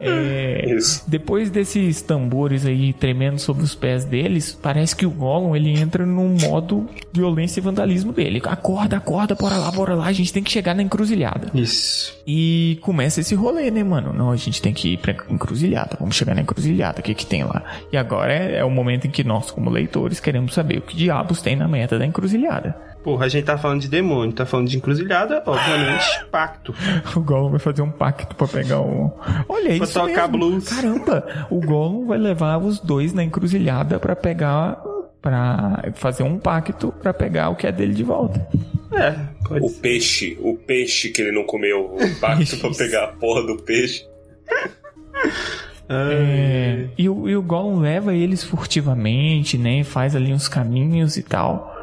É, 0.00 0.76
depois 1.06 1.50
desses 1.50 2.02
tambores 2.02 2.66
aí 2.66 2.92
tremendo 2.92 3.38
sobre 3.38 3.64
os 3.64 3.74
pés 3.74 4.04
deles, 4.04 4.58
parece 4.60 4.94
que 4.94 5.06
o 5.06 5.10
Gollum 5.10 5.54
ele 5.54 5.70
entra 5.70 6.04
num 6.04 6.36
modo 6.40 6.88
violência 7.12 7.60
e 7.60 7.62
vandalismo 7.62 8.12
dele. 8.12 8.40
Acorda, 8.44 8.96
acorda, 8.96 9.34
bora 9.34 9.56
lá, 9.56 9.70
bora 9.70 9.94
lá, 9.94 10.06
a 10.06 10.12
gente 10.12 10.32
tem 10.32 10.42
que 10.42 10.50
chegar 10.50 10.74
na 10.74 10.82
encruzilhada. 10.82 11.50
Isso. 11.54 12.14
E 12.26 12.78
começa 12.80 13.20
esse 13.20 13.34
rolê, 13.34 13.70
né, 13.70 13.82
mano? 13.82 14.12
Não, 14.12 14.30
a 14.30 14.36
gente 14.36 14.60
tem 14.60 14.72
que 14.72 14.94
ir 14.94 14.98
pra 14.98 15.14
encruzilhada. 15.30 15.96
Vamos 15.98 16.16
chegar 16.16 16.34
na 16.34 16.40
encruzilhada. 16.40 17.00
O 17.00 17.02
que 17.02 17.14
que 17.14 17.26
tem 17.26 17.44
lá? 17.44 17.62
E 17.92 17.96
agora 17.96 18.32
é, 18.32 18.56
é 18.58 18.64
o 18.64 18.70
momento 18.70 19.06
em 19.06 19.10
que 19.10 19.24
nós, 19.24 19.50
como 19.50 19.70
leitores, 19.70 20.20
queremos 20.20 20.54
saber 20.54 20.78
o 20.78 20.82
que 20.82 20.96
diabos 21.24 21.40
tem 21.42 21.56
na 21.56 21.66
meta 21.66 21.98
da 21.98 22.04
encruzilhada. 22.06 22.76
Porra, 23.02 23.26
a 23.26 23.28
gente 23.28 23.44
tá 23.44 23.58
falando 23.58 23.80
de 23.80 23.88
demônio, 23.88 24.32
tá 24.34 24.46
falando 24.46 24.68
de 24.68 24.76
encruzilhada, 24.76 25.42
obviamente, 25.44 26.24
pacto. 26.30 26.74
O 27.16 27.20
Gollum 27.20 27.50
vai 27.50 27.58
fazer 27.58 27.82
um 27.82 27.90
pacto 27.90 28.34
pra 28.34 28.46
pegar 28.46 28.80
o. 28.80 29.12
Olha 29.48 29.64
Pra 29.76 29.84
isso. 29.84 29.92
tocar 30.00 30.28
mesmo. 30.28 30.38
blues. 30.38 30.68
Caramba! 30.68 31.46
O 31.50 31.60
Gollum 31.60 32.06
vai 32.06 32.18
levar 32.18 32.58
os 32.58 32.80
dois 32.80 33.12
na 33.12 33.22
encruzilhada 33.24 33.98
pra 33.98 34.14
pegar. 34.16 34.80
Pra 35.20 35.82
fazer 35.94 36.22
um 36.22 36.38
pacto 36.38 36.92
pra 37.00 37.14
pegar 37.14 37.48
o 37.48 37.56
que 37.56 37.66
é 37.66 37.72
dele 37.72 37.94
de 37.94 38.02
volta. 38.02 38.46
É, 38.92 39.12
pode 39.48 39.64
O 39.64 39.68
ser. 39.70 39.80
peixe, 39.80 40.38
o 40.38 40.54
peixe 40.54 41.08
que 41.08 41.22
ele 41.22 41.32
não 41.32 41.44
comeu, 41.44 41.96
o 41.96 41.98
pacto 42.20 42.58
pra 42.58 42.68
pegar 42.70 43.04
a 43.04 43.08
porra 43.08 43.42
do 43.42 43.56
peixe. 43.62 44.06
É, 45.88 46.86
e, 46.96 47.08
o, 47.08 47.28
e 47.28 47.36
o 47.36 47.42
Gollum 47.42 47.80
leva 47.80 48.14
eles 48.14 48.42
furtivamente, 48.42 49.58
né? 49.58 49.84
Faz 49.84 50.16
ali 50.16 50.32
uns 50.32 50.48
caminhos 50.48 51.16
e 51.16 51.22
tal. 51.22 51.74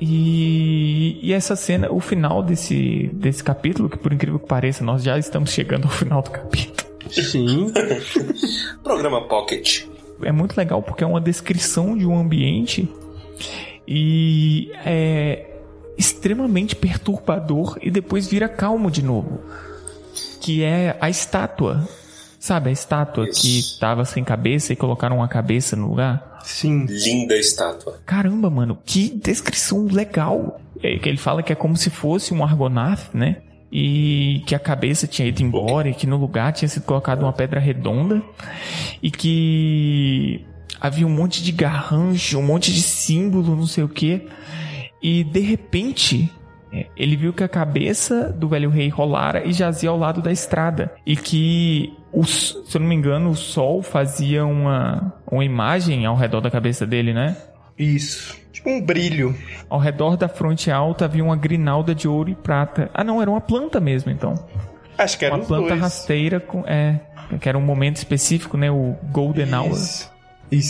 E, 0.00 1.18
e 1.22 1.32
essa 1.32 1.54
cena, 1.54 1.90
o 1.90 2.00
final 2.00 2.42
desse, 2.42 3.08
desse 3.12 3.42
capítulo, 3.42 3.88
que 3.88 3.96
por 3.96 4.12
incrível 4.12 4.38
que 4.38 4.48
pareça, 4.48 4.82
nós 4.82 5.02
já 5.02 5.16
estamos 5.16 5.50
chegando 5.50 5.84
ao 5.84 5.90
final 5.90 6.20
do 6.20 6.30
capítulo. 6.30 6.90
Sim. 7.08 7.72
Programa 8.82 9.28
Pocket. 9.28 9.84
É 10.22 10.32
muito 10.32 10.56
legal 10.56 10.82
porque 10.82 11.04
é 11.04 11.06
uma 11.06 11.20
descrição 11.20 11.96
de 11.96 12.06
um 12.06 12.18
ambiente 12.18 12.88
e 13.86 14.70
é 14.84 15.46
extremamente 15.96 16.74
perturbador 16.74 17.78
e 17.80 17.90
depois 17.90 18.26
vira 18.26 18.48
calmo 18.48 18.90
de 18.90 19.02
novo. 19.02 19.40
Que 20.40 20.64
é 20.64 20.96
a 21.00 21.08
estátua. 21.08 21.88
Sabe, 22.42 22.70
a 22.70 22.72
estátua 22.72 23.28
que 23.28 23.60
Isso. 23.60 23.78
tava 23.78 24.04
sem 24.04 24.24
cabeça 24.24 24.72
e 24.72 24.76
colocaram 24.76 25.18
uma 25.18 25.28
cabeça 25.28 25.76
no 25.76 25.86
lugar? 25.86 26.40
Sim. 26.42 26.86
Linda 26.86 27.36
estátua. 27.36 28.00
Caramba, 28.04 28.50
mano, 28.50 28.76
que 28.84 29.10
descrição 29.10 29.86
legal. 29.86 30.60
É 30.82 30.98
que 30.98 31.08
ele 31.08 31.18
fala 31.18 31.40
que 31.40 31.52
é 31.52 31.54
como 31.54 31.76
se 31.76 31.88
fosse 31.88 32.34
um 32.34 32.42
Argonath, 32.42 33.14
né? 33.14 33.42
E 33.70 34.42
que 34.44 34.56
a 34.56 34.58
cabeça 34.58 35.06
tinha 35.06 35.28
ido 35.28 35.40
embora 35.40 35.88
e 35.88 35.94
que 35.94 36.04
no 36.04 36.16
lugar 36.16 36.52
tinha 36.52 36.68
sido 36.68 36.82
colocada 36.82 37.24
uma 37.24 37.32
pedra 37.32 37.60
redonda 37.60 38.20
e 39.00 39.08
que 39.08 40.44
havia 40.80 41.06
um 41.06 41.10
monte 41.10 41.44
de 41.44 41.52
garrancho, 41.52 42.40
um 42.40 42.42
monte 42.42 42.72
de 42.72 42.82
símbolo, 42.82 43.54
não 43.54 43.68
sei 43.68 43.84
o 43.84 43.88
que. 43.88 44.26
E 45.00 45.22
de 45.22 45.38
repente, 45.38 46.28
ele 46.96 47.16
viu 47.16 47.32
que 47.32 47.44
a 47.44 47.48
cabeça 47.48 48.32
do 48.32 48.48
velho 48.48 48.70
rei 48.70 48.88
rolara 48.88 49.44
e 49.46 49.52
jazia 49.52 49.90
ao 49.90 49.98
lado 49.98 50.20
da 50.22 50.32
estrada. 50.32 50.92
E 51.06 51.16
que, 51.16 51.92
o 52.12 52.20
s- 52.22 52.56
se 52.66 52.76
eu 52.76 52.80
não 52.80 52.88
me 52.88 52.94
engano, 52.94 53.30
o 53.30 53.36
sol 53.36 53.82
fazia 53.82 54.44
uma, 54.46 55.12
uma 55.30 55.44
imagem 55.44 56.06
ao 56.06 56.16
redor 56.16 56.40
da 56.40 56.50
cabeça 56.50 56.86
dele, 56.86 57.12
né? 57.12 57.36
Isso. 57.78 58.40
Tipo 58.52 58.70
um 58.70 58.80
brilho. 58.80 59.34
Ao 59.68 59.78
redor 59.78 60.16
da 60.16 60.28
fronte 60.28 60.70
alta 60.70 61.04
havia 61.06 61.24
uma 61.24 61.36
grinalda 61.36 61.94
de 61.94 62.06
ouro 62.06 62.30
e 62.30 62.34
prata. 62.34 62.90
Ah, 62.94 63.02
não, 63.02 63.20
era 63.20 63.30
uma 63.30 63.40
planta 63.40 63.80
mesmo, 63.80 64.10
então. 64.12 64.34
Acho 64.96 65.18
que 65.18 65.24
era 65.24 65.34
uma 65.34 65.40
os 65.42 65.48
planta 65.48 65.68
dois. 65.68 65.80
rasteira 65.80 66.38
com. 66.38 66.60
É. 66.66 67.00
Que 67.40 67.48
era 67.48 67.56
um 67.56 67.62
momento 67.62 67.96
específico, 67.96 68.56
né? 68.58 68.70
O 68.70 68.94
Golden 69.10 69.54
Hour. 69.54 69.78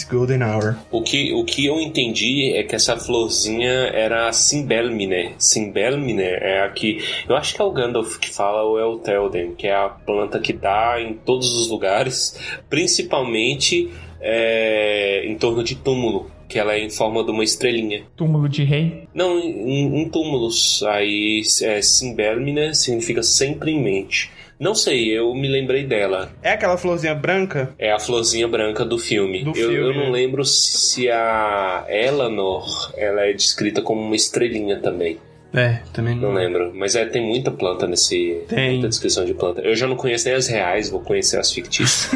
Golden 0.09 0.43
Hour. 0.43 0.77
O 0.91 1.03
que, 1.03 1.33
o 1.33 1.45
que 1.45 1.67
eu 1.67 1.81
entendi 1.81 2.53
é 2.55 2.63
que 2.63 2.75
essa 2.75 2.97
florzinha 2.97 3.71
era 3.93 4.29
a 4.29 4.33
Simbelmine. 4.33 5.35
Simbelmine 5.39 6.23
é 6.23 6.63
a 6.63 6.69
que. 6.69 6.99
Eu 7.29 7.37
acho 7.37 7.55
que 7.55 7.61
é 7.61 7.65
o 7.65 7.73
Gandalf 7.73 8.19
que 8.19 8.31
fala 8.31 8.63
ou 8.63 8.79
é 8.79 8.85
o 8.85 8.99
Telden, 8.99 9.55
que 9.55 9.67
é 9.67 9.75
a 9.75 9.89
planta 9.89 10.39
que 10.39 10.53
dá 10.53 11.01
em 11.01 11.15
todos 11.15 11.53
os 11.53 11.69
lugares, 11.69 12.39
principalmente 12.71 13.91
é, 14.21 15.27
em 15.27 15.37
torno 15.37 15.65
de 15.65 15.75
túmulo, 15.75 16.31
que 16.49 16.59
ela 16.59 16.75
é 16.75 16.85
em 16.85 16.91
forma 16.91 17.25
de 17.25 17.33
uma 17.33 17.43
estrelinha. 17.43 18.05
Túmulo 18.17 18.49
de 18.49 18.63
rei. 18.63 19.09
Não, 19.13 19.39
em, 19.41 20.03
em 20.03 20.09
túmulos. 20.09 20.83
Aí 20.85 21.43
é, 21.63 21.83
Simbelmine 21.83 22.75
significa 22.75 23.23
sempre 23.23 23.73
em 23.73 23.83
mente. 23.83 24.31
Não 24.63 24.77
sei, 24.77 25.09
eu 25.09 25.35
me 25.35 25.49
lembrei 25.49 25.83
dela. 25.83 26.31
É 26.41 26.53
aquela 26.53 26.77
florzinha 26.77 27.17
branca? 27.17 27.75
É 27.77 27.91
a 27.91 27.99
florzinha 27.99 28.47
branca 28.47 28.85
do 28.85 28.97
filme. 28.97 29.43
Do 29.43 29.51
eu, 29.51 29.55
filme, 29.55 29.75
eu 29.75 29.93
não 29.93 30.05
né? 30.05 30.11
lembro 30.11 30.45
se 30.45 31.11
a 31.11 31.85
Eleanor 31.89 32.93
ela 32.97 33.23
é 33.23 33.33
descrita 33.33 33.83
como 33.83 34.01
uma 34.01 34.15
estrelinha 34.15 34.79
também. 34.79 35.19
É, 35.53 35.81
também 35.93 36.15
Não 36.15 36.33
lembro. 36.33 36.73
Mas 36.77 36.95
é, 36.95 37.05
tem 37.05 37.21
muita 37.21 37.51
planta 37.51 37.89
nesse. 37.89 38.45
Tem. 38.47 38.75
Muita 38.75 38.89
descrição 38.89 39.25
de 39.25 39.35
planta. 39.35 39.63
Eu 39.63 39.75
já 39.75 39.89
não 39.89 39.97
conheço 39.97 40.27
nem 40.27 40.37
as 40.37 40.47
reais, 40.47 40.89
vou 40.89 41.01
conhecer 41.01 41.41
as 41.41 41.51
fictícias. 41.51 42.13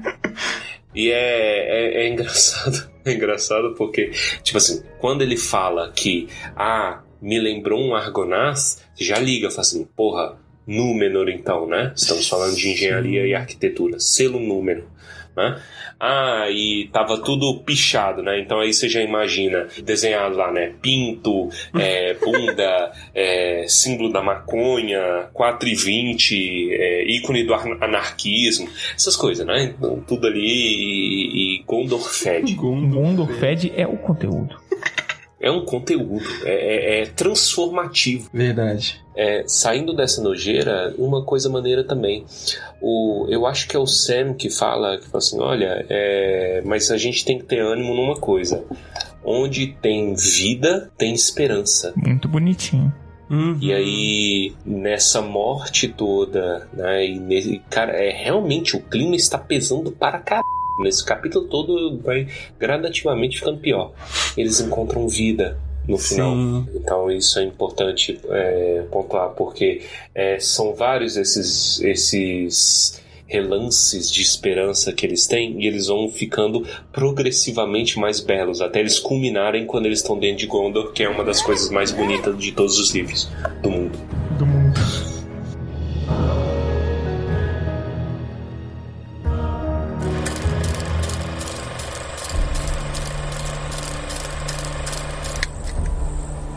e 0.94 1.10
é, 1.10 2.04
é, 2.04 2.04
é 2.04 2.08
engraçado. 2.08 2.88
É 3.02 3.14
engraçado 3.14 3.74
porque, 3.78 4.10
tipo 4.42 4.58
assim, 4.58 4.82
quando 4.98 5.22
ele 5.22 5.38
fala 5.38 5.90
que, 5.90 6.28
ah, 6.54 7.00
me 7.20 7.40
lembrou 7.40 7.80
um 7.80 7.94
Argonath, 7.94 8.76
você 8.94 9.04
já 9.04 9.18
liga, 9.18 9.48
fala 9.48 9.62
assim, 9.62 9.88
porra, 9.96 10.38
Númenor 10.66 11.28
então, 11.28 11.66
né? 11.66 11.92
Estamos 11.96 12.28
falando 12.28 12.54
de 12.56 12.68
engenharia 12.70 13.26
e 13.26 13.34
arquitetura. 13.34 13.98
Selo 13.98 14.38
Númenor. 14.38 14.84
Né? 15.36 15.60
Ah, 15.98 16.46
e 16.50 16.88
tava 16.92 17.18
tudo 17.18 17.60
pichado, 17.60 18.20
né? 18.20 18.40
Então 18.40 18.58
aí 18.58 18.72
você 18.72 18.88
já 18.88 19.00
imagina 19.00 19.68
desenhado 19.82 20.36
lá, 20.36 20.50
né? 20.52 20.72
Pinto, 20.82 21.48
é, 21.78 22.14
bunda, 22.18 22.92
é, 23.14 23.64
símbolo 23.68 24.12
da 24.12 24.20
maconha, 24.20 25.28
4 25.32 25.68
e 25.68 25.74
20, 25.74 26.68
é, 26.72 27.04
ícone 27.12 27.44
do 27.44 27.54
ar- 27.54 27.78
anarquismo, 27.80 28.68
essas 28.94 29.14
coisas, 29.14 29.46
né? 29.46 29.72
Então, 29.76 30.02
tudo 30.06 30.26
ali 30.26 30.40
e, 30.40 31.58
e 31.58 31.62
Gondor 31.64 32.00
fede. 32.00 32.54
O 32.54 32.56
Gondor 32.88 33.28
Fed 33.34 33.72
é 33.76 33.86
o 33.86 33.96
conteúdo. 33.96 34.59
É 35.40 35.50
um 35.50 35.64
conteúdo, 35.64 36.22
é, 36.44 37.00
é- 37.00 37.02
é 37.02 37.06
transformativo. 37.06 38.28
Verdade. 38.32 39.00
É, 39.16 39.44
saindo 39.46 39.94
dessa 39.94 40.22
nojeira, 40.22 40.94
uma 40.98 41.24
coisa 41.24 41.48
maneira 41.48 41.82
também. 41.82 42.24
O, 42.80 43.26
eu 43.28 43.46
acho 43.46 43.66
que 43.66 43.74
é 43.74 43.78
o 43.78 43.86
Sam 43.86 44.34
que 44.34 44.50
fala, 44.50 44.98
que 44.98 45.06
fala 45.06 45.18
assim, 45.18 45.40
olha, 45.40 45.84
é, 45.88 46.62
mas 46.64 46.90
a 46.90 46.96
gente 46.96 47.24
tem 47.24 47.38
que 47.38 47.44
ter 47.44 47.60
ânimo 47.60 47.94
numa 47.94 48.16
coisa. 48.16 48.64
Onde 49.24 49.68
tem 49.82 50.14
vida, 50.14 50.90
tem 50.96 51.12
esperança. 51.14 51.92
Muito 51.96 52.28
bonitinho. 52.28 52.92
Uhum. 53.30 53.56
E 53.60 53.72
aí, 53.72 54.52
nessa 54.66 55.22
morte 55.22 55.86
toda, 55.86 56.66
né? 56.72 57.06
E 57.06 57.18
nesse, 57.18 57.62
cara, 57.70 57.92
é 57.92 58.10
realmente 58.10 58.76
o 58.76 58.80
clima 58.80 59.14
está 59.14 59.38
pesando 59.38 59.92
para 59.92 60.18
caralho. 60.18 60.59
Nesse 60.78 61.04
capítulo 61.04 61.46
todo 61.46 61.98
vai 61.98 62.26
gradativamente 62.58 63.38
ficando 63.38 63.58
pior. 63.58 63.92
Eles 64.36 64.60
encontram 64.60 65.08
vida 65.08 65.58
no 65.86 65.98
final. 65.98 66.34
Sim. 66.34 66.66
Então 66.74 67.10
isso 67.10 67.38
é 67.38 67.44
importante 67.44 68.20
é, 68.30 68.84
pontuar, 68.90 69.30
porque 69.30 69.82
é, 70.14 70.38
são 70.38 70.74
vários 70.74 71.16
esses, 71.16 71.80
esses 71.80 73.02
relances 73.26 74.10
de 74.10 74.22
esperança 74.22 74.92
que 74.92 75.06
eles 75.06 75.26
têm 75.26 75.62
e 75.62 75.66
eles 75.66 75.86
vão 75.86 76.08
ficando 76.08 76.66
progressivamente 76.92 77.98
mais 77.98 78.20
belos 78.20 78.60
até 78.60 78.80
eles 78.80 78.98
culminarem 78.98 79.66
quando 79.66 79.86
eles 79.86 80.00
estão 80.00 80.18
dentro 80.18 80.38
de 80.38 80.46
Gondor, 80.46 80.92
que 80.92 81.04
é 81.04 81.08
uma 81.08 81.24
das 81.24 81.40
coisas 81.40 81.70
mais 81.70 81.92
bonitas 81.92 82.36
de 82.36 82.50
todos 82.52 82.78
os 82.78 82.90
livros 82.90 83.28
do 83.62 83.70
mundo. 83.70 83.92
Do 83.92 84.00
mundo. 84.00 84.19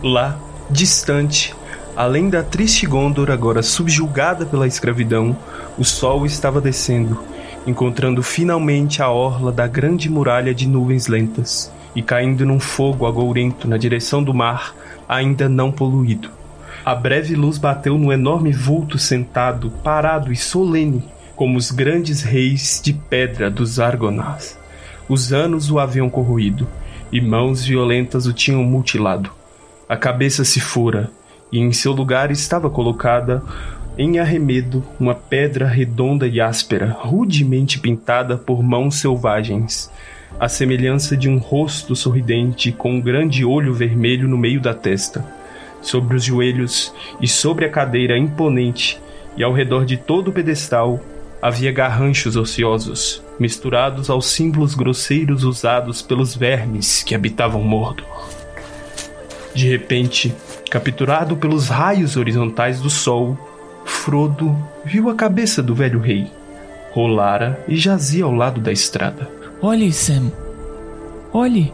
Lá, 0.03 0.37
distante, 0.69 1.55
além 1.95 2.29
da 2.29 2.43
triste 2.43 2.85
Gondor 2.85 3.31
agora 3.31 3.63
subjugada 3.63 4.45
pela 4.45 4.67
escravidão, 4.67 5.33
o 5.77 5.85
sol 5.85 6.25
estava 6.25 6.59
descendo, 6.59 7.17
encontrando 7.65 8.21
finalmente 8.21 9.01
a 9.01 9.09
orla 9.09 9.49
da 9.49 9.65
grande 9.65 10.09
muralha 10.09 10.53
de 10.53 10.67
nuvens 10.67 11.07
lentas 11.07 11.71
e 11.95 12.01
caindo 12.01 12.45
num 12.45 12.59
fogo 12.59 13.07
agourento 13.07 13.65
na 13.65 13.77
direção 13.77 14.21
do 14.21 14.33
mar, 14.33 14.75
ainda 15.07 15.47
não 15.47 15.71
poluído. 15.71 16.29
A 16.83 16.93
breve 16.93 17.33
luz 17.33 17.57
bateu 17.57 17.97
no 17.97 18.11
enorme 18.11 18.51
vulto 18.51 18.99
sentado, 18.99 19.71
parado 19.85 20.33
e 20.33 20.35
solene, 20.35 21.01
como 21.33 21.57
os 21.57 21.71
grandes 21.71 22.23
reis 22.23 22.81
de 22.83 22.91
pedra 22.91 23.49
dos 23.49 23.79
Argonauts. 23.79 24.57
Os 25.07 25.31
anos 25.31 25.71
o 25.71 25.79
haviam 25.79 26.09
corroído, 26.09 26.67
e 27.09 27.21
mãos 27.21 27.63
violentas 27.63 28.25
o 28.25 28.33
tinham 28.33 28.65
mutilado. 28.65 29.31
A 29.87 29.97
cabeça 29.97 30.45
se 30.45 30.59
fora, 30.59 31.11
e 31.51 31.59
em 31.59 31.71
seu 31.71 31.91
lugar 31.91 32.31
estava 32.31 32.69
colocada, 32.69 33.43
em 33.97 34.17
arremedo, 34.17 34.83
uma 34.99 35.13
pedra 35.13 35.67
redonda 35.67 36.25
e 36.27 36.41
áspera, 36.41 36.97
rudemente 36.99 37.79
pintada 37.79 38.37
por 38.37 38.63
mãos 38.63 38.95
selvagens, 38.95 39.91
a 40.39 40.49
semelhança 40.49 41.15
de 41.15 41.29
um 41.29 41.37
rosto 41.37 41.95
sorridente 41.95 42.71
com 42.71 42.93
um 42.93 43.01
grande 43.01 43.45
olho 43.45 43.73
vermelho 43.73 44.27
no 44.27 44.37
meio 44.37 44.59
da 44.59 44.73
testa. 44.73 45.23
Sobre 45.79 46.15
os 46.15 46.23
joelhos 46.23 46.93
e 47.21 47.27
sobre 47.27 47.65
a 47.65 47.69
cadeira 47.69 48.17
imponente, 48.17 48.99
e 49.37 49.43
ao 49.43 49.53
redor 49.53 49.85
de 49.85 49.97
todo 49.97 50.29
o 50.29 50.33
pedestal, 50.33 50.99
havia 51.41 51.71
garranchos 51.71 52.35
ociosos, 52.35 53.21
misturados 53.37 54.09
aos 54.09 54.27
símbolos 54.27 54.73
grosseiros 54.73 55.43
usados 55.43 56.01
pelos 56.01 56.35
vermes 56.35 57.03
que 57.03 57.13
habitavam 57.13 57.61
Mordor. 57.61 58.05
De 59.53 59.69
repente, 59.69 60.33
capturado 60.69 61.37
pelos 61.37 61.69
raios 61.69 62.17
horizontais 62.17 62.81
do 62.81 62.89
sol, 62.89 63.37
Frodo 63.85 64.55
viu 64.83 65.09
a 65.09 65.15
cabeça 65.15 65.61
do 65.61 65.75
velho 65.75 65.99
rei. 65.99 66.31
Rolara 66.91 67.63
e 67.67 67.75
jazia 67.75 68.25
ao 68.25 68.31
lado 68.31 68.59
da 68.59 68.71
estrada. 68.71 69.29
Olhe, 69.61 69.91
Sam. 69.91 70.31
Olhe. 71.31 71.73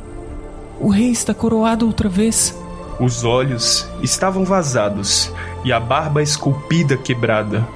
O 0.79 0.89
rei 0.89 1.09
está 1.09 1.33
coroado 1.33 1.85
outra 1.85 2.07
vez. 2.07 2.57
Os 2.99 3.23
olhos 3.23 3.87
estavam 4.01 4.43
vazados 4.43 5.31
e 5.63 5.71
a 5.71 5.79
barba 5.79 6.21
esculpida 6.21 6.97
quebrada. 6.97 7.67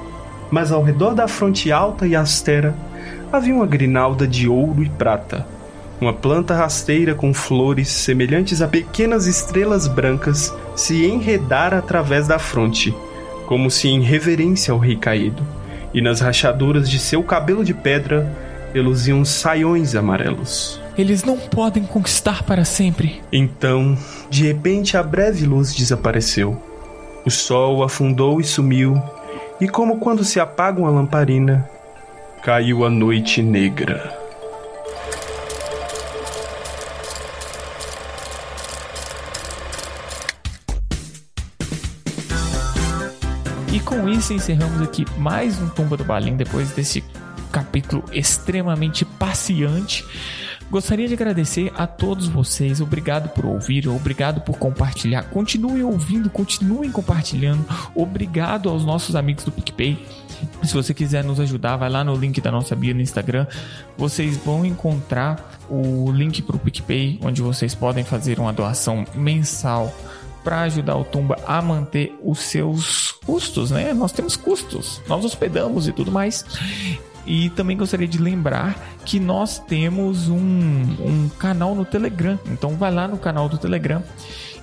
Mas 0.51 0.71
ao 0.71 0.83
redor 0.83 1.13
da 1.13 1.27
fronte 1.27 1.71
alta 1.71 2.05
e 2.05 2.15
austera 2.15 2.75
havia 3.31 3.55
uma 3.55 3.65
grinalda 3.65 4.27
de 4.27 4.47
ouro 4.47 4.83
e 4.83 4.89
prata. 4.89 5.45
Uma 6.03 6.11
planta 6.11 6.53
rasteira 6.53 7.15
com 7.15 7.33
flores 7.33 7.87
semelhantes 7.87 8.61
a 8.61 8.67
pequenas 8.67 9.25
estrelas 9.25 9.87
brancas 9.87 10.53
se 10.75 11.05
enredara 11.05 11.77
através 11.77 12.27
da 12.27 12.37
fronte, 12.37 12.93
como 13.45 13.71
se 13.71 13.87
em 13.87 14.01
reverência 14.01 14.73
ao 14.73 14.79
rei 14.79 14.97
caído. 14.97 15.41
E 15.93 16.01
nas 16.01 16.19
rachaduras 16.19 16.89
de 16.89 16.99
seu 16.99 17.23
cabelo 17.23 17.63
de 17.63 17.73
pedra 17.73 18.29
reluziam 18.73 19.23
saiões 19.23 19.95
amarelos. 19.95 20.77
Eles 20.97 21.23
não 21.23 21.37
podem 21.37 21.85
conquistar 21.85 22.43
para 22.43 22.65
sempre. 22.65 23.21
Então, 23.31 23.97
de 24.29 24.45
repente, 24.45 24.97
a 24.97 25.03
breve 25.03 25.45
luz 25.45 25.73
desapareceu. 25.73 26.61
O 27.25 27.31
sol 27.31 27.81
afundou 27.81 28.41
e 28.41 28.43
sumiu, 28.43 29.01
e 29.61 29.69
como 29.69 29.99
quando 29.99 30.25
se 30.25 30.37
apaga 30.37 30.81
uma 30.81 30.89
lamparina, 30.89 31.65
caiu 32.43 32.83
a 32.83 32.89
noite 32.89 33.41
negra. 33.41 34.22
Isso 44.14 44.32
encerramos 44.32 44.80
aqui 44.82 45.05
mais 45.18 45.59
um 45.59 45.68
Tumba 45.70 45.97
do 45.97 46.03
Balim 46.03 46.36
depois 46.36 46.72
desse 46.72 47.03
capítulo 47.51 48.03
extremamente 48.11 49.03
passeante. 49.03 50.05
Gostaria 50.70 51.07
de 51.07 51.16
agradecer 51.16 51.72
a 51.76 51.88
todos 51.88 52.28
vocês. 52.28 52.80
Obrigado 52.80 53.30
por 53.30 53.45
ouvir, 53.45 53.88
obrigado 53.88 54.41
por 54.41 54.57
compartilhar. 54.57 55.24
Continuem 55.24 55.84
ouvindo, 55.84 56.30
continuem 56.30 56.91
compartilhando. 56.91 57.66
Obrigado 57.95 58.70
aos 58.70 58.86
nossos 58.86 59.16
amigos 59.16 59.43
do 59.45 59.51
PicPay. 59.51 59.97
Se 60.61 60.74
você 60.74 60.93
quiser 60.93 61.24
nos 61.24 61.39
ajudar, 61.39 61.78
vai 61.78 61.89
lá 61.89 62.03
no 62.03 62.16
link 62.16 62.39
da 62.39 62.51
nossa 62.51 62.76
bio 62.76 62.93
no 62.93 63.01
Instagram. 63.01 63.47
Vocês 63.97 64.38
vão 64.38 64.64
encontrar 64.64 65.57
o 65.70 66.11
link 66.11 66.41
para 66.43 66.55
o 66.55 66.59
PicPay, 66.59 67.20
onde 67.24 67.41
vocês 67.41 67.74
podem 67.74 68.03
fazer 68.03 68.39
uma 68.39 68.53
doação 68.53 69.05
mensal 69.16 69.93
para 70.43 70.61
ajudar 70.61 70.95
o 70.95 71.03
Tumba 71.03 71.37
a 71.45 71.61
manter 71.61 72.17
os 72.23 72.39
seus 72.39 73.11
custos, 73.25 73.71
né? 73.71 73.93
Nós 73.93 74.11
temos 74.11 74.35
custos, 74.35 75.01
nós 75.07 75.23
hospedamos 75.23 75.87
e 75.87 75.91
tudo 75.91 76.11
mais. 76.11 76.45
E 77.25 77.49
também 77.51 77.77
gostaria 77.77 78.07
de 78.07 78.17
lembrar 78.17 78.77
que 79.05 79.19
nós 79.19 79.57
temos 79.59 80.27
um, 80.27 80.37
um 80.37 81.29
canal 81.39 81.73
no 81.73 81.85
Telegram. 81.85 82.37
Então 82.47 82.75
vai 82.75 82.91
lá 82.91 83.07
no 83.07 83.17
canal 83.17 83.47
do 83.47 83.57
Telegram 83.57 84.03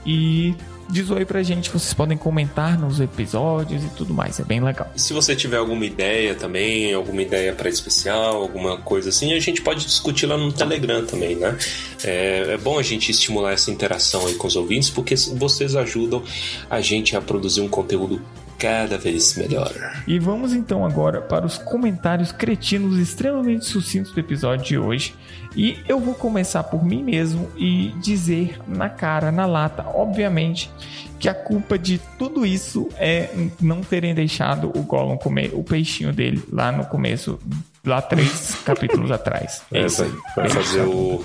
e 0.04 0.54
diz 0.90 1.10
oi 1.10 1.24
pra 1.24 1.42
gente. 1.42 1.70
Vocês 1.70 1.94
podem 1.94 2.16
comentar 2.16 2.78
nos 2.78 3.00
episódios 3.00 3.84
e 3.84 3.88
tudo 3.90 4.12
mais. 4.12 4.38
É 4.40 4.44
bem 4.44 4.60
legal. 4.60 4.90
Se 4.96 5.12
você 5.12 5.34
tiver 5.34 5.56
alguma 5.56 5.84
ideia 5.84 6.34
também, 6.34 6.92
alguma 6.92 7.22
ideia 7.22 7.52
para 7.52 7.68
especial, 7.68 8.36
alguma 8.36 8.78
coisa 8.78 9.08
assim, 9.08 9.32
a 9.32 9.40
gente 9.40 9.62
pode 9.62 9.84
discutir 9.84 10.26
lá 10.26 10.36
no 10.36 10.52
Telegram 10.52 11.04
também, 11.04 11.36
né? 11.36 11.56
É, 12.04 12.54
é 12.54 12.58
bom 12.58 12.78
a 12.78 12.82
gente 12.82 13.10
estimular 13.10 13.52
essa 13.52 13.70
interação 13.70 14.26
aí 14.26 14.34
com 14.34 14.46
os 14.46 14.56
ouvintes, 14.56 14.90
porque 14.90 15.14
vocês 15.34 15.76
ajudam 15.76 16.22
a 16.68 16.80
gente 16.80 17.16
a 17.16 17.20
produzir 17.20 17.60
um 17.60 17.68
conteúdo 17.68 18.20
cada 18.60 18.98
vez 18.98 19.34
melhor. 19.36 19.72
E 20.06 20.18
vamos 20.18 20.52
então 20.52 20.84
agora 20.84 21.22
para 21.22 21.46
os 21.46 21.56
comentários 21.56 22.30
cretinos 22.30 22.98
extremamente 22.98 23.64
sucintos 23.64 24.12
do 24.12 24.20
episódio 24.20 24.64
de 24.66 24.78
hoje. 24.78 25.14
E 25.56 25.78
eu 25.88 25.98
vou 25.98 26.14
começar 26.14 26.62
por 26.64 26.84
mim 26.84 27.02
mesmo 27.02 27.50
e 27.56 27.88
dizer 28.02 28.60
na 28.68 28.90
cara, 28.90 29.32
na 29.32 29.46
lata, 29.46 29.86
obviamente, 29.94 30.70
que 31.18 31.28
a 31.28 31.34
culpa 31.34 31.78
de 31.78 31.98
tudo 32.18 32.44
isso 32.44 32.88
é 32.96 33.30
não 33.60 33.80
terem 33.80 34.14
deixado 34.14 34.70
o 34.76 34.82
Gollum 34.82 35.16
comer 35.16 35.52
o 35.54 35.64
peixinho 35.64 36.12
dele 36.12 36.42
lá 36.52 36.70
no 36.70 36.84
começo, 36.84 37.40
lá 37.84 38.02
três 38.02 38.56
capítulos 38.64 39.10
atrás. 39.10 39.62
É, 39.72 39.86
vai, 39.86 40.12
vai 40.36 40.48
fazer 40.50 40.82
o, 40.82 41.24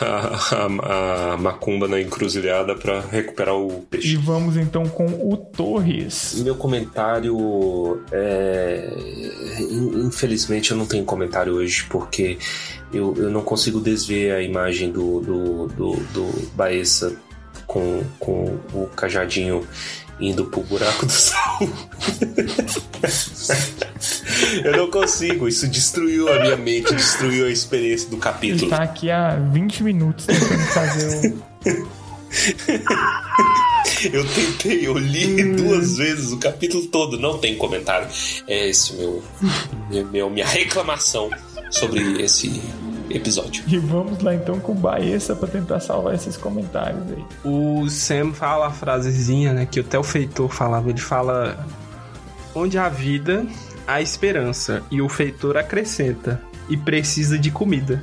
a, 0.00 0.56
a- 0.56 1.32
a 1.34 1.36
macumba 1.36 1.86
na 1.86 2.00
encruzilhada 2.00 2.74
para 2.74 3.00
recuperar 3.00 3.54
o 3.56 3.68
E 3.70 3.86
peixe. 3.90 4.16
vamos 4.16 4.56
então 4.56 4.88
com 4.88 5.06
o 5.06 5.36
Torres. 5.36 6.34
Meu 6.42 6.54
comentário 6.54 8.00
é. 8.12 8.88
in- 9.60 10.06
Infelizmente 10.06 10.70
eu 10.72 10.76
não 10.76 10.86
tenho 10.86 11.04
comentário 11.04 11.54
hoje 11.54 11.84
porque 11.88 12.38
eu, 12.92 13.14
eu 13.16 13.30
não 13.30 13.42
consigo 13.42 13.80
desver 13.80 14.32
a 14.32 14.42
imagem 14.42 14.90
do, 14.90 15.20
do, 15.20 15.66
do, 15.68 15.96
do 16.12 16.48
Baessa 16.54 17.14
com, 17.66 18.02
com 18.18 18.58
o 18.74 18.86
cajadinho 18.96 19.64
indo 20.20 20.44
pro 20.46 20.62
buraco 20.62 21.06
do 21.06 21.12
sal. 21.12 21.58
eu 24.64 24.76
não 24.76 24.90
consigo, 24.90 25.48
isso 25.48 25.66
destruiu 25.68 26.28
a 26.32 26.40
minha 26.40 26.56
mente, 26.56 26.94
destruiu 26.94 27.46
a 27.46 27.50
experiência 27.50 28.08
do 28.08 28.14
Ele 28.16 28.22
capítulo. 28.22 28.70
tá 28.70 28.82
aqui 28.82 29.10
há 29.10 29.36
20 29.36 29.82
minutos 29.82 30.26
tentando 30.26 30.62
fazer 30.72 31.08
o. 31.28 31.50
Eu 34.12 34.24
tentei, 34.28 34.86
eu 34.86 34.96
li 34.96 35.56
duas 35.56 35.96
vezes 35.96 36.32
o 36.32 36.38
capítulo 36.38 36.86
todo, 36.86 37.18
não 37.18 37.38
tem 37.38 37.56
comentário. 37.56 38.06
É 38.46 38.68
esse 38.68 38.94
meu, 38.94 39.22
meu- 40.10 40.30
minha 40.30 40.46
reclamação 40.46 41.28
sobre 41.70 42.22
esse 42.22 42.62
episódio. 43.10 43.64
E 43.66 43.78
vamos 43.78 44.20
lá 44.20 44.34
então 44.34 44.58
com 44.60 44.72
o 44.72 44.74
Baessa 44.74 45.34
pra 45.34 45.48
tentar 45.48 45.80
salvar 45.80 46.14
esses 46.14 46.36
comentários 46.36 47.02
aí. 47.10 47.24
O 47.44 47.88
Sam 47.88 48.32
fala 48.32 48.68
a 48.68 48.70
frasezinha, 48.70 49.52
né, 49.52 49.66
que 49.66 49.80
até 49.80 49.98
o 49.98 50.02
feitor 50.02 50.48
falava. 50.48 50.88
Ele 50.90 51.00
fala: 51.00 51.66
Onde 52.54 52.78
há 52.78 52.88
vida, 52.88 53.46
há 53.86 54.00
esperança. 54.00 54.82
E 54.90 55.00
o 55.00 55.08
feitor 55.08 55.56
acrescenta: 55.56 56.40
E 56.68 56.76
precisa 56.76 57.38
de 57.38 57.50
comida. 57.50 58.02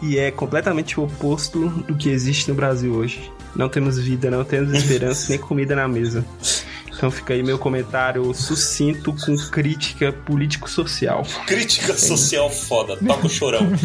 E 0.00 0.18
é 0.18 0.30
completamente 0.30 0.98
o 0.98 1.04
oposto 1.04 1.68
do 1.68 1.94
que 1.94 2.10
existe 2.10 2.48
no 2.48 2.54
Brasil 2.54 2.92
hoje. 2.92 3.30
Não 3.54 3.68
temos 3.68 3.98
vida, 3.98 4.30
não 4.30 4.44
temos 4.44 4.72
esperança, 4.74 5.28
nem 5.28 5.38
comida 5.38 5.76
na 5.76 5.86
mesa. 5.86 6.24
Então 7.02 7.10
fica 7.10 7.34
aí 7.34 7.42
meu 7.42 7.58
comentário 7.58 8.32
sucinto 8.32 9.12
com 9.12 9.36
crítica 9.50 10.12
político-social. 10.12 11.26
Crítica 11.48 11.98
social 11.98 12.48
foda, 12.48 12.96
toca 12.96 13.26
o 13.26 13.28
chorão. 13.28 13.72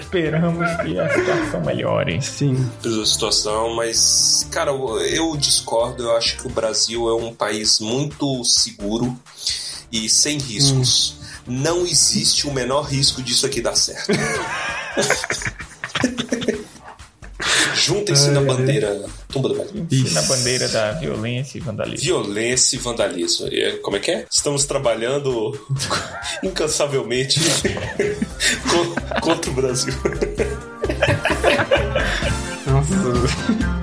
Esperamos 0.00 0.68
que 0.82 0.98
a 0.98 1.08
situação 1.08 1.64
melhore. 1.64 2.20
Sim. 2.20 2.68
a 2.84 3.06
situação, 3.06 3.76
mas, 3.76 4.44
cara, 4.50 4.72
eu 4.72 5.36
discordo. 5.36 6.02
Eu 6.02 6.16
acho 6.16 6.38
que 6.38 6.48
o 6.48 6.50
Brasil 6.50 7.08
é 7.08 7.14
um 7.14 7.32
país 7.32 7.78
muito 7.78 8.44
seguro 8.44 9.16
e 9.92 10.08
sem 10.08 10.36
riscos. 10.36 11.14
Não 11.46 11.86
existe 11.86 12.48
o 12.48 12.52
menor 12.52 12.86
risco 12.86 13.22
disso 13.22 13.46
aqui 13.46 13.60
dar 13.60 13.76
certo. 13.76 14.10
Juntem-se 17.80 18.30
na 18.30 18.40
bandeira 18.40 19.00
tumba 19.28 19.48
do 19.48 19.54
Brasil. 19.54 19.86
Isso. 19.90 20.14
Na 20.14 20.22
bandeira 20.22 20.68
da 20.68 20.92
violência 20.92 21.58
e 21.58 21.60
vandalismo. 21.60 22.04
Violência 22.06 22.76
e 22.76 22.78
vandalismo. 22.78 23.48
E, 23.48 23.60
é, 23.62 23.70
Como 23.78 23.96
é 23.96 24.00
que 24.00 24.10
é? 24.10 24.26
Estamos 24.30 24.64
trabalhando 24.64 25.58
incansavelmente 26.42 27.40
co- 28.70 29.20
contra 29.20 29.50
o 29.50 29.54
Brasil. 29.54 29.94
Nossa. 32.66 33.79